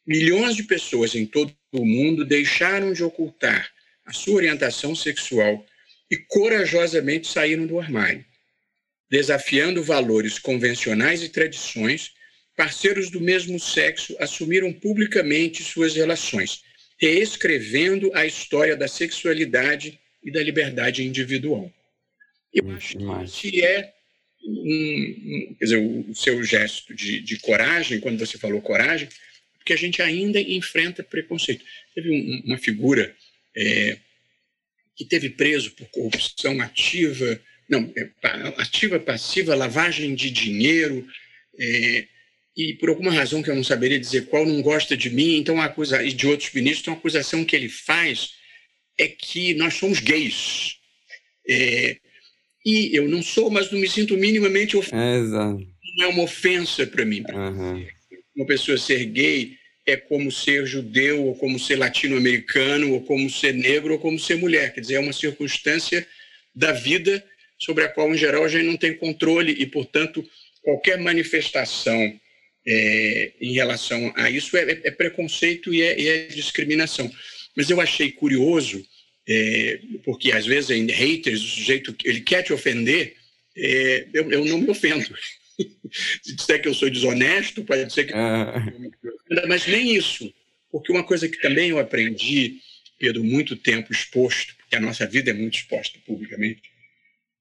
milhões 0.06 0.56
de 0.56 0.64
pessoas 0.64 1.14
em 1.14 1.26
todo 1.26 1.56
o 1.72 1.86
mundo 1.86 2.26
deixaram 2.26 2.94
de 2.94 3.04
ocultar 3.04 3.70
a 4.08 4.14
sua 4.14 4.36
orientação 4.36 4.96
sexual 4.96 5.64
e 6.10 6.18
corajosamente 6.18 7.28
saíram 7.28 7.68
do 7.68 7.80
armário, 7.80 8.26
desafiando 9.10 9.84
valores 9.84 10.40
convencionais 10.40 11.22
e 11.22 11.30
tradições 11.30 12.14
parceiros 12.56 13.12
do 13.12 13.22
mesmo 13.22 13.60
sexo 13.60 14.16
assumiram 14.20 14.74
publicamente 14.74 15.64
suas 15.64 15.96
relações, 15.96 16.64
reescrevendo 17.00 18.12
a 18.16 18.26
história 18.26 18.76
da 18.76 18.88
sexualidade 18.88 20.00
e 20.24 20.32
da 20.32 20.42
liberdade 20.42 21.04
individual. 21.04 21.72
Eu 22.52 22.72
acho 22.72 22.98
que 23.40 23.64
é 23.64 23.94
um, 24.44 25.56
quer 25.60 25.66
dizer, 25.66 25.78
o 25.78 26.16
seu 26.16 26.44
gesto 26.44 26.96
de, 26.96 27.20
de, 27.20 27.38
coragem, 27.40 28.00
quando 28.00 28.18
você 28.18 28.38
falou 28.38 28.62
coragem, 28.62 29.08
porque 29.58 29.74
a 29.74 29.78
gente 29.78 30.02
ainda 30.02 30.40
enfrenta 30.40 31.04
preconceito. 31.04 31.64
Teve 31.94 32.10
um, 32.10 32.42
uma 32.48 32.58
figura 32.58 33.16
é, 33.58 33.98
que 34.96 35.04
teve 35.04 35.32
preso 35.32 35.72
por 35.72 35.88
corrupção 35.90 36.62
ativa, 36.62 37.40
não, 37.68 37.92
é, 37.98 38.10
ativa, 38.58 39.00
passiva, 39.00 39.56
lavagem 39.56 40.14
de 40.14 40.30
dinheiro, 40.30 41.06
é, 41.60 42.08
e 42.56 42.74
por 42.76 42.90
alguma 42.90 43.12
razão 43.12 43.42
que 43.42 43.50
eu 43.50 43.56
não 43.56 43.64
saberia 43.64 44.00
dizer 44.00 44.28
qual, 44.28 44.46
não 44.46 44.62
gosta 44.62 44.96
de 44.96 45.10
mim, 45.10 45.38
então 45.38 45.62
acusa, 45.62 46.04
e 46.04 46.14
de 46.14 46.28
outros 46.28 46.52
ministros, 46.54 46.82
então 46.82 46.94
a 46.94 46.98
acusação 46.98 47.44
que 47.44 47.56
ele 47.56 47.70
faz 47.70 48.34
é 48.98 49.08
que 49.08 49.54
nós 49.56 49.76
somos 49.76 50.00
gays. 50.00 50.78
É, 51.48 51.98
e 52.66 52.96
eu 52.96 53.08
não 53.08 53.22
sou, 53.24 53.50
mas 53.50 53.72
não 53.72 53.80
me 53.80 53.90
sinto 53.90 54.18
minimamente 54.18 54.76
ofendido. 54.76 54.98
É, 55.00 55.78
não 55.98 56.06
é 56.06 56.08
uma 56.08 56.24
ofensa 56.24 56.86
para 56.86 57.06
mim. 57.06 57.24
Uhum. 57.32 57.86
Uma 58.36 58.46
pessoa 58.46 58.78
ser 58.78 59.06
gay 59.06 59.58
é 59.88 59.96
como 59.96 60.32
ser 60.32 60.66
judeu, 60.66 61.24
ou 61.24 61.36
como 61.36 61.58
ser 61.58 61.78
latino-americano, 61.78 62.94
ou 62.94 63.02
como 63.02 63.30
ser 63.30 63.54
negro, 63.54 63.94
ou 63.94 64.00
como 64.00 64.20
ser 64.20 64.36
mulher. 64.36 64.74
Quer 64.74 64.82
dizer, 64.82 64.96
é 64.96 65.00
uma 65.00 65.14
circunstância 65.14 66.06
da 66.54 66.74
vida 66.74 67.24
sobre 67.58 67.86
a 67.86 67.90
qual, 67.90 68.14
em 68.14 68.18
geral, 68.18 68.44
a 68.44 68.50
gente 68.50 68.66
não 68.66 68.78
tem 68.78 68.94
controle 68.94 69.56
e, 69.58 69.66
portanto, 69.66 70.28
qualquer 70.62 71.00
manifestação 71.00 72.20
é, 72.68 73.32
em 73.40 73.54
relação 73.54 74.12
a 74.16 74.30
isso 74.30 74.58
é, 74.58 74.82
é 74.84 74.92
preconceito 74.92 75.74
e 75.74 75.82
é, 75.82 76.02
é, 76.02 76.28
discriminação. 76.28 77.10
Mas 77.56 77.70
eu 77.70 77.80
achei 77.80 78.12
curioso, 78.12 78.86
é, 79.28 79.80
porque 80.04 80.34
às 80.34 80.46
vezes 80.46 80.72
em 80.72 80.86
haters, 80.92 81.42
o 81.42 81.48
sujeito 81.48 81.96
ele 82.04 82.20
quer 82.20 82.44
te 82.44 82.52
ofender, 82.52 83.16
é, 83.56 84.08
eu, 84.14 84.32
eu, 84.32 84.46
não 84.46 84.60
me 84.60 84.70
ofendo. 84.70 85.08
Se 86.22 86.36
disser 86.36 86.62
que 86.62 86.68
eu 86.68 86.74
sou 86.74 86.90
desonesto, 86.90 87.64
pode 87.64 87.92
ser 87.92 88.06
que. 88.06 88.14
Ah. 88.14 88.64
Mas 89.48 89.66
nem 89.68 89.96
isso. 89.96 90.34
Porque 90.72 90.92
uma 90.92 91.04
coisa 91.04 91.28
que 91.28 91.42
também 91.42 91.70
eu 91.70 91.80
aprendi, 91.80 92.60
Pedro, 93.00 93.24
muito 93.24 93.56
tempo 93.56 93.92
exposto, 93.92 94.56
porque 94.58 94.76
a 94.76 94.80
nossa 94.80 95.06
vida 95.08 95.32
é 95.32 95.34
muito 95.34 95.56
exposta 95.56 95.98
publicamente, 96.06 96.62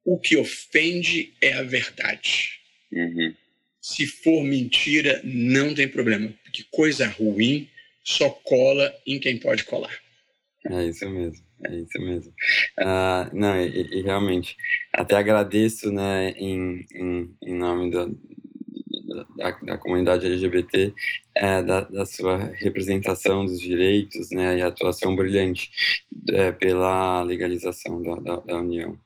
o 0.05 0.19
que 0.19 0.37
ofende 0.37 1.35
é 1.41 1.55
a 1.55 1.63
verdade. 1.63 2.61
Uhum. 2.93 3.35
Se 3.81 4.07
for 4.07 4.43
mentira, 4.45 5.21
não 5.25 5.75
tem 5.75 5.89
problema, 5.89 6.33
porque 6.45 6.65
coisa 6.71 7.07
ruim 7.09 7.69
só 8.03 8.31
cola 8.31 8.95
em 9.07 9.19
quem 9.19 9.37
pode 9.37 9.65
colar. 9.65 10.01
É 10.71 10.87
isso 10.87 11.09
mesmo, 11.09 11.45
é 11.65 11.75
isso 11.75 11.99
mesmo. 11.99 12.33
Uh, 12.79 13.35
não, 13.35 13.61
e, 13.61 13.99
e, 13.99 14.03
realmente, 14.03 14.57
até 14.93 15.17
agradeço, 15.17 15.91
né, 15.91 16.31
em, 16.33 16.85
em, 16.95 17.37
em 17.43 17.55
nome 17.55 17.91
da, 17.91 18.07
da, 19.37 19.51
da, 19.63 19.79
comunidade 19.79 20.27
LGBT, 20.27 20.93
é, 21.35 21.63
da, 21.63 21.81
da, 21.83 22.05
sua 22.05 22.37
representação 22.55 23.45
dos 23.47 23.61
direitos, 23.61 24.31
né, 24.31 24.59
e 24.59 24.63
atuação 24.63 25.17
brilhante 25.17 25.71
é, 26.31 26.53
pela 26.53 27.23
legalização 27.23 28.03
da, 28.03 28.17
da, 28.17 28.37
da 28.41 28.57
União 28.59 28.99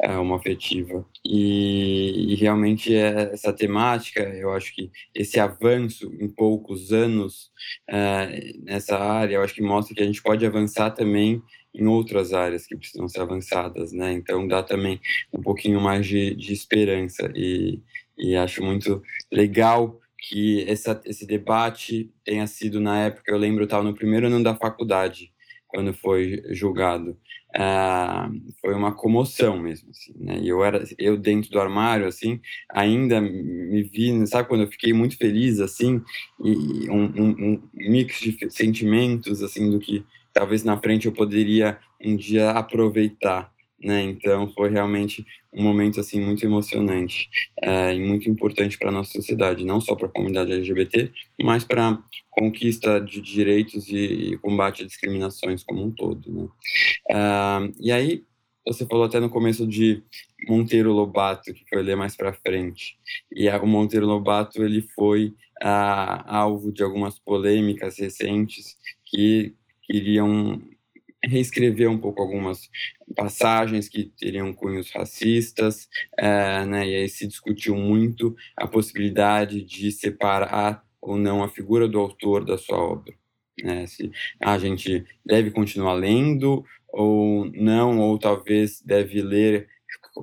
é, 0.00 0.16
homoafetiva. 0.16 1.06
E, 1.24 2.32
e 2.32 2.34
realmente 2.36 2.94
é 2.94 3.32
essa 3.32 3.52
temática, 3.52 4.20
eu 4.22 4.52
acho 4.52 4.74
que 4.74 4.90
esse 5.14 5.38
avanço 5.38 6.12
em 6.20 6.28
poucos 6.28 6.92
anos 6.92 7.50
é, 7.88 8.52
nessa 8.62 8.98
área, 8.98 9.36
eu 9.36 9.42
acho 9.42 9.54
que 9.54 9.62
mostra 9.62 9.94
que 9.94 10.02
a 10.02 10.06
gente 10.06 10.22
pode 10.22 10.44
avançar 10.44 10.90
também 10.90 11.42
em 11.74 11.86
outras 11.86 12.32
áreas 12.32 12.66
que 12.66 12.76
precisam 12.76 13.08
ser 13.08 13.20
avançadas, 13.20 13.92
né? 13.92 14.12
Então 14.12 14.46
dá 14.46 14.62
também 14.62 15.00
um 15.32 15.40
pouquinho 15.40 15.80
mais 15.80 16.06
de, 16.06 16.34
de 16.34 16.52
esperança 16.52 17.32
e, 17.34 17.80
e 18.18 18.36
acho 18.36 18.62
muito 18.62 19.02
legal 19.30 19.98
que 20.18 20.64
essa, 20.68 21.00
esse 21.04 21.26
debate 21.26 22.10
tenha 22.24 22.46
sido 22.46 22.80
na 22.80 23.06
época, 23.06 23.32
eu 23.32 23.38
lembro, 23.38 23.62
eu 23.62 23.64
estava 23.64 23.82
no 23.82 23.94
primeiro 23.94 24.26
ano 24.26 24.42
da 24.42 24.54
faculdade, 24.54 25.32
quando 25.66 25.92
foi 25.94 26.42
julgado. 26.50 27.18
Ah, 27.54 28.30
foi 28.60 28.74
uma 28.74 28.94
comoção 28.94 29.58
mesmo, 29.58 29.90
assim, 29.90 30.14
né? 30.18 30.38
E 30.40 30.48
eu 30.48 30.64
era, 30.64 30.82
eu 30.98 31.18
dentro 31.18 31.50
do 31.50 31.60
armário, 31.60 32.06
assim, 32.06 32.40
ainda 32.70 33.20
me 33.20 33.82
vi, 33.82 34.26
sabe 34.26 34.48
quando 34.48 34.62
eu 34.62 34.70
fiquei 34.70 34.92
muito 34.94 35.18
feliz, 35.18 35.60
assim, 35.60 36.02
e 36.42 36.88
um, 36.88 37.04
um, 37.04 37.30
um 37.38 37.62
mix 37.74 38.20
de 38.20 38.50
sentimentos, 38.50 39.42
assim, 39.42 39.70
do 39.70 39.78
que 39.78 40.02
talvez 40.32 40.64
na 40.64 40.78
frente 40.78 41.06
eu 41.06 41.12
poderia 41.12 41.78
um 42.02 42.16
dia 42.16 42.50
aproveitar, 42.52 43.52
né? 43.82 44.02
Então 44.02 44.48
foi 44.52 44.70
realmente 44.70 45.26
um 45.52 45.62
momento 45.62 46.00
assim 46.00 46.20
muito 46.20 46.44
emocionante 46.44 47.28
é, 47.60 47.94
e 47.94 48.00
muito 48.00 48.28
importante 48.28 48.78
para 48.78 48.88
a 48.88 48.92
nossa 48.92 49.12
sociedade, 49.12 49.64
não 49.64 49.80
só 49.80 49.94
para 49.94 50.06
a 50.06 50.10
comunidade 50.10 50.52
LGBT, 50.52 51.10
mas 51.42 51.64
para 51.64 51.90
a 51.90 52.02
conquista 52.30 52.98
de 53.00 53.20
direitos 53.20 53.88
e, 53.88 54.32
e, 54.32 54.38
combate 54.38 54.82
a 54.82 54.86
discriminações 54.86 55.62
como 55.62 55.84
um 55.84 55.90
todo. 55.90 56.32
Né? 56.32 56.48
É, 57.10 57.72
e 57.80 57.92
aí, 57.92 58.24
você 58.66 58.86
falou 58.86 59.04
até 59.04 59.18
no 59.18 59.28
começo 59.28 59.66
de 59.66 60.02
Monteiro 60.48 60.92
Lobato, 60.92 61.52
que 61.52 61.64
foi 61.68 61.82
ler 61.82 61.96
mais 61.96 62.16
para 62.16 62.32
frente. 62.32 62.96
E 63.30 63.48
o 63.48 63.66
Monteiro 63.66 64.06
Lobato 64.06 64.62
ele 64.62 64.82
foi 64.94 65.34
ah, 65.60 66.24
alvo 66.38 66.72
de 66.72 66.82
algumas 66.82 67.18
polêmicas 67.18 67.98
recentes 67.98 68.76
que 69.04 69.54
queriam 69.82 70.62
reescrever 71.24 71.88
um 71.88 71.98
pouco 71.98 72.20
algumas 72.20 72.68
passagens 73.14 73.88
que 73.88 74.04
teriam 74.04 74.52
cunhos 74.52 74.90
racistas, 74.90 75.88
é, 76.18 76.64
né, 76.66 76.88
e 76.88 76.94
aí 76.96 77.08
se 77.08 77.26
discutiu 77.26 77.76
muito 77.76 78.34
a 78.56 78.66
possibilidade 78.66 79.62
de 79.62 79.92
separar 79.92 80.84
ou 81.00 81.16
não 81.16 81.42
a 81.42 81.48
figura 81.48 81.88
do 81.88 81.98
autor 81.98 82.44
da 82.44 82.58
sua 82.58 82.78
obra. 82.78 83.14
Né, 83.62 83.86
se 83.86 84.10
a 84.40 84.58
gente 84.58 85.04
deve 85.24 85.50
continuar 85.50 85.94
lendo 85.94 86.64
ou 86.88 87.44
não, 87.52 87.98
ou 88.00 88.18
talvez 88.18 88.80
deve 88.82 89.22
ler 89.22 89.68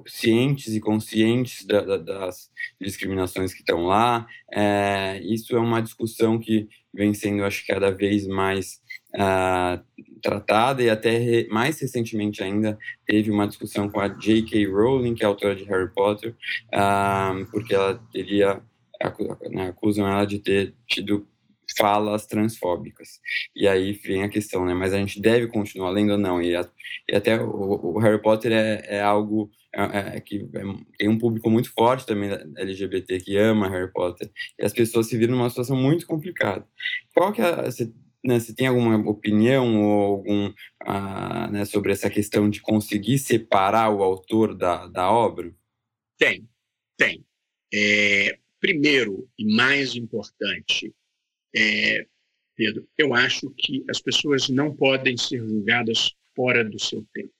cientes 0.07 0.75
e 0.75 0.79
conscientes 0.79 1.65
da, 1.65 1.81
da, 1.81 1.97
das 1.97 2.51
discriminações 2.79 3.53
que 3.53 3.59
estão 3.59 3.85
lá. 3.85 4.27
É, 4.51 5.19
isso 5.23 5.55
é 5.55 5.59
uma 5.59 5.81
discussão 5.81 6.39
que 6.39 6.67
vem 6.93 7.13
sendo, 7.13 7.43
acho 7.43 7.61
que, 7.61 7.73
cada 7.73 7.91
vez 7.91 8.27
mais 8.27 8.81
uh, 9.15 9.83
tratada 10.21 10.83
e 10.83 10.89
até 10.89 11.47
mais 11.47 11.79
recentemente 11.79 12.43
ainda 12.43 12.77
teve 13.05 13.31
uma 13.31 13.47
discussão 13.47 13.89
com 13.89 13.99
a 13.99 14.07
J.K. 14.07 14.67
Rowling, 14.67 15.15
que 15.15 15.23
é 15.23 15.27
autora 15.27 15.55
de 15.55 15.63
Harry 15.65 15.91
Potter, 15.93 16.35
uh, 16.73 17.45
porque 17.51 17.73
ela 17.73 18.01
teria 18.11 18.61
né, 19.51 19.69
acusam 19.69 20.07
ela 20.07 20.25
de 20.25 20.39
ter 20.39 20.73
tido 20.87 21.27
falas 21.77 22.25
transfóbicas. 22.25 23.19
E 23.55 23.67
aí 23.67 23.93
vem 23.93 24.23
a 24.23 24.29
questão, 24.29 24.65
né? 24.65 24.73
Mas 24.73 24.93
a 24.93 24.97
gente 24.97 25.21
deve 25.21 25.47
continuar 25.47 25.91
lendo 25.91 26.13
ou 26.13 26.17
não? 26.17 26.41
E, 26.41 26.55
a, 26.55 26.67
e 27.07 27.15
até 27.15 27.39
o, 27.39 27.95
o, 27.95 27.99
Harry 27.99 28.21
Potter 28.21 28.51
é, 28.51 28.83
é 28.85 29.01
algo 29.01 29.49
é, 29.73 29.81
é, 29.81 30.17
é 30.17 30.19
que 30.19 30.49
é, 30.53 30.61
tem 30.97 31.07
um 31.07 31.17
público 31.17 31.49
muito 31.49 31.71
forte 31.71 32.05
também 32.05 32.31
LGBT 32.57 33.19
que 33.19 33.37
ama 33.37 33.69
Harry 33.69 33.91
Potter. 33.91 34.29
E 34.59 34.65
as 34.65 34.73
pessoas 34.73 35.07
se 35.07 35.17
viram 35.17 35.35
numa 35.35 35.49
situação 35.49 35.77
muito 35.77 36.05
complicada. 36.07 36.65
Qual 37.15 37.31
que 37.31 37.41
é, 37.41 37.65
você, 37.65 37.91
né, 38.23 38.39
você 38.39 38.53
tem 38.53 38.67
alguma 38.67 38.97
opinião 39.09 39.81
ou 39.81 40.01
algum 40.01 40.53
ah, 40.81 41.49
né, 41.51 41.65
sobre 41.65 41.91
essa 41.91 42.09
questão 42.09 42.49
de 42.49 42.61
conseguir 42.61 43.17
separar 43.17 43.89
o 43.89 44.03
autor 44.03 44.55
da, 44.55 44.87
da 44.87 45.11
obra? 45.11 45.53
Tem, 46.17 46.47
tem. 46.97 47.25
É, 47.73 48.37
primeiro 48.59 49.29
e 49.37 49.45
mais 49.55 49.95
importante, 49.95 50.93
é, 51.55 52.05
Pedro, 52.55 52.87
eu 52.97 53.13
acho 53.13 53.49
que 53.51 53.85
as 53.89 54.01
pessoas 54.01 54.49
não 54.49 54.75
podem 54.75 55.15
ser 55.15 55.39
julgadas 55.39 56.13
fora 56.35 56.63
do 56.63 56.79
seu 56.79 57.05
tempo. 57.13 57.33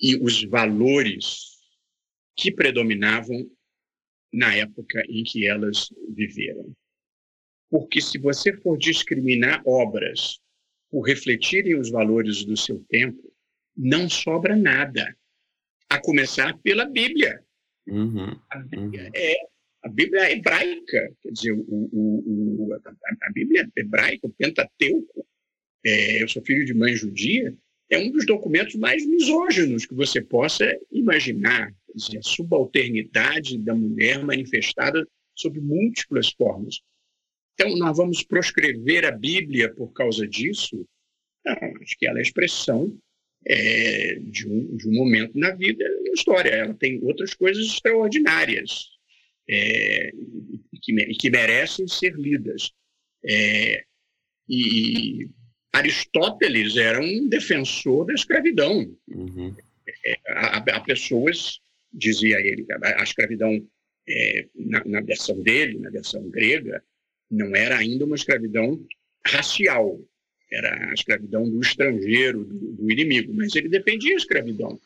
E 0.00 0.16
os 0.16 0.44
valores 0.44 1.54
que 2.36 2.52
predominavam 2.52 3.50
na 4.32 4.54
época 4.54 5.02
em 5.08 5.22
que 5.22 5.46
elas 5.46 5.88
viveram. 6.08 6.74
Porque 7.70 8.00
se 8.00 8.18
você 8.18 8.52
for 8.52 8.76
discriminar 8.76 9.62
obras 9.66 10.40
por 10.90 11.02
refletirem 11.02 11.76
os 11.76 11.90
valores 11.90 12.44
do 12.44 12.56
seu 12.56 12.84
tempo, 12.88 13.32
não 13.76 14.08
sobra 14.08 14.54
nada. 14.54 15.16
A 15.88 16.00
começar 16.00 16.56
pela 16.58 16.84
Bíblia. 16.86 17.42
Uhum, 17.86 18.38
a, 18.50 18.58
Bíblia 18.58 19.04
uhum. 19.04 19.10
é, 19.14 19.36
a 19.82 19.88
Bíblia 19.88 20.22
é 20.22 20.32
hebraica, 20.32 21.12
quer 21.20 21.30
dizer, 21.30 21.52
o, 21.52 21.64
o, 21.68 22.68
o, 22.68 22.72
a, 22.72 23.32
Bíblia 23.32 23.68
é 23.76 23.80
hebraica, 23.80 24.26
o 24.26 24.32
Pentateuco, 24.32 25.26
é, 25.84 26.22
eu 26.22 26.28
sou 26.28 26.42
filho 26.42 26.64
de 26.64 26.72
mãe 26.72 26.94
judia, 26.94 27.54
é 27.90 27.98
um 27.98 28.10
dos 28.10 28.24
documentos 28.24 28.74
mais 28.76 29.04
misóginos 29.06 29.84
que 29.84 29.94
você 29.94 30.22
possa 30.22 30.64
imaginar. 30.90 31.74
Dizer, 31.94 32.18
a 32.18 32.22
subalternidade 32.22 33.58
da 33.58 33.74
mulher 33.74 34.24
manifestada 34.24 35.06
sob 35.34 35.60
múltiplas 35.60 36.32
formas. 36.32 36.80
Então, 37.54 37.76
nós 37.76 37.96
vamos 37.96 38.22
proscrever 38.22 39.04
a 39.04 39.10
Bíblia 39.10 39.72
por 39.72 39.92
causa 39.92 40.26
disso? 40.26 40.86
Não, 41.44 41.56
acho 41.80 41.96
que 41.98 42.06
ela 42.06 42.18
é 42.18 42.22
expressão 42.22 42.96
é, 43.46 44.16
de, 44.20 44.48
um, 44.48 44.76
de 44.76 44.88
um 44.88 44.92
momento 44.92 45.38
na 45.38 45.52
vida, 45.52 45.84
na 46.04 46.12
história. 46.12 46.50
Ela 46.50 46.74
tem 46.74 46.98
outras 47.02 47.34
coisas 47.34 47.66
extraordinárias 47.66 48.88
é, 49.48 50.10
que, 50.82 50.92
que, 51.14 51.30
merecem 51.30 51.86
ser 51.86 52.14
lidas. 52.14 52.72
É, 53.24 53.84
e 54.48 55.28
Aristóteles 55.72 56.76
era 56.76 57.00
um 57.00 57.28
defensor 57.28 58.06
da 58.06 58.14
escravidão. 58.14 58.96
Uhum. 59.08 59.54
É, 60.06 60.80
pessoas, 60.80 61.60
dizia 61.92 62.38
ele, 62.40 62.66
a, 62.70 63.00
a 63.00 63.02
escravidão, 63.02 63.66
é, 64.08 64.46
na, 64.54 64.84
na, 64.84 65.00
versão 65.00 65.40
dele, 65.42 65.78
na 65.78 65.90
versão 65.90 66.28
grega, 66.30 66.82
não 67.34 67.54
era 67.54 67.78
ainda 67.78 68.04
uma 68.04 68.16
escravidão 68.16 68.80
racial, 69.26 70.00
era 70.50 70.90
a 70.90 70.94
escravidão 70.94 71.48
do 71.48 71.60
estrangeiro, 71.60 72.44
do, 72.44 72.72
do 72.72 72.90
inimigo, 72.90 73.32
mas 73.34 73.54
ele 73.54 73.68
defendia 73.68 74.14
a 74.14 74.16
escravidão. 74.16 74.80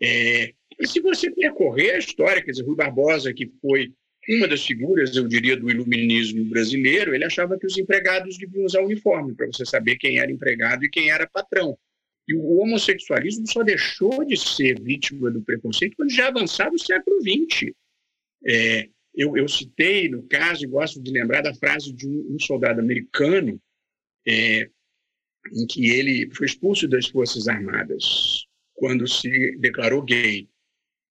É, 0.00 0.52
e 0.78 0.86
se 0.86 1.00
você 1.00 1.30
percorrer 1.30 1.94
a 1.94 1.98
história, 1.98 2.42
quer 2.42 2.50
dizer, 2.50 2.64
Rui 2.64 2.76
Barbosa, 2.76 3.32
que 3.32 3.50
foi 3.60 3.92
uma 4.28 4.48
das 4.48 4.66
figuras, 4.66 5.14
eu 5.14 5.28
diria, 5.28 5.56
do 5.56 5.70
iluminismo 5.70 6.44
brasileiro, 6.44 7.14
ele 7.14 7.24
achava 7.24 7.58
que 7.58 7.66
os 7.66 7.78
empregados 7.78 8.36
deviam 8.36 8.64
usar 8.64 8.80
uniforme 8.80 9.34
para 9.34 9.46
você 9.46 9.64
saber 9.64 9.96
quem 9.96 10.18
era 10.18 10.32
empregado 10.32 10.84
e 10.84 10.90
quem 10.90 11.10
era 11.10 11.28
patrão. 11.28 11.78
E 12.28 12.34
o 12.34 12.58
homossexualismo 12.58 13.46
só 13.46 13.62
deixou 13.62 14.24
de 14.24 14.36
ser 14.36 14.80
vítima 14.80 15.30
do 15.30 15.42
preconceito 15.42 15.94
quando 15.96 16.10
já 16.10 16.26
avançado 16.26 16.74
o 16.74 16.78
século 16.78 17.20
XX. 17.20 17.70
É, 18.44 18.88
eu, 19.16 19.36
eu, 19.36 19.48
citei, 19.48 20.08
no 20.08 20.22
caso, 20.24 20.62
e 20.62 20.68
gosto 20.68 21.00
de 21.00 21.10
lembrar 21.10 21.40
da 21.40 21.54
frase 21.54 21.92
de 21.92 22.06
um, 22.06 22.34
um 22.34 22.38
soldado 22.38 22.80
americano, 22.80 23.58
é, 24.26 24.68
em 25.54 25.66
que 25.66 25.88
ele 25.88 26.30
foi 26.34 26.46
expulso 26.46 26.86
das 26.86 27.06
Forças 27.06 27.48
Armadas 27.48 28.46
quando 28.74 29.08
se 29.08 29.56
declarou 29.58 30.02
gay. 30.02 30.48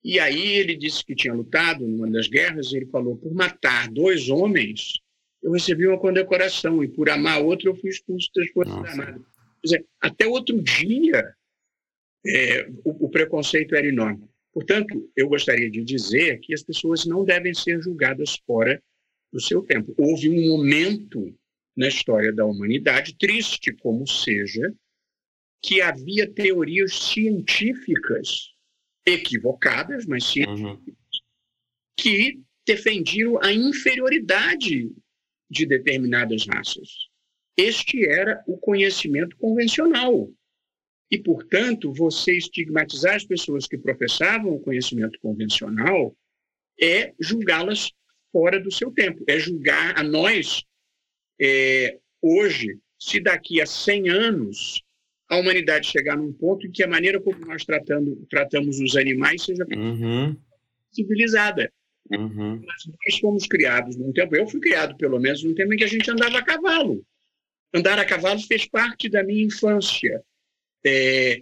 E 0.03 0.19
aí 0.19 0.53
ele 0.53 0.75
disse 0.75 1.03
que 1.03 1.15
tinha 1.15 1.33
lutado 1.33 1.87
numa 1.87 2.09
das 2.09 2.27
guerras, 2.27 2.71
e 2.71 2.77
ele 2.77 2.85
falou: 2.87 3.17
por 3.17 3.33
matar 3.33 3.89
dois 3.89 4.29
homens, 4.29 4.99
eu 5.41 5.51
recebi 5.51 5.87
uma 5.87 5.99
condecoração, 5.99 6.83
e 6.83 6.87
por 6.87 7.09
amar 7.09 7.41
outro, 7.41 7.69
eu 7.69 7.75
fui 7.75 7.89
expulso 7.89 8.29
das 8.35 8.49
Forças 8.51 8.75
Nossa. 8.75 8.91
Armadas. 8.91 9.21
Quer 9.61 9.67
dizer, 9.67 9.85
até 9.99 10.27
outro 10.27 10.61
dia, 10.61 11.33
é, 12.23 12.69
o, 12.83 13.05
o 13.05 13.09
preconceito 13.09 13.75
era 13.75 13.87
enorme. 13.87 14.29
Portanto, 14.55 15.11
eu 15.17 15.27
gostaria 15.27 15.69
de 15.69 15.83
dizer 15.83 16.39
que 16.39 16.53
as 16.53 16.63
pessoas 16.63 17.05
não 17.05 17.25
devem 17.25 17.53
ser 17.53 17.81
julgadas 17.81 18.37
fora 18.47 18.81
do 19.29 19.41
seu 19.41 19.61
tempo. 19.61 19.93
Houve 19.97 20.29
um 20.29 20.47
momento 20.47 21.37
na 21.75 21.89
história 21.89 22.31
da 22.31 22.45
humanidade, 22.45 23.17
triste 23.17 23.73
como 23.73 24.07
seja, 24.07 24.73
que 25.61 25.81
havia 25.81 26.25
teorias 26.25 26.93
científicas 26.93 28.53
equivocadas, 29.05 30.05
mas 30.05 30.23
científicas, 30.23 30.63
uhum. 30.63 30.95
que 31.99 32.41
defendiam 32.65 33.37
a 33.43 33.51
inferioridade 33.51 34.89
de 35.49 35.65
determinadas 35.65 36.45
raças. 36.47 37.09
Este 37.57 38.07
era 38.07 38.41
o 38.47 38.57
conhecimento 38.57 39.35
convencional. 39.35 40.31
E, 41.09 41.19
portanto, 41.19 41.93
você 41.93 42.35
estigmatizar 42.35 43.15
as 43.15 43.25
pessoas 43.25 43.67
que 43.67 43.77
professavam 43.77 44.53
o 44.53 44.59
conhecimento 44.59 45.19
convencional 45.19 46.15
é 46.81 47.13
julgá-las 47.19 47.91
fora 48.31 48.59
do 48.59 48.71
seu 48.71 48.91
tempo, 48.91 49.23
é 49.27 49.39
julgar 49.39 49.97
a 49.97 50.03
nós, 50.03 50.63
é, 51.39 51.97
hoje, 52.21 52.77
se 52.99 53.19
daqui 53.19 53.61
a 53.61 53.65
100 53.65 54.09
anos 54.09 54.83
a 55.29 55.37
humanidade 55.37 55.87
chegar 55.87 56.17
num 56.17 56.33
ponto 56.33 56.67
em 56.67 56.71
que 56.71 56.83
a 56.83 56.87
maneira 56.87 57.19
como 57.19 57.39
nós 57.45 57.63
tratando, 57.63 58.25
tratamos 58.29 58.79
os 58.79 58.95
animais 58.95 59.43
seja 59.43 59.65
uhum. 59.73 60.35
civilizada. 60.91 61.71
Uhum. 62.11 62.61
nós 62.61 63.19
fomos 63.19 63.47
criados 63.47 63.95
num 63.95 64.13
tempo, 64.13 64.35
eu 64.35 64.47
fui 64.47 64.59
criado 64.59 64.95
pelo 64.95 65.19
menos 65.19 65.43
num 65.43 65.55
tempo 65.55 65.73
em 65.73 65.77
que 65.77 65.83
a 65.83 65.87
gente 65.87 66.09
andava 66.11 66.37
a 66.37 66.43
cavalo. 66.43 67.03
Andar 67.73 67.97
a 67.97 68.05
cavalo 68.05 68.39
fez 68.41 68.67
parte 68.67 69.09
da 69.09 69.23
minha 69.23 69.43
infância. 69.43 70.23
É, 70.85 71.41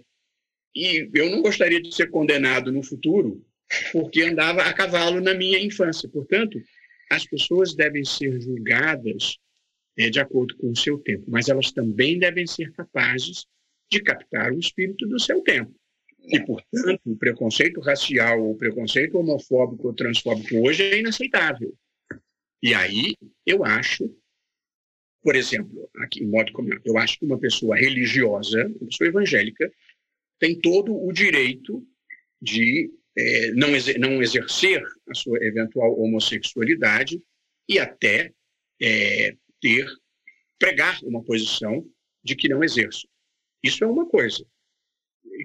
e 0.74 1.10
eu 1.14 1.30
não 1.30 1.42
gostaria 1.42 1.80
de 1.80 1.94
ser 1.94 2.10
condenado 2.10 2.72
no 2.72 2.82
futuro 2.82 3.44
porque 3.92 4.22
andava 4.22 4.62
a 4.62 4.72
cavalo 4.72 5.20
na 5.20 5.34
minha 5.34 5.58
infância. 5.58 6.08
Portanto, 6.08 6.60
as 7.10 7.26
pessoas 7.26 7.74
devem 7.74 8.04
ser 8.04 8.40
julgadas 8.40 9.38
é, 9.96 10.10
de 10.10 10.18
acordo 10.20 10.56
com 10.56 10.70
o 10.70 10.76
seu 10.76 10.98
tempo, 10.98 11.24
mas 11.28 11.48
elas 11.48 11.70
também 11.70 12.18
devem 12.18 12.46
ser 12.46 12.72
capazes 12.72 13.46
de 13.90 14.02
captar 14.02 14.52
o 14.52 14.58
espírito 14.58 15.06
do 15.06 15.20
seu 15.20 15.40
tempo. 15.42 15.72
E, 16.26 16.40
portanto, 16.40 17.00
o 17.04 17.16
preconceito 17.16 17.80
racial, 17.80 18.50
o 18.50 18.56
preconceito 18.56 19.18
homofóbico 19.18 19.88
ou 19.88 19.94
transfóbico 19.94 20.56
hoje 20.66 20.82
é 20.82 20.98
inaceitável. 20.98 21.72
E 22.62 22.72
aí, 22.72 23.14
eu 23.44 23.62
acho, 23.62 24.10
por 25.24 25.34
exemplo, 25.34 25.90
aqui 25.96 26.22
em 26.22 26.26
modo 26.26 26.52
como 26.52 26.68
eu 26.84 26.98
acho 26.98 27.18
que 27.18 27.24
uma 27.24 27.38
pessoa 27.38 27.74
religiosa, 27.74 28.66
uma 28.66 28.86
pessoa 28.86 29.08
evangélica, 29.08 29.72
tem 30.38 30.60
todo 30.60 30.94
o 30.94 31.10
direito 31.12 31.82
de 32.42 32.92
é, 33.16 33.52
não, 33.52 33.74
exer 33.74 33.98
não 33.98 34.22
exercer 34.22 34.82
a 35.08 35.14
sua 35.14 35.42
eventual 35.42 35.98
homossexualidade 35.98 37.22
e 37.66 37.78
até 37.78 38.34
é, 38.82 39.34
ter 39.62 39.86
pregar 40.58 41.02
uma 41.04 41.24
posição 41.24 41.88
de 42.22 42.36
que 42.36 42.48
não 42.48 42.62
exerce. 42.62 43.08
Isso 43.62 43.82
é 43.82 43.86
uma 43.86 44.06
coisa, 44.06 44.46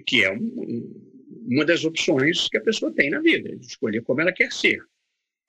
que 0.06 0.22
é 0.22 0.30
um, 0.30 1.10
uma 1.46 1.64
das 1.64 1.86
opções 1.86 2.48
que 2.48 2.58
a 2.58 2.62
pessoa 2.62 2.92
tem 2.92 3.08
na 3.08 3.20
vida, 3.20 3.56
de 3.56 3.66
escolher 3.66 4.02
como 4.02 4.20
ela 4.20 4.32
quer 4.32 4.52
ser. 4.52 4.84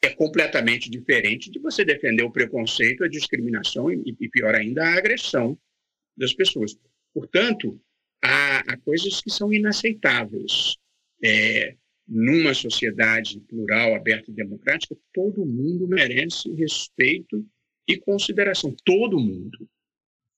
É 0.04 0.10
completamente 0.10 0.90
diferente 0.90 1.52
de 1.52 1.60
você 1.60 1.86
defender 1.86 2.24
o 2.24 2.32
preconceito, 2.32 3.04
a 3.04 3.10
discriminação 3.10 3.92
e, 3.92 4.16
e 4.20 4.30
pior 4.30 4.56
ainda, 4.56 4.84
a 4.84 4.98
agressão 4.98 5.58
das 6.18 6.34
pessoas. 6.34 6.76
Portanto, 7.14 7.80
há, 8.24 8.60
há 8.60 8.78
coisas 8.78 9.22
que 9.22 9.30
são 9.30 9.54
inaceitáveis. 9.54 10.76
É, 11.24 11.76
numa 12.08 12.54
sociedade 12.54 13.40
plural, 13.42 13.96
aberta 13.96 14.32
e 14.32 14.34
democrática, 14.34 14.98
todo 15.14 15.46
mundo 15.46 15.88
merece 15.88 16.52
respeito 16.56 17.46
e 17.88 17.96
consideração. 17.98 18.76
Todo 18.84 19.20
mundo 19.20 19.70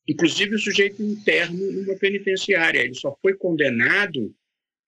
inclusive 0.08 0.56
o 0.56 0.60
sujeito 0.60 1.02
interno 1.02 1.72
numa 1.72 1.96
penitenciária. 1.96 2.82
Ele 2.82 2.94
só 2.94 3.18
foi 3.22 3.34
condenado 3.36 4.34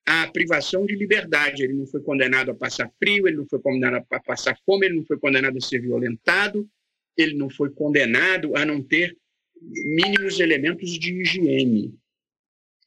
à 0.05 0.27
privação 0.27 0.85
de 0.85 0.95
liberdade. 0.95 1.63
Ele 1.63 1.73
não 1.73 1.87
foi 1.87 2.01
condenado 2.01 2.51
a 2.51 2.55
passar 2.55 2.91
frio, 2.99 3.27
ele 3.27 3.37
não 3.37 3.47
foi 3.47 3.59
condenado 3.59 4.05
a 4.09 4.19
passar 4.19 4.57
fome, 4.65 4.85
ele 4.85 4.97
não 4.97 5.05
foi 5.05 5.17
condenado 5.17 5.57
a 5.57 5.61
ser 5.61 5.79
violentado, 5.79 6.69
ele 7.17 7.33
não 7.33 7.49
foi 7.49 7.69
condenado 7.71 8.55
a 8.55 8.65
não 8.65 8.81
ter 8.81 9.17
mínimos 9.61 10.39
elementos 10.39 10.91
de 10.91 11.13
higiene. 11.13 11.97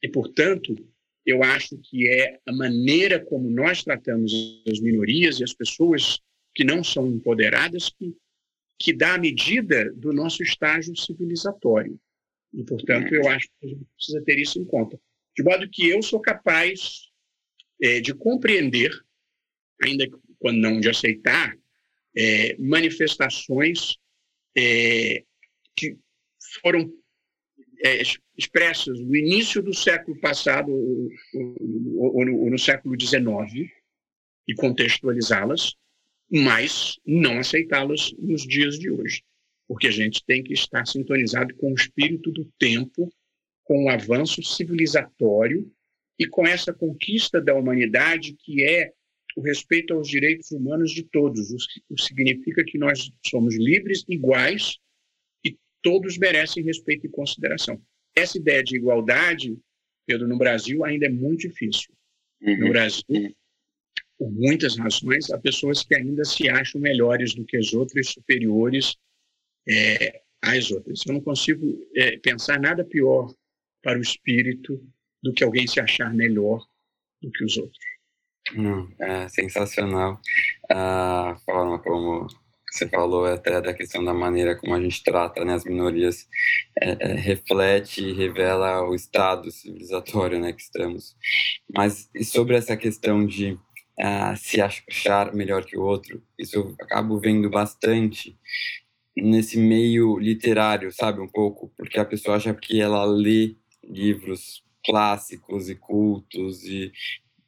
E, 0.02 0.08
portanto, 0.08 0.76
eu 1.26 1.42
acho 1.42 1.76
que 1.78 2.08
é 2.08 2.38
a 2.46 2.52
maneira 2.52 3.18
como 3.24 3.50
nós 3.50 3.82
tratamos 3.82 4.32
as 4.70 4.80
minorias 4.80 5.40
e 5.40 5.44
as 5.44 5.52
pessoas 5.52 6.20
que 6.54 6.64
não 6.64 6.82
são 6.82 7.06
empoderadas 7.08 7.90
que, 7.90 8.16
que 8.78 8.92
dá 8.92 9.14
a 9.14 9.18
medida 9.18 9.92
do 9.92 10.12
nosso 10.12 10.42
estágio 10.42 10.96
civilizatório. 10.96 11.98
E, 12.52 12.64
portanto, 12.64 13.14
eu 13.14 13.28
acho 13.28 13.48
que 13.60 13.66
a 13.66 13.68
gente 13.68 13.84
precisa 13.96 14.22
ter 14.22 14.38
isso 14.38 14.58
em 14.58 14.64
conta. 14.64 14.98
De 15.38 15.44
modo 15.44 15.70
que 15.70 15.88
eu 15.88 16.02
sou 16.02 16.20
capaz 16.20 17.12
é, 17.80 18.00
de 18.00 18.12
compreender, 18.12 18.90
ainda 19.80 20.04
quando 20.40 20.58
não 20.58 20.80
de 20.80 20.90
aceitar, 20.90 21.56
é, 22.16 22.56
manifestações 22.58 23.96
é, 24.56 25.22
que 25.76 25.96
foram 26.60 26.92
expressas 28.36 28.98
no 28.98 29.14
início 29.14 29.62
do 29.62 29.72
século 29.72 30.18
passado 30.18 30.72
ou, 30.72 31.08
ou, 31.96 32.16
ou 32.16 32.50
no 32.50 32.58
século 32.58 33.00
XIX 33.00 33.70
e 34.48 34.54
contextualizá-las, 34.56 35.76
mas 36.28 36.98
não 37.06 37.38
aceitá-las 37.38 38.12
nos 38.18 38.44
dias 38.44 38.76
de 38.76 38.90
hoje, 38.90 39.22
porque 39.68 39.86
a 39.86 39.92
gente 39.92 40.24
tem 40.24 40.42
que 40.42 40.52
estar 40.52 40.84
sintonizado 40.84 41.54
com 41.54 41.70
o 41.70 41.76
espírito 41.76 42.32
do 42.32 42.44
tempo, 42.58 43.08
com 43.68 43.84
o 43.84 43.90
avanço 43.90 44.42
civilizatório 44.42 45.70
e 46.18 46.26
com 46.26 46.46
essa 46.46 46.72
conquista 46.72 47.38
da 47.38 47.54
humanidade 47.54 48.32
que 48.32 48.64
é 48.64 48.94
o 49.36 49.42
respeito 49.42 49.92
aos 49.92 50.08
direitos 50.08 50.50
humanos 50.50 50.90
de 50.90 51.02
todos, 51.02 51.50
o 51.50 51.56
que 51.94 52.02
significa 52.02 52.64
que 52.64 52.78
nós 52.78 53.12
somos 53.26 53.54
livres, 53.56 54.06
iguais 54.08 54.78
e 55.44 55.54
todos 55.82 56.16
merecem 56.16 56.64
respeito 56.64 57.06
e 57.06 57.10
consideração. 57.10 57.80
Essa 58.16 58.38
ideia 58.38 58.64
de 58.64 58.74
igualdade, 58.74 59.56
Pedro, 60.06 60.26
no 60.26 60.38
Brasil 60.38 60.82
ainda 60.82 61.04
é 61.04 61.10
muito 61.10 61.46
difícil. 61.46 61.92
Uhum. 62.40 62.56
No 62.56 62.68
Brasil, 62.70 63.36
por 64.18 64.32
muitas 64.32 64.78
razões, 64.78 65.30
há 65.30 65.38
pessoas 65.38 65.84
que 65.84 65.94
ainda 65.94 66.24
se 66.24 66.48
acham 66.48 66.80
melhores 66.80 67.34
do 67.34 67.44
que 67.44 67.58
as 67.58 67.74
outras, 67.74 68.08
superiores 68.08 68.96
é, 69.68 70.22
às 70.40 70.70
outras. 70.70 71.02
Eu 71.06 71.12
não 71.12 71.20
consigo 71.20 71.86
é, 71.94 72.16
pensar 72.16 72.58
nada 72.58 72.82
pior 72.82 73.30
para 73.88 73.98
o 73.98 74.02
espírito 74.02 74.78
do 75.22 75.32
que 75.32 75.42
alguém 75.42 75.66
se 75.66 75.80
achar 75.80 76.12
melhor 76.12 76.62
do 77.22 77.32
que 77.32 77.42
os 77.42 77.56
outros. 77.56 77.78
Não, 78.54 78.86
é 79.00 79.26
sensacional 79.30 80.20
a 80.70 81.34
forma 81.42 81.78
como 81.78 82.26
você 82.70 82.86
falou 82.86 83.24
até 83.24 83.62
da 83.62 83.72
questão 83.72 84.04
da 84.04 84.12
maneira 84.12 84.56
como 84.56 84.74
a 84.74 84.80
gente 84.80 85.02
trata 85.02 85.42
né, 85.42 85.54
as 85.54 85.64
minorias 85.64 86.28
é, 86.78 86.98
é, 87.00 87.14
reflete 87.14 88.04
e 88.04 88.12
revela 88.12 88.86
o 88.86 88.94
estado 88.94 89.50
civilizatório 89.50 90.38
né, 90.38 90.52
que 90.52 90.60
estamos. 90.60 91.16
Mas 91.74 92.10
e 92.14 92.22
sobre 92.26 92.56
essa 92.56 92.76
questão 92.76 93.24
de 93.24 93.52
uh, 93.52 94.36
se 94.36 94.60
achar 94.60 95.32
melhor 95.32 95.64
que 95.64 95.78
o 95.78 95.82
outro, 95.82 96.22
isso 96.38 96.56
eu 96.56 96.76
acabo 96.78 97.18
vendo 97.18 97.48
bastante 97.48 98.38
nesse 99.16 99.58
meio 99.58 100.18
literário, 100.18 100.92
sabe, 100.92 101.22
um 101.22 101.26
pouco, 101.28 101.72
porque 101.74 101.98
a 101.98 102.04
pessoa 102.04 102.36
acha 102.36 102.52
que 102.52 102.82
ela 102.82 103.02
lê 103.06 103.56
livros 103.88 104.62
clássicos 104.84 105.68
e 105.68 105.74
cultos 105.74 106.64
e 106.64 106.92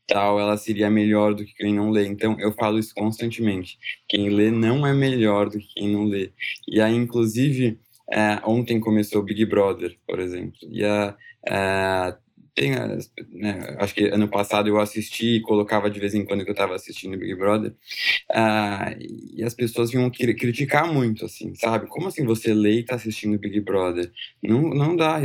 tal, 0.06 0.40
ela 0.40 0.56
seria 0.56 0.90
melhor 0.90 1.34
do 1.34 1.44
que 1.44 1.54
quem 1.54 1.72
não 1.72 1.90
lê. 1.90 2.06
Então, 2.06 2.36
eu 2.40 2.52
falo 2.52 2.78
isso 2.78 2.92
constantemente. 2.94 3.78
Quem 4.08 4.28
lê 4.28 4.50
não 4.50 4.86
é 4.86 4.92
melhor 4.92 5.48
do 5.48 5.58
que 5.58 5.74
quem 5.74 5.88
não 5.88 6.04
lê. 6.04 6.32
E 6.66 6.80
aí, 6.80 6.94
inclusive, 6.94 7.78
é, 8.10 8.40
ontem 8.44 8.80
começou 8.80 9.22
Big 9.22 9.44
Brother, 9.46 9.96
por 10.06 10.18
exemplo. 10.18 10.58
E 10.68 10.84
a, 10.84 11.16
é, 11.48 12.16
tem, 12.60 12.72
né, 12.72 13.74
acho 13.78 13.94
que 13.94 14.04
ano 14.08 14.28
passado 14.28 14.68
eu 14.68 14.78
assisti 14.78 15.36
e 15.36 15.40
colocava 15.40 15.90
de 15.90 15.98
vez 15.98 16.14
em 16.14 16.26
quando 16.26 16.44
que 16.44 16.50
eu 16.50 16.52
estava 16.52 16.74
assistindo 16.74 17.16
Big 17.16 17.34
Brother, 17.34 17.70
uh, 18.30 18.94
e 19.34 19.42
as 19.42 19.54
pessoas 19.54 19.90
vinham 19.90 20.10
criticar 20.10 20.86
muito, 20.92 21.24
assim, 21.24 21.54
sabe? 21.54 21.86
Como 21.86 22.08
assim 22.08 22.22
você 22.22 22.52
lê 22.52 22.74
e 22.74 22.80
está 22.80 22.96
assistindo 22.96 23.38
Big 23.38 23.58
Brother? 23.60 24.12
Não, 24.42 24.60
não 24.74 24.94
dá. 24.94 25.18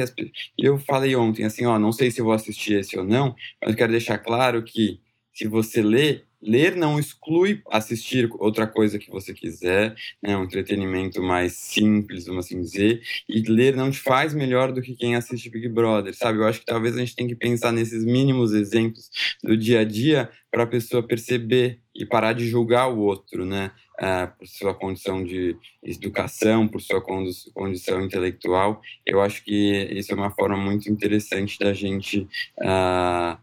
E 0.57 0.65
eu 0.65 0.77
falei 0.77 1.13
ontem, 1.17 1.43
assim, 1.43 1.65
ó, 1.65 1.77
não 1.77 1.91
sei 1.91 2.09
se 2.09 2.21
eu 2.21 2.25
vou 2.25 2.33
assistir 2.33 2.79
esse 2.79 2.97
ou 2.97 3.03
não, 3.03 3.35
mas 3.61 3.71
eu 3.71 3.75
quero 3.75 3.91
deixar 3.91 4.17
claro 4.17 4.63
que 4.63 5.01
se 5.33 5.45
você 5.45 5.81
lê, 5.81 6.21
ler 6.45 6.75
não 6.75 6.99
exclui 6.99 7.61
assistir 7.71 8.29
outra 8.39 8.67
coisa 8.67 8.99
que 8.99 9.09
você 9.09 9.33
quiser, 9.33 9.95
né, 10.21 10.37
um 10.37 10.43
entretenimento 10.43 11.21
mais 11.21 11.53
simples, 11.53 12.25
vamos 12.25 12.45
assim 12.45 12.61
dizer, 12.61 13.01
e 13.27 13.41
ler 13.41 13.75
não 13.75 13.89
te 13.89 13.99
faz 13.99 14.33
melhor 14.33 14.71
do 14.71 14.81
que 14.81 14.95
quem 14.95 15.15
assiste 15.15 15.49
Big 15.49 15.67
Brother, 15.67 16.13
sabe? 16.15 16.39
Eu 16.39 16.45
acho 16.45 16.59
que 16.59 16.65
talvez 16.65 16.95
a 16.95 16.99
gente 16.99 17.15
tenha 17.15 17.29
que 17.29 17.35
pensar 17.35 17.71
nesses 17.71 18.05
mínimos 18.05 18.53
exemplos 18.53 19.09
do 19.43 19.57
dia 19.57 19.79
a 19.81 19.83
dia 19.83 20.29
para 20.51 20.63
a 20.63 20.67
pessoa 20.67 21.03
perceber 21.03 21.79
e 21.93 22.05
parar 22.05 22.33
de 22.33 22.47
julgar 22.47 22.87
o 22.87 22.99
outro, 22.99 23.45
né? 23.45 23.71
Uh, 23.95 24.27
por 24.37 24.45
sua 24.45 24.73
condição 24.73 25.23
de 25.23 25.55
educação, 25.81 26.67
por 26.67 26.81
sua 26.81 27.01
condição 27.01 28.01
intelectual. 28.01 28.81
Eu 29.05 29.21
acho 29.21 29.41
que 29.41 29.87
isso 29.91 30.11
é 30.11 30.15
uma 30.15 30.31
forma 30.31 30.57
muito 30.57 30.91
interessante 30.91 31.57
da 31.57 31.73
gente 31.73 32.27
uh, 32.59 33.37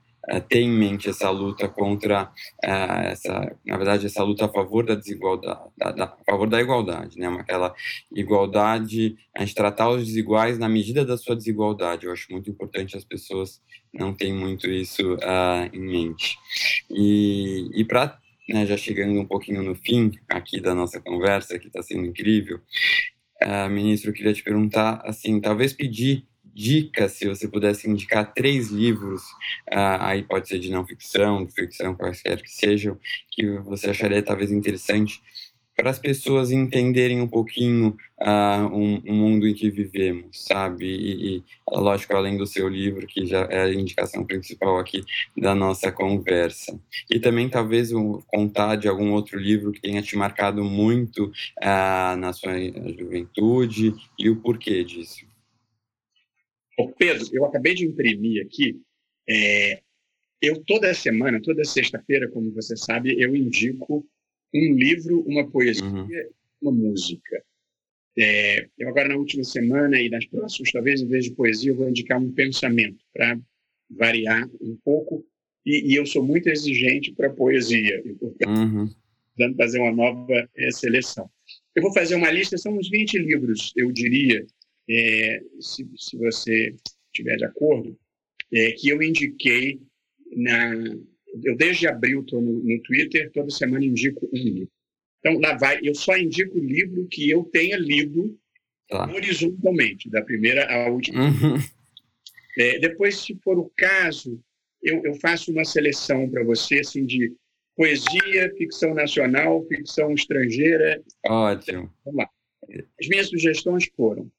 ter 0.48 0.60
em 0.60 0.70
mente 0.70 1.08
essa 1.08 1.28
luta 1.30 1.68
contra 1.68 2.24
uh, 2.64 3.06
essa, 3.06 3.56
na 3.66 3.76
verdade, 3.76 4.06
essa 4.06 4.22
luta 4.22 4.44
a 4.44 4.48
favor 4.48 4.86
da 4.86 4.94
desigualdade, 4.94 5.60
da, 5.76 5.90
da, 5.90 6.04
a 6.04 6.30
favor 6.30 6.48
da 6.48 6.60
igualdade, 6.60 7.18
né? 7.18 7.26
Aquela 7.26 7.74
igualdade, 8.14 9.16
a 9.36 9.40
gente 9.40 9.54
tratar 9.54 9.90
os 9.90 10.06
desiguais 10.06 10.58
na 10.58 10.68
medida 10.68 11.04
da 11.04 11.16
sua 11.16 11.34
desigualdade. 11.34 12.06
Eu 12.06 12.12
acho 12.12 12.30
muito 12.30 12.48
importante 12.48 12.96
as 12.96 13.04
pessoas 13.04 13.60
não 13.92 14.14
terem 14.14 14.34
muito 14.34 14.70
isso 14.70 15.14
uh, 15.14 15.68
em 15.72 15.80
mente. 15.80 16.38
E, 16.88 17.68
e 17.74 17.84
para 17.84 18.18
né, 18.48 18.66
já 18.66 18.76
chegando 18.76 19.18
um 19.18 19.26
pouquinho 19.26 19.62
no 19.62 19.74
fim 19.74 20.12
aqui 20.28 20.60
da 20.60 20.74
nossa 20.74 21.00
conversa, 21.00 21.58
que 21.58 21.66
está 21.66 21.82
sendo 21.82 22.06
incrível, 22.06 22.60
uh, 23.42 23.68
ministro, 23.70 24.10
eu 24.10 24.14
queria 24.14 24.32
te 24.32 24.42
perguntar, 24.42 25.00
assim, 25.04 25.40
talvez 25.40 25.72
pedir 25.72 26.26
dicas, 26.54 27.12
se 27.12 27.26
você 27.26 27.48
pudesse 27.48 27.88
indicar 27.88 28.32
três 28.32 28.68
livros, 28.68 29.22
aí 29.70 30.22
pode 30.22 30.48
ser 30.48 30.58
de 30.58 30.70
não 30.70 30.86
ficção, 30.86 31.46
ficção, 31.48 31.94
quaisquer 31.94 32.42
que 32.42 32.50
sejam, 32.50 32.98
que 33.30 33.46
você 33.60 33.90
acharia 33.90 34.22
talvez 34.22 34.50
interessante 34.50 35.20
para 35.76 35.90
as 35.90 35.98
pessoas 35.98 36.50
entenderem 36.50 37.20
um 37.20 37.26
pouquinho 37.26 37.96
uh, 38.20 38.66
um, 38.72 39.02
um, 39.06 39.14
mundo 39.14 39.48
em 39.48 39.54
que 39.54 39.70
vivemos, 39.70 40.44
sabe? 40.46 40.86
E, 40.86 41.36
e, 41.36 41.42
lógico, 41.70 42.14
além 42.14 42.36
do 42.36 42.46
seu 42.46 42.68
livro, 42.68 43.06
que 43.06 43.26
já 43.26 43.46
é 43.50 43.62
a 43.62 43.72
indicação 43.72 44.24
principal 44.24 44.78
aqui 44.78 45.02
da 45.36 45.54
nossa 45.54 45.90
conversa. 45.90 46.78
E 47.10 47.18
também, 47.18 47.48
talvez, 47.48 47.92
um, 47.92 48.20
contar 48.28 48.76
de 48.76 48.86
algum 48.86 49.12
outro 49.12 49.38
livro 49.38 49.72
que 49.72 49.80
tenha 49.80 50.02
te 50.02 50.16
marcado 50.16 50.62
muito 50.62 51.24
uh, 51.24 52.16
na 52.16 52.32
sua 52.32 52.52
juventude 52.98 53.94
e 54.18 54.28
o 54.28 54.36
porquê 54.36 54.84
disso. 54.84 55.31
Ô 56.78 56.88
Pedro, 56.88 57.26
eu 57.32 57.44
acabei 57.44 57.74
de 57.74 57.86
imprimir 57.86 58.44
aqui. 58.44 58.80
É, 59.28 59.82
eu 60.40 60.62
toda 60.64 60.92
semana, 60.94 61.40
toda 61.40 61.64
sexta-feira, 61.64 62.28
como 62.28 62.52
você 62.52 62.76
sabe, 62.76 63.14
eu 63.20 63.36
indico 63.36 64.06
um 64.54 64.74
livro, 64.74 65.20
uma 65.22 65.48
poesia, 65.48 65.84
uhum. 65.84 66.08
uma 66.60 66.72
música. 66.72 67.42
É, 68.18 68.68
eu 68.78 68.88
agora 68.88 69.08
na 69.08 69.16
última 69.16 69.44
semana 69.44 69.98
e 70.00 70.10
nas 70.10 70.26
próximas, 70.26 70.70
talvez 70.70 71.00
em 71.00 71.08
vez 71.08 71.24
de 71.24 71.32
poesia, 71.32 71.70
eu 71.70 71.76
vou 71.76 71.88
indicar 71.88 72.20
um 72.20 72.32
pensamento 72.32 73.02
para 73.12 73.38
variar 73.90 74.48
um 74.60 74.76
pouco. 74.84 75.24
E, 75.64 75.92
e, 75.92 75.94
eu 75.94 76.04
sou 76.04 76.24
muito 76.24 76.48
exigente 76.48 77.12
para 77.12 77.30
poesia, 77.30 78.02
portanto, 78.18 78.58
uhum. 78.58 79.54
fazer 79.56 79.78
uma 79.78 79.92
nova 79.92 80.50
é, 80.56 80.70
seleção. 80.72 81.30
Eu 81.74 81.82
vou 81.82 81.92
fazer 81.94 82.16
uma 82.16 82.30
lista, 82.30 82.58
são 82.58 82.76
uns 82.76 82.90
20 82.90 83.18
livros, 83.18 83.72
eu 83.76 83.92
diria, 83.92 84.44
é, 84.88 85.42
se, 85.60 85.88
se, 85.96 86.16
você 86.16 86.74
estiver 87.06 87.36
de 87.36 87.44
acordo, 87.44 87.98
é, 88.52 88.72
que 88.72 88.88
eu 88.88 89.02
indiquei 89.02 89.80
na. 90.34 90.72
Eu 91.42 91.56
desde 91.56 91.86
abril 91.86 92.20
estou 92.20 92.42
no, 92.42 92.62
no, 92.62 92.82
Twitter, 92.82 93.30
toda 93.32 93.50
semana 93.50 93.84
indico 93.84 94.28
um 94.32 94.36
livro. 94.36 94.72
Então 95.18 95.38
lá 95.38 95.56
vai, 95.56 95.78
eu 95.82 95.94
só 95.94 96.16
indico 96.16 96.58
o 96.58 96.64
livro 96.64 97.06
que 97.08 97.30
eu 97.30 97.44
tenha 97.44 97.76
lido 97.78 98.38
tá. 98.88 99.10
horizontalmente, 99.10 100.10
da 100.10 100.20
primeira 100.22 100.70
à 100.70 100.90
última. 100.90 101.24
Uhum. 101.24 101.56
É, 102.58 102.78
depois, 102.78 103.16
se 103.16 103.34
for 103.42 103.58
o 103.58 103.72
caso, 103.76 104.38
eu, 104.82 105.02
eu 105.04 105.14
faço 105.14 105.50
uma 105.50 105.64
seleção 105.64 106.28
para 106.28 106.44
você 106.44 106.80
assim 106.80 107.06
de 107.06 107.32
poesia, 107.74 108.52
ficção 108.58 108.92
nacional, 108.92 109.64
ficção 109.66 110.12
estrangeira. 110.12 111.02
Ótimo. 111.24 111.90
Vamos 112.04 112.18
lá. 112.18 112.30
As 113.00 113.08
minhas 113.08 113.28
sugestões 113.28 113.90
foram 113.96 114.30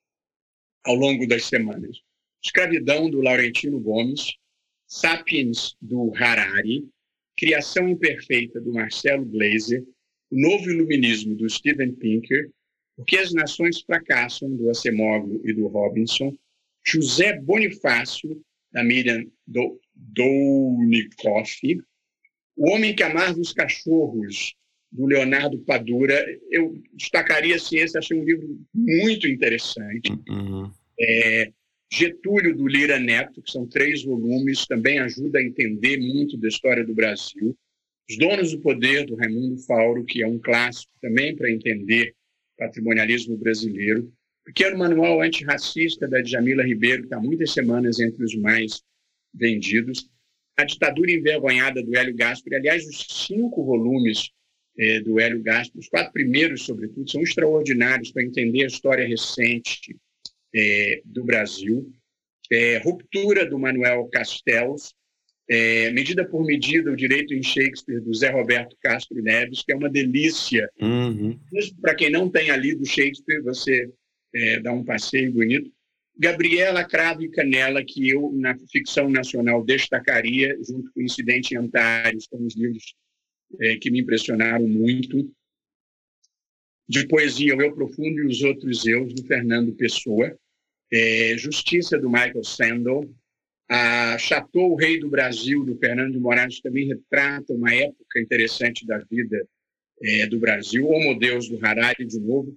ao 0.84 0.96
longo 0.96 1.28
das 1.28 1.46
semanas. 1.46 2.02
Escravidão, 2.44 3.10
do 3.10 3.22
Laurentino 3.22 3.80
Gomes, 3.80 4.34
Sapiens, 4.88 5.76
do 5.82 6.12
Harari, 6.16 6.86
Criação 7.38 7.88
Imperfeita, 7.88 8.60
do 8.60 8.74
Marcelo 8.74 9.26
Glazer, 9.26 9.84
O 10.30 10.40
Novo 10.40 10.70
Iluminismo, 10.70 11.36
do 11.36 11.50
Steven 11.50 11.94
Pinker, 11.94 12.52
Por 12.96 13.06
que 13.06 13.18
as 13.18 13.34
Nações 13.34 13.82
Fracassam, 13.82 14.56
do 14.56 14.70
Acemoglu 14.70 15.42
e 15.44 15.54
do 15.54 15.68
Robinson, 15.68 16.36
José 16.86 17.40
Bonifácio, 17.40 18.44
da 18.72 18.84
Miriam 18.84 19.26
do, 19.48 19.80
Dounikoff, 19.96 21.60
O 22.56 22.70
Homem 22.72 22.96
que 22.96 23.04
Amarra 23.04 23.40
os 23.40 23.54
Cachorros, 23.54 24.54
do 24.94 25.06
Leonardo 25.08 25.58
Padura. 25.60 26.24
Eu 26.50 26.80
destacaria 26.94 27.56
assim, 27.56 27.78
esse 27.78 27.98
achei 27.98 28.18
um 28.18 28.24
livro 28.24 28.60
muito 28.74 29.28
interessante. 29.28 30.12
Uhum. 30.30 30.72
É, 31.00 31.52
Getúlio 31.92 32.56
do 32.56 32.68
Lira 32.68 33.00
Neto, 33.00 33.42
que 33.42 33.52
são 33.52 33.68
três 33.68 34.04
volumes, 34.04 34.66
também 34.66 35.00
ajuda 35.00 35.40
a 35.40 35.44
entender 35.44 35.98
muito 35.98 36.38
da 36.38 36.48
história 36.48 36.86
do 36.86 36.94
Brasil. 36.94 37.58
Os 38.10 38.18
Donos 38.18 38.52
do 38.52 38.60
Poder, 38.60 39.06
do 39.06 39.16
Raimundo 39.16 39.58
Fauro, 39.60 40.06
que 40.06 40.22
é 40.22 40.28
um 40.28 40.40
clássico 40.40 40.92
também 41.02 41.36
para 41.36 41.52
entender 41.52 42.14
patrimonialismo 42.58 43.36
brasileiro. 43.38 44.12
Pequeno 44.46 44.78
Manual 44.78 45.22
Antirracista, 45.22 46.08
da 46.08 46.22
Djamila 46.22 46.64
Ribeiro, 46.64 47.04
está 47.04 47.20
muitas 47.20 47.52
semanas 47.52 48.00
entre 48.00 48.24
os 48.24 48.36
mais 48.36 48.84
vendidos. 49.34 50.10
A 50.58 50.66
Ditadura 50.66 51.12
Envergonhada, 51.12 51.82
do 51.82 51.96
Hélio 51.96 52.16
Gaspari. 52.16 52.58
Aliás, 52.58 52.86
os 52.86 53.08
cinco 53.10 53.64
volumes 53.64 54.30
é, 54.78 55.00
do 55.02 55.20
Hélio 55.20 55.42
Gaspari, 55.42 55.80
os 55.80 55.88
quatro 55.88 56.14
primeiros, 56.14 56.64
sobretudo, 56.64 57.10
são 57.10 57.22
extraordinários 57.22 58.12
para 58.12 58.24
entender 58.24 58.64
a 58.64 58.68
história 58.68 59.08
recente 59.08 59.96
é, 60.54 61.02
do 61.06 61.24
Brasil. 61.24 61.92
É, 62.52 62.78
Ruptura, 62.78 63.46
do 63.46 63.58
Manuel 63.58 64.08
Castells. 64.12 64.94
É, 65.50 65.92
medida 65.92 66.26
por 66.26 66.46
medida, 66.46 66.92
o 66.92 66.96
direito 66.96 67.34
em 67.34 67.44
Shakespeare, 67.44 68.00
do 68.00 68.14
Zé 68.14 68.30
Roberto 68.30 68.78
Castro 68.82 69.22
Neves, 69.22 69.62
que 69.64 69.74
é 69.74 69.76
uma 69.76 69.90
delícia. 69.90 70.70
Uhum. 70.82 71.38
Para 71.82 71.96
quem 71.96 72.10
não 72.10 72.30
tenha 72.30 72.56
lido 72.56 72.86
Shakespeare, 72.86 73.42
você 73.42 73.90
é, 74.34 74.60
dá 74.60 74.72
um 74.72 74.84
passeio 74.84 75.32
bonito. 75.32 75.70
Gabriela 76.18 76.84
Cravo 76.84 77.24
e 77.24 77.30
Canela, 77.30 77.84
que 77.84 78.10
eu, 78.10 78.32
na 78.34 78.56
ficção 78.72 79.10
nacional, 79.10 79.64
destacaria, 79.64 80.56
junto 80.62 80.92
com 80.94 81.02
Incidente 81.02 81.54
em 81.54 81.58
Antares, 81.58 82.26
são 82.30 82.46
os 82.46 82.56
livros 82.56 82.96
é, 83.60 83.78
que 83.78 83.92
me 83.92 84.02
impressionaram 84.02 84.68
muito. 84.68 85.30
De 86.88 87.08
poesia, 87.08 87.56
O 87.56 87.62
Eu 87.62 87.74
Profundo 87.74 88.20
e 88.20 88.26
os 88.28 88.42
Outros 88.42 88.86
Eus, 88.86 89.14
do 89.14 89.26
Fernando 89.26 89.74
Pessoa. 89.74 90.38
É, 90.92 91.38
Justiça, 91.38 91.98
do 91.98 92.10
Michael 92.10 92.44
Sandel. 92.44 93.10
A 93.70 94.18
Chateau, 94.18 94.72
o 94.72 94.76
Rei 94.76 95.00
do 95.00 95.10
Brasil, 95.10 95.64
do 95.64 95.78
Fernando 95.78 96.12
de 96.12 96.20
Moraes, 96.20 96.60
também 96.60 96.88
retrata 96.88 97.54
uma 97.54 97.74
época 97.74 98.20
interessante 98.20 98.86
da 98.86 98.98
vida 99.00 99.48
é, 100.02 100.28
do 100.28 100.38
Brasil. 100.38 100.88
Homo 100.88 101.18
Deus, 101.18 101.48
do 101.48 101.58
Harari, 101.66 102.06
de 102.06 102.20
novo. 102.20 102.56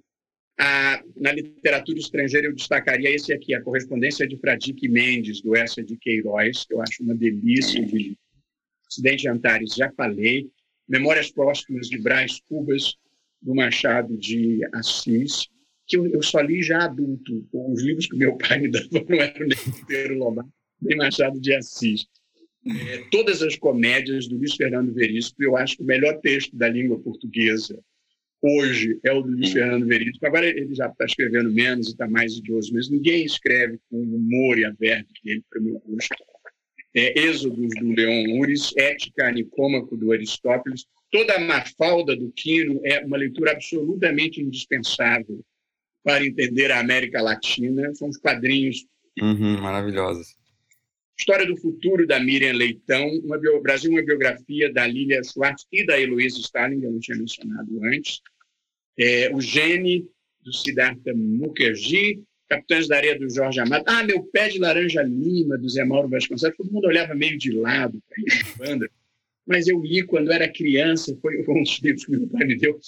A, 0.59 1.03
na 1.15 1.31
literatura 1.31 1.99
estrangeira, 1.99 2.47
eu 2.47 2.53
destacaria 2.53 3.09
esse 3.11 3.31
aqui, 3.31 3.53
a 3.53 3.61
correspondência 3.61 4.27
de 4.27 4.37
Fradique 4.37 4.89
Mendes, 4.89 5.39
do 5.41 5.55
Essa 5.55 5.83
de 5.83 5.95
Queiroz, 5.97 6.65
que 6.65 6.73
eu 6.73 6.81
acho 6.81 7.03
uma 7.03 7.15
delícia 7.15 7.83
de 7.85 8.17
Ocidente 8.89 9.21
de 9.21 9.29
Antares, 9.29 9.75
já 9.75 9.91
falei. 9.91 10.49
Memórias 10.87 11.31
Próximas 11.31 11.87
de 11.89 11.97
Brás 11.97 12.39
Cubas, 12.47 12.95
do 13.41 13.53
Machado 13.53 14.17
de 14.17 14.59
Assis, 14.73 15.47
que 15.85 15.97
eu, 15.97 16.05
eu 16.07 16.21
só 16.21 16.39
li 16.41 16.61
já 16.61 16.85
adulto. 16.85 17.47
Os 17.53 17.83
livros 17.83 18.07
que 18.07 18.17
meu 18.17 18.37
pai 18.37 18.59
me 18.59 18.69
dava 18.69 18.87
não 18.91 19.21
eram 19.21 19.47
nem 19.47 19.57
Monteiro 19.67 20.17
Lobato, 20.17 20.49
nem 20.81 20.97
Machado 20.97 21.39
de 21.39 21.53
Assis. 21.53 22.05
É, 22.65 22.97
todas 23.11 23.41
as 23.41 23.55
comédias 23.55 24.27
do 24.27 24.37
Luiz 24.37 24.55
Fernando 24.55 24.93
Veríssimo, 24.93 25.37
eu 25.39 25.55
acho 25.55 25.77
que 25.77 25.83
o 25.83 25.85
melhor 25.85 26.19
texto 26.19 26.55
da 26.55 26.67
língua 26.67 26.99
portuguesa 26.99 27.79
hoje 28.41 28.99
é 29.03 29.11
o 29.11 29.21
do 29.21 29.29
Luiz 29.29 29.51
Fernando 29.51 29.85
Veríssimo. 29.85 30.27
Agora 30.27 30.45
ele 30.45 30.75
já 30.75 30.87
está 30.87 31.05
escrevendo 31.05 31.51
menos 31.51 31.87
e 31.87 31.91
está 31.91 32.07
mais 32.07 32.37
idoso, 32.37 32.73
mas 32.73 32.89
ninguém 32.89 33.25
escreve 33.25 33.79
com 33.89 33.97
o 33.97 34.15
humor 34.15 34.57
e 34.57 34.65
a 34.65 34.71
verve 34.71 35.07
dele, 35.23 35.43
para 35.49 35.59
o 35.59 35.63
meu 35.63 35.79
gosto. 35.79 36.15
É, 36.97 37.13
Êxodos 37.15 37.69
do 37.79 37.93
Leon 37.93 38.39
Uris, 38.39 38.73
Ética 38.75 39.31
Nicômaco 39.31 39.95
do 39.95 40.11
Aristóteles. 40.11 40.87
Toda 41.11 41.35
a 41.35 41.39
Mafalda 41.39 42.15
do 42.15 42.31
Quino 42.31 42.81
é 42.83 43.05
uma 43.05 43.17
leitura 43.17 43.51
absolutamente 43.51 44.41
indispensável 44.41 45.45
para 46.03 46.25
entender 46.25 46.71
a 46.71 46.79
América 46.79 47.21
Latina. 47.21 47.93
São 47.93 48.09
os 48.09 48.17
quadrinhos 48.17 48.87
uhum, 49.21 49.61
maravilhosos. 49.61 50.35
História 51.15 51.45
do 51.45 51.55
Futuro, 51.57 52.07
da 52.07 52.19
Miriam 52.19 52.53
Leitão, 52.53 53.07
uma 53.23 53.37
bio, 53.37 53.61
Brasil, 53.61 53.91
uma 53.91 54.03
biografia 54.03 54.73
da 54.73 54.87
Lilia 54.87 55.23
Schwartz 55.23 55.67
e 55.71 55.85
da 55.85 56.01
Heloísa 56.01 56.39
Stalin, 56.39 56.79
que 56.79 56.87
eu 56.87 56.91
não 56.91 56.99
tinha 56.99 57.17
mencionado 57.17 57.79
antes. 57.83 58.21
É, 58.97 59.31
o 59.35 59.39
Gene, 59.39 60.09
do 60.41 60.51
Siddhartha 60.51 61.13
Mukherjee, 61.13 62.23
Capitães 62.47 62.87
da 62.87 62.97
Areia, 62.97 63.17
do 63.17 63.29
Jorge 63.29 63.59
Amado. 63.59 63.83
Ah, 63.87 64.03
Meu 64.03 64.23
Pé 64.23 64.49
de 64.49 64.59
Laranja 64.59 65.01
Lima, 65.03 65.57
do 65.57 65.69
Zé 65.69 65.83
Mauro 65.83 66.07
Vasconcelos. 66.07 66.55
Todo 66.55 66.71
mundo 66.71 66.87
olhava 66.87 67.13
meio 67.13 67.37
de 67.37 67.51
lado 67.51 68.01
para 68.07 68.35
essa 68.35 68.57
banda. 68.57 68.89
Mas 69.45 69.67
eu 69.67 69.79
li 69.79 70.03
quando 70.03 70.31
era 70.31 70.47
criança, 70.51 71.17
foi 71.21 71.43
um 71.47 71.63
dos 71.63 71.79
livros 71.81 72.05
que 72.05 72.11
meu 72.11 72.27
pai 72.27 72.45
me 72.45 72.57
deu. 72.57 72.79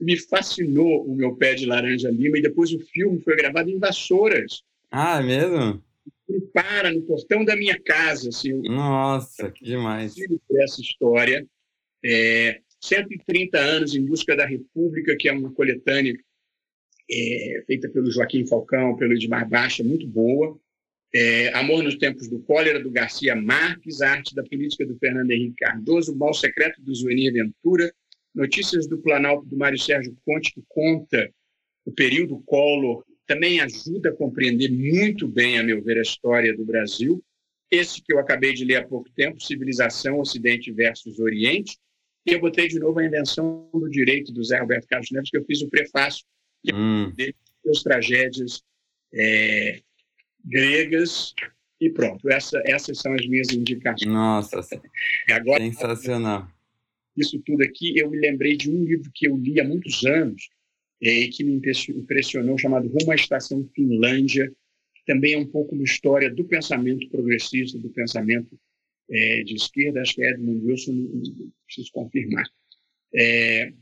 Me 0.00 0.16
fascinou 0.16 1.04
o 1.04 1.14
Meu 1.16 1.34
Pé 1.34 1.54
de 1.54 1.66
Laranja 1.66 2.08
Lima, 2.08 2.38
e 2.38 2.42
depois 2.42 2.72
o 2.72 2.78
filme 2.78 3.20
foi 3.20 3.34
gravado 3.34 3.68
em 3.68 3.78
Vassouras. 3.78 4.62
Ah, 4.90 5.20
é 5.20 5.24
mesmo? 5.24 5.82
ele 6.28 6.42
para 6.52 6.92
no 6.92 7.02
portão 7.02 7.44
da 7.44 7.56
minha 7.56 7.78
casa. 7.80 8.28
Assim, 8.28 8.52
Nossa, 8.62 9.50
que 9.50 9.64
demais. 9.64 10.14
Essa 10.52 10.80
história. 10.80 11.46
É, 12.04 12.60
130 12.80 13.58
anos 13.58 13.94
em 13.94 14.04
busca 14.04 14.36
da 14.36 14.46
República, 14.46 15.16
que 15.16 15.28
é 15.28 15.32
uma 15.32 15.50
coletânea 15.52 16.14
é, 17.10 17.62
feita 17.66 17.88
pelo 17.88 18.10
Joaquim 18.10 18.46
Falcão, 18.46 18.96
pelo 18.96 19.14
Edmar 19.14 19.48
Baixa, 19.48 19.82
muito 19.82 20.06
boa. 20.06 20.58
É, 21.14 21.48
Amor 21.54 21.82
nos 21.82 21.96
Tempos 21.96 22.28
do 22.28 22.38
Cólera, 22.40 22.78
do 22.78 22.90
Garcia 22.90 23.34
Marques, 23.34 24.02
Arte 24.02 24.34
da 24.34 24.42
Política, 24.42 24.84
do 24.84 24.98
Fernando 24.98 25.30
Henrique 25.30 25.56
Cardoso, 25.56 26.14
Mal 26.14 26.34
Secreto, 26.34 26.82
do 26.82 26.94
Zuenir 26.94 27.32
Ventura, 27.32 27.92
Notícias 28.34 28.86
do 28.86 28.98
Planalto, 28.98 29.46
do 29.46 29.56
Mário 29.56 29.78
Sérgio 29.78 30.14
Conte, 30.24 30.52
que 30.52 30.62
conta 30.68 31.30
o 31.84 31.92
período 31.92 32.42
Collor 32.44 33.02
também 33.26 33.60
ajuda 33.60 34.08
a 34.08 34.14
compreender 34.14 34.70
muito 34.70 35.28
bem, 35.28 35.58
a 35.58 35.62
meu 35.62 35.82
ver, 35.82 35.98
a 35.98 36.02
história 36.02 36.56
do 36.56 36.64
Brasil. 36.64 37.22
Esse 37.70 38.02
que 38.02 38.12
eu 38.12 38.18
acabei 38.18 38.54
de 38.54 38.64
ler 38.64 38.76
há 38.76 38.86
pouco 38.86 39.10
tempo, 39.10 39.42
Civilização 39.42 40.18
Ocidente 40.18 40.72
versus 40.72 41.18
Oriente, 41.18 41.78
e 42.26 42.32
eu 42.32 42.40
botei 42.40 42.68
de 42.68 42.78
novo 42.78 42.98
a 42.98 43.04
Invenção 43.04 43.68
do 43.72 43.88
Direito 43.88 44.32
do 44.32 44.42
Zé 44.42 44.58
Roberto 44.58 44.86
Carlos 44.86 45.10
Neves, 45.10 45.30
que 45.30 45.36
eu 45.36 45.44
fiz 45.44 45.60
o 45.60 45.68
prefácio 45.68 46.24
que 46.64 46.74
hum. 46.74 47.12
das 47.64 47.82
tragédias 47.82 48.62
é, 49.14 49.80
gregas 50.44 51.34
e 51.80 51.90
pronto. 51.90 52.28
Essa, 52.28 52.60
essas 52.64 52.98
são 52.98 53.12
as 53.14 53.26
minhas 53.26 53.50
indicações. 53.50 54.10
Nossa, 54.10 54.60
Agora, 55.30 55.62
sensacional. 55.62 56.48
Isso 57.16 57.40
tudo 57.44 57.62
aqui, 57.62 57.98
eu 57.98 58.10
me 58.10 58.18
lembrei 58.18 58.56
de 58.56 58.70
um 58.70 58.84
livro 58.84 59.10
que 59.12 59.26
eu 59.26 59.36
li 59.36 59.60
há 59.60 59.64
muitos 59.64 60.04
anos, 60.04 60.48
é, 61.02 61.26
que 61.28 61.44
me 61.44 61.60
impressionou, 61.90 62.58
chamado 62.58 62.88
Rumo 62.88 63.12
à 63.12 63.14
Estação 63.14 63.68
Finlândia, 63.74 64.48
que 64.94 65.04
também 65.06 65.34
é 65.34 65.38
um 65.38 65.46
pouco 65.46 65.74
uma 65.74 65.84
história 65.84 66.30
do 66.30 66.44
pensamento 66.44 67.08
progressista, 67.08 67.78
do 67.78 67.90
pensamento 67.90 68.58
é, 69.10 69.42
de 69.42 69.54
esquerda, 69.54 70.00
acho 70.00 70.14
que 70.14 70.22
é 70.22 70.30
Edmund 70.30 70.64
Wilson, 70.64 70.92
preciso 71.66 71.90
confirmar. 71.92 72.44
É, 73.14 73.72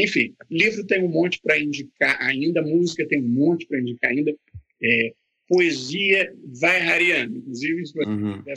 enfim, 0.00 0.34
livro 0.50 0.86
tem 0.86 1.02
um 1.02 1.08
monte 1.08 1.40
para 1.40 1.58
indicar 1.58 2.20
ainda, 2.20 2.62
música 2.62 3.06
tem 3.06 3.22
um 3.22 3.28
monte 3.28 3.66
para 3.66 3.80
indicar 3.80 4.10
ainda, 4.10 4.34
é, 4.82 5.14
poesia 5.48 6.32
vai 6.60 6.84
variando, 6.86 7.38
inclusive 7.38 7.86
se 7.86 7.92
você 7.92 8.08
uhum. 8.08 8.38
tiver 8.38 8.54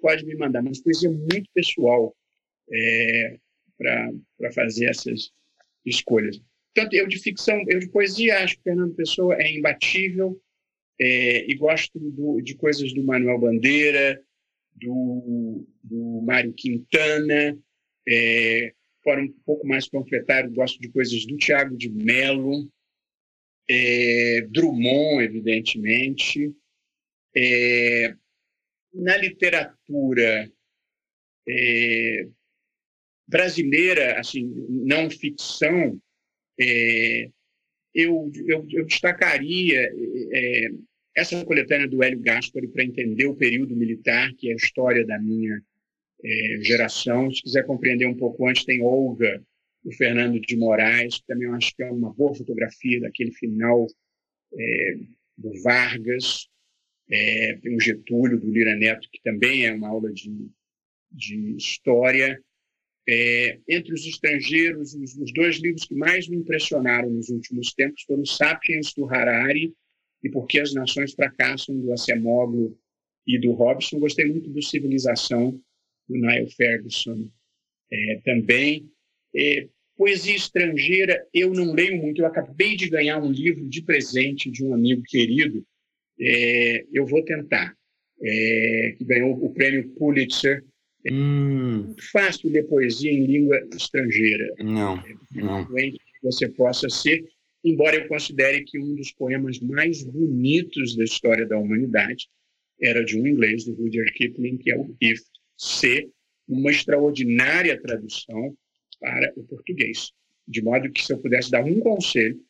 pode 0.00 0.26
me 0.26 0.34
mandar, 0.34 0.62
mas 0.62 0.82
poesia 0.82 1.10
muito 1.10 1.48
pessoal 1.54 2.14
é, 2.70 3.38
para 3.78 4.52
fazer 4.52 4.86
essas 4.86 5.30
escolhas. 5.86 6.40
Tanto 6.74 6.94
eu 6.94 7.06
de 7.06 7.18
ficção, 7.18 7.62
eu 7.68 7.78
de 7.78 7.88
poesia 7.88 8.42
acho 8.42 8.56
que 8.56 8.64
Fernando 8.64 8.94
Pessoa 8.94 9.36
é 9.36 9.56
imbatível 9.56 10.40
é, 11.00 11.50
e 11.50 11.54
gosto 11.54 11.98
do, 11.98 12.40
de 12.40 12.54
coisas 12.56 12.92
do 12.92 13.04
Manuel 13.04 13.38
Bandeira, 13.38 14.20
do, 14.74 15.64
do 15.82 16.22
Mário 16.22 16.52
Quintana, 16.52 17.56
é, 18.08 18.74
fora 19.08 19.22
um 19.22 19.32
pouco 19.46 19.66
mais 19.66 19.88
panfletário, 19.88 20.52
gosto 20.52 20.78
de 20.78 20.90
coisas 20.90 21.24
do 21.24 21.38
Tiago 21.38 21.74
de 21.78 21.88
Mello, 21.88 22.70
é, 23.66 24.42
Drummond, 24.50 25.24
evidentemente. 25.24 26.52
É, 27.34 28.14
na 28.92 29.16
literatura 29.16 30.52
é, 31.48 32.28
brasileira, 33.26 34.20
assim, 34.20 34.44
não 34.68 35.08
ficção, 35.08 35.98
é, 36.60 37.30
eu, 37.94 38.30
eu, 38.46 38.66
eu, 38.70 38.84
destacaria 38.84 39.90
é, 40.34 40.68
essa 41.16 41.42
coletânea 41.46 41.88
do 41.88 42.02
Hélio 42.02 42.20
Gaspari 42.20 42.68
para 42.68 42.84
entender 42.84 43.24
o 43.24 43.36
período 43.36 43.74
militar, 43.74 44.34
que 44.34 44.50
é 44.50 44.52
a 44.52 44.56
história 44.56 45.06
da 45.06 45.18
minha 45.18 45.62
é, 46.24 46.58
geração. 46.62 47.30
Se 47.30 47.42
quiser 47.42 47.66
compreender 47.66 48.06
um 48.06 48.16
pouco 48.16 48.46
antes, 48.48 48.64
tem 48.64 48.82
Olga, 48.82 49.42
do 49.84 49.92
Fernando 49.92 50.40
de 50.40 50.56
Moraes, 50.56 51.18
que 51.18 51.26
também 51.26 51.48
eu 51.48 51.54
acho 51.54 51.74
que 51.74 51.82
é 51.82 51.90
uma 51.90 52.12
boa 52.12 52.34
fotografia 52.34 53.00
daquele 53.00 53.32
final 53.32 53.86
é, 54.52 54.94
do 55.36 55.62
Vargas. 55.62 56.48
É, 57.10 57.58
tem 57.62 57.74
o 57.74 57.80
Getúlio, 57.80 58.38
do 58.38 58.50
Lira 58.50 58.76
Neto, 58.76 59.08
que 59.10 59.22
também 59.22 59.66
é 59.66 59.72
uma 59.72 59.88
aula 59.88 60.12
de, 60.12 60.50
de 61.10 61.56
história. 61.56 62.42
É, 63.08 63.58
entre 63.66 63.94
os 63.94 64.04
estrangeiros, 64.06 64.92
os, 64.92 65.16
os, 65.16 65.32
dois 65.32 65.56
livros 65.56 65.86
que 65.86 65.94
mais 65.94 66.28
me 66.28 66.36
impressionaram 66.36 67.08
nos 67.08 67.30
últimos 67.30 67.72
tempos 67.72 68.02
foram 68.02 68.26
Sapiens, 68.26 68.92
do 68.92 69.06
Harari, 69.06 69.74
e 70.22 70.28
Por 70.28 70.46
que 70.46 70.60
as 70.60 70.74
Nações 70.74 71.14
Fracassam, 71.14 71.78
do 71.78 71.92
Acemoglu 71.92 72.76
e 73.26 73.38
do 73.38 73.52
Robson. 73.52 73.98
Gostei 73.98 74.26
muito 74.26 74.50
do 74.50 74.62
Civilização, 74.62 75.58
do 76.08 76.16
Niall 76.16 76.48
Ferguson 76.48 77.28
é, 77.92 78.20
também. 78.24 78.90
É, 79.34 79.68
Poesia 79.96 80.36
estrangeira, 80.36 81.26
eu 81.34 81.52
não 81.52 81.74
leio 81.74 81.96
muito. 81.96 82.22
Eu 82.22 82.26
acabei 82.26 82.76
de 82.76 82.88
ganhar 82.88 83.18
um 83.18 83.32
livro 83.32 83.68
de 83.68 83.82
presente 83.82 84.48
de 84.48 84.64
um 84.64 84.72
amigo 84.72 85.02
querido. 85.02 85.66
É, 86.20 86.84
eu 86.92 87.04
vou 87.04 87.24
tentar. 87.24 87.76
É, 88.20 88.94
que 88.96 89.04
ganhou 89.04 89.32
o 89.44 89.52
prêmio 89.52 89.88
Pulitzer. 89.90 90.64
É 91.04 91.12
hum. 91.12 91.94
fácil 92.12 92.50
ler 92.50 92.66
poesia 92.66 93.10
em 93.10 93.26
língua 93.26 93.60
estrangeira. 93.74 94.54
Não, 94.58 95.02
não. 95.32 95.64
Que 95.66 95.98
você 96.22 96.48
possa 96.48 96.88
ser, 96.88 97.24
embora 97.64 97.96
eu 97.96 98.08
considere 98.08 98.64
que 98.64 98.78
um 98.78 98.94
dos 98.94 99.12
poemas 99.12 99.60
mais 99.60 100.02
bonitos 100.02 100.96
da 100.96 101.04
história 101.04 101.46
da 101.46 101.56
humanidade 101.56 102.28
era 102.80 103.04
de 103.04 103.18
um 103.18 103.26
inglês, 103.26 103.64
do 103.64 103.74
Rudyard 103.74 104.12
Kipling, 104.12 104.58
que 104.58 104.70
é 104.70 104.76
o 104.76 104.94
If, 105.00 105.20
ser 105.58 106.08
uma 106.48 106.70
extraordinária 106.70 107.80
tradução 107.80 108.56
para 109.00 109.32
o 109.36 109.44
português. 109.44 110.12
De 110.46 110.62
modo 110.62 110.90
que, 110.90 111.04
se 111.04 111.12
eu 111.12 111.18
pudesse 111.18 111.50
dar 111.50 111.64
um 111.64 111.80
conselho 111.80 112.40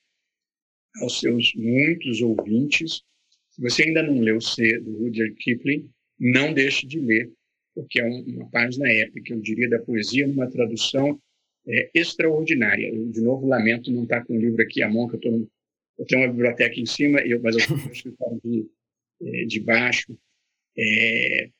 aos 1.00 1.18
seus 1.18 1.52
muitos 1.54 2.20
ouvintes, 2.20 3.02
se 3.50 3.60
você 3.60 3.84
ainda 3.84 4.02
não 4.02 4.20
leu 4.20 4.40
C 4.40 4.78
do 4.78 4.98
Rudyard 4.98 5.34
Kipling, 5.34 5.90
não 6.18 6.52
deixe 6.52 6.86
de 6.86 7.00
ler, 7.00 7.32
porque 7.74 8.00
é 8.00 8.04
uma 8.04 8.48
página 8.50 8.88
épica, 8.88 9.32
eu 9.32 9.40
diria, 9.40 9.68
da 9.68 9.78
poesia 9.78 10.26
numa 10.26 10.50
tradução 10.50 11.20
é, 11.66 11.90
extraordinária. 11.94 12.88
Eu, 12.88 13.08
de 13.10 13.20
novo, 13.20 13.46
lamento 13.46 13.90
não 13.90 14.04
estar 14.04 14.24
com 14.24 14.36
o 14.36 14.40
livro 14.40 14.62
aqui 14.62 14.82
à 14.82 14.88
mão, 14.88 15.08
que 15.08 15.16
eu, 15.16 15.20
tô, 15.20 15.48
eu 15.98 16.06
tenho 16.06 16.22
uma 16.22 16.32
biblioteca 16.32 16.78
em 16.78 16.86
cima, 16.86 17.20
eu, 17.20 17.40
mas 17.40 17.56
eu 17.56 17.60
estou 17.62 17.76
no 17.76 17.92
escritório 17.92 18.40
de, 18.44 18.70
é, 19.22 19.44
de 19.44 19.60
baixo. 19.60 20.18
É, 20.76 21.50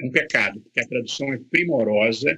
é 0.00 0.04
um 0.04 0.10
pecado, 0.10 0.60
porque 0.60 0.80
a 0.80 0.86
tradução 0.86 1.32
é 1.32 1.40
primorosa, 1.50 2.36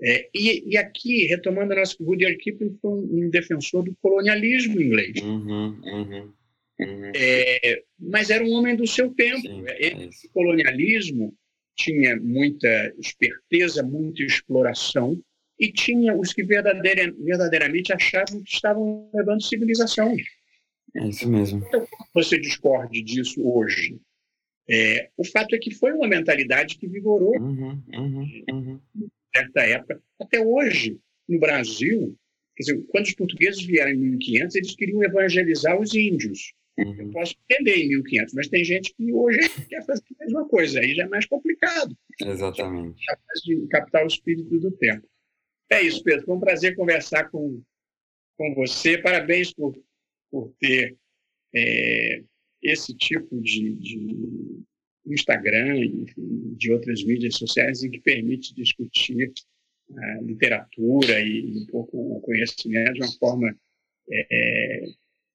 é, 0.00 0.28
e, 0.34 0.72
e, 0.72 0.76
aqui, 0.76 1.24
retomando 1.24 1.72
a 1.72 1.76
nossa, 1.76 1.96
Rudyard 2.00 2.36
Kipling 2.38 2.76
foi 2.82 2.90
um, 2.90 3.24
um, 3.24 3.30
defensor 3.30 3.82
do 3.82 3.96
colonialismo 4.02 4.80
inglês. 4.80 5.22
Uhum, 5.22 5.80
uhum, 5.82 6.32
uhum. 6.80 7.12
É, 7.14 7.82
mas 7.98 8.28
era 8.28 8.44
um 8.44 8.52
homem 8.52 8.76
do 8.76 8.86
seu 8.86 9.10
tempo. 9.14 9.40
Sim, 9.40 9.64
Esse 9.78 10.26
é 10.26 10.30
colonialismo 10.34 11.34
tinha 11.76 12.16
muita 12.16 12.92
esperteza, 12.98 13.82
muita 13.82 14.22
exploração, 14.22 15.18
e 15.58 15.72
tinha 15.72 16.14
os 16.14 16.32
que 16.32 16.42
verdadeira, 16.42 17.12
verdadeiramente 17.18 17.92
achavam 17.92 18.42
que 18.42 18.50
estavam 18.50 19.10
levando 19.14 19.42
civilização. 19.42 20.14
É 20.94 21.08
isso 21.08 21.28
mesmo. 21.28 21.64
Então, 21.66 21.86
você 22.14 22.38
discorde 22.38 23.02
disso 23.02 23.46
hoje? 23.46 23.98
É, 24.68 25.10
o 25.16 25.24
fato 25.24 25.54
é 25.54 25.58
que 25.58 25.72
foi 25.72 25.92
uma 25.92 26.08
mentalidade 26.08 26.76
que 26.76 26.88
vigorou. 26.88 27.38
Uhum, 27.38 27.82
uhum, 27.94 28.44
uhum 28.50 28.80
certa 29.36 29.60
época, 29.62 30.02
até 30.20 30.40
hoje, 30.40 30.98
no 31.28 31.38
Brasil, 31.38 32.16
dizer, 32.58 32.82
quando 32.88 33.04
os 33.04 33.14
portugueses 33.14 33.62
vieram 33.64 33.92
em 33.92 33.96
1500, 33.96 34.56
eles 34.56 34.74
queriam 34.74 35.02
evangelizar 35.02 35.78
os 35.78 35.94
índios. 35.94 36.54
Uhum. 36.78 36.94
Eu 36.98 37.10
posso 37.10 37.34
entender 37.48 37.76
em 37.76 37.88
1500, 37.88 38.34
mas 38.34 38.48
tem 38.48 38.64
gente 38.64 38.94
que 38.94 39.12
hoje 39.12 39.38
quer 39.68 39.84
fazer 39.84 40.02
a 40.20 40.24
mesma 40.24 40.48
coisa, 40.48 40.80
aí 40.80 40.94
já 40.94 41.04
é 41.04 41.08
mais 41.08 41.26
complicado. 41.26 41.96
Exatamente. 42.20 43.04
Capaz 43.04 43.40
de 43.42 43.66
captar 43.68 44.04
o 44.04 44.08
espírito 44.08 44.58
do 44.58 44.70
tempo. 44.72 45.06
É 45.70 45.82
isso, 45.82 46.02
Pedro. 46.02 46.24
Foi 46.24 46.36
um 46.36 46.40
prazer 46.40 46.76
conversar 46.76 47.28
com, 47.30 47.62
com 48.36 48.54
você. 48.54 48.98
Parabéns 48.98 49.52
por, 49.52 49.76
por 50.30 50.52
ter 50.60 50.96
é, 51.54 52.22
esse 52.68 52.94
tipo 52.94 53.40
de, 53.40 53.74
de 53.74 54.62
Instagram, 55.06 55.78
enfim, 55.84 56.54
de 56.56 56.72
outras 56.72 57.02
mídias 57.04 57.36
sociais, 57.36 57.82
em 57.82 57.90
que 57.90 58.00
permite 58.00 58.54
discutir 58.54 59.32
a 59.96 60.20
literatura 60.20 61.20
e 61.20 61.62
um 61.62 61.66
pouco 61.66 62.16
o 62.16 62.20
conhecimento 62.20 62.94
de 62.94 63.02
uma 63.02 63.12
forma 63.18 63.56
é, 64.10 64.84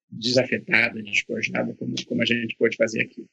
desafetada, 0.09 1.01
despojada, 1.01 1.73
como, 1.75 1.95
como 2.05 2.21
a 2.21 2.25
gente 2.25 2.55
pode 2.57 2.75
fazer 2.75 3.01
aqui. 3.01 3.25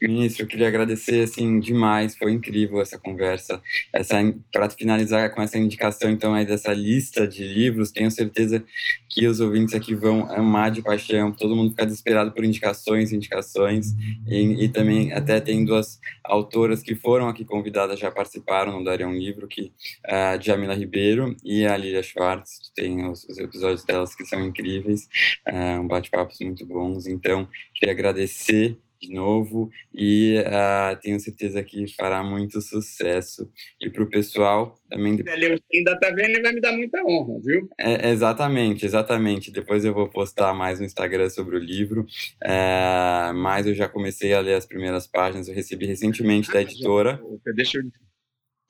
Ministro, 0.00 0.44
eu 0.44 0.46
queria 0.46 0.68
agradecer 0.68 1.24
assim 1.24 1.58
demais, 1.58 2.16
foi 2.16 2.32
incrível 2.32 2.80
essa 2.80 2.98
conversa. 2.98 3.60
Essa 3.92 4.16
para 4.52 4.70
finalizar 4.70 5.34
com 5.34 5.42
essa 5.42 5.58
indicação 5.58 6.10
então 6.10 6.34
aí 6.34 6.46
dessa 6.46 6.72
lista 6.72 7.26
de 7.26 7.42
livros, 7.42 7.90
tenho 7.90 8.10
certeza 8.10 8.64
que 9.08 9.26
os 9.26 9.40
ouvintes 9.40 9.74
aqui 9.74 9.94
vão 9.94 10.30
amar 10.30 10.70
de 10.70 10.82
paixão. 10.82 11.32
Todo 11.32 11.56
mundo 11.56 11.70
fica 11.70 11.86
desesperado 11.86 12.32
por 12.32 12.44
indicações, 12.44 13.12
indicações 13.12 13.94
e, 14.26 14.64
e 14.64 14.68
também 14.68 15.12
até 15.12 15.40
tem 15.40 15.64
duas 15.64 15.98
autoras 16.24 16.82
que 16.82 16.94
foram 16.94 17.28
aqui 17.28 17.44
convidadas 17.44 17.98
já 17.98 18.10
participaram 18.10 18.72
no 18.72 18.84
Daria 18.84 19.08
um 19.08 19.14
livro 19.14 19.48
que 19.48 19.72
a 20.06 20.38
Jamila 20.38 20.74
Ribeiro 20.74 21.34
e 21.44 21.64
a 21.64 21.76
Lilia 21.76 22.02
Schwartz 22.02 22.70
tem 22.74 23.06
os, 23.06 23.24
os 23.24 23.38
episódios 23.38 23.84
delas 23.84 24.14
que 24.14 24.24
são 24.24 24.44
incríveis, 24.44 25.08
uh, 25.48 25.80
um 25.80 25.86
bate-papos 25.88 26.38
muito 26.40 26.64
bons. 26.66 27.06
Então 27.06 27.48
queria 27.74 27.92
agradecer 27.92 28.78
de 29.00 29.12
novo 29.12 29.70
e 29.94 30.38
uh, 30.40 31.00
tenho 31.00 31.18
certeza 31.20 31.62
que 31.62 31.86
fará 31.94 32.22
muito 32.22 32.60
sucesso. 32.60 33.50
E 33.80 33.88
para 33.88 34.02
o 34.02 34.08
pessoal 34.08 34.78
também. 34.90 35.18
Ele 35.26 35.62
ainda 35.72 35.92
está 35.92 36.10
vendo, 36.10 36.30
ele 36.30 36.42
vai 36.42 36.52
me 36.52 36.60
dar 36.60 36.72
muita 36.72 37.02
honra, 37.04 37.40
viu? 37.42 37.68
É, 37.78 38.10
exatamente, 38.10 38.84
exatamente. 38.84 39.50
Depois 39.50 39.84
eu 39.84 39.94
vou 39.94 40.08
postar 40.08 40.52
mais 40.54 40.80
no 40.80 40.86
Instagram 40.86 41.30
sobre 41.30 41.56
o 41.56 41.60
livro, 41.60 42.06
é, 42.42 43.32
mas 43.34 43.66
eu 43.66 43.74
já 43.74 43.88
comecei 43.88 44.32
a 44.32 44.40
ler 44.40 44.54
as 44.54 44.66
primeiras 44.66 45.06
páginas, 45.06 45.48
eu 45.48 45.54
recebi 45.54 45.86
recentemente 45.86 46.50
ah, 46.50 46.54
da 46.54 46.62
editora. 46.62 47.20
Já, 47.46 47.52
deixa 47.52 47.78
eu... 47.78 47.84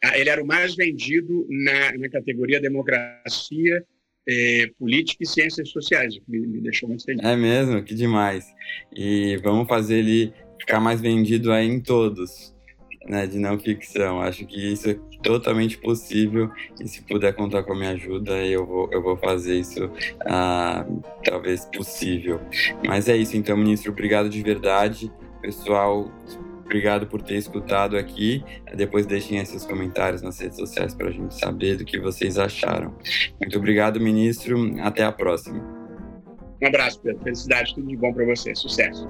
Ah, 0.04 0.16
ele 0.16 0.30
era 0.30 0.42
o 0.42 0.46
mais 0.46 0.76
vendido 0.76 1.46
na, 1.50 1.92
na 1.98 2.08
categoria 2.08 2.60
democracia 2.60 3.84
é, 4.28 4.70
política 4.78 5.24
e 5.24 5.26
ciências 5.26 5.70
sociais, 5.70 6.18
me, 6.28 6.40
me, 6.40 6.60
deixou 6.60 6.88
muito 6.88 7.04
feliz. 7.04 7.24
É 7.24 7.34
mesmo, 7.34 7.82
que 7.82 7.94
demais. 7.94 8.44
E 8.94 9.38
vamos 9.42 9.66
fazer 9.66 9.98
ele 9.98 10.32
ficar 10.60 10.80
mais 10.80 11.00
vendido 11.00 11.50
aí 11.50 11.66
em 11.66 11.80
todos, 11.80 12.54
né, 13.06 13.26
de 13.26 13.38
não 13.38 13.58
ficção. 13.58 14.20
Acho 14.20 14.44
que 14.44 14.72
isso 14.72 14.90
é 14.90 14.98
totalmente 15.22 15.78
possível 15.78 16.50
e 16.78 16.86
se 16.86 17.02
puder 17.02 17.32
contar 17.34 17.62
com 17.62 17.72
a 17.72 17.76
minha 17.76 17.90
ajuda, 17.90 18.32
eu 18.44 18.66
vou, 18.66 18.88
eu 18.92 19.02
vou 19.02 19.16
fazer 19.16 19.58
isso 19.58 19.90
ah, 20.26 20.86
talvez 21.24 21.64
possível. 21.64 22.38
Mas 22.86 23.08
é 23.08 23.16
isso, 23.16 23.36
então, 23.36 23.56
ministro, 23.56 23.92
obrigado 23.92 24.28
de 24.28 24.42
verdade. 24.42 25.10
Pessoal, 25.40 26.12
Obrigado 26.68 27.06
por 27.06 27.22
ter 27.22 27.36
escutado 27.36 27.96
aqui. 27.96 28.44
Depois 28.74 29.06
deixem 29.06 29.38
aí 29.38 29.46
seus 29.46 29.64
comentários 29.64 30.20
nas 30.20 30.38
redes 30.38 30.58
sociais 30.58 30.94
para 30.94 31.08
a 31.08 31.10
gente 31.10 31.34
saber 31.34 31.78
do 31.78 31.84
que 31.84 31.98
vocês 31.98 32.38
acharam. 32.38 32.94
Muito 33.40 33.56
obrigado, 33.56 33.98
ministro. 33.98 34.78
Até 34.82 35.02
a 35.02 35.10
próxima. 35.10 35.64
Um 36.62 36.66
abraço, 36.66 37.00
Pedro. 37.00 37.22
Felicidade, 37.24 37.74
tudo 37.74 37.88
de 37.88 37.96
bom 37.96 38.12
para 38.12 38.26
você. 38.26 38.54
Sucesso. 38.54 39.08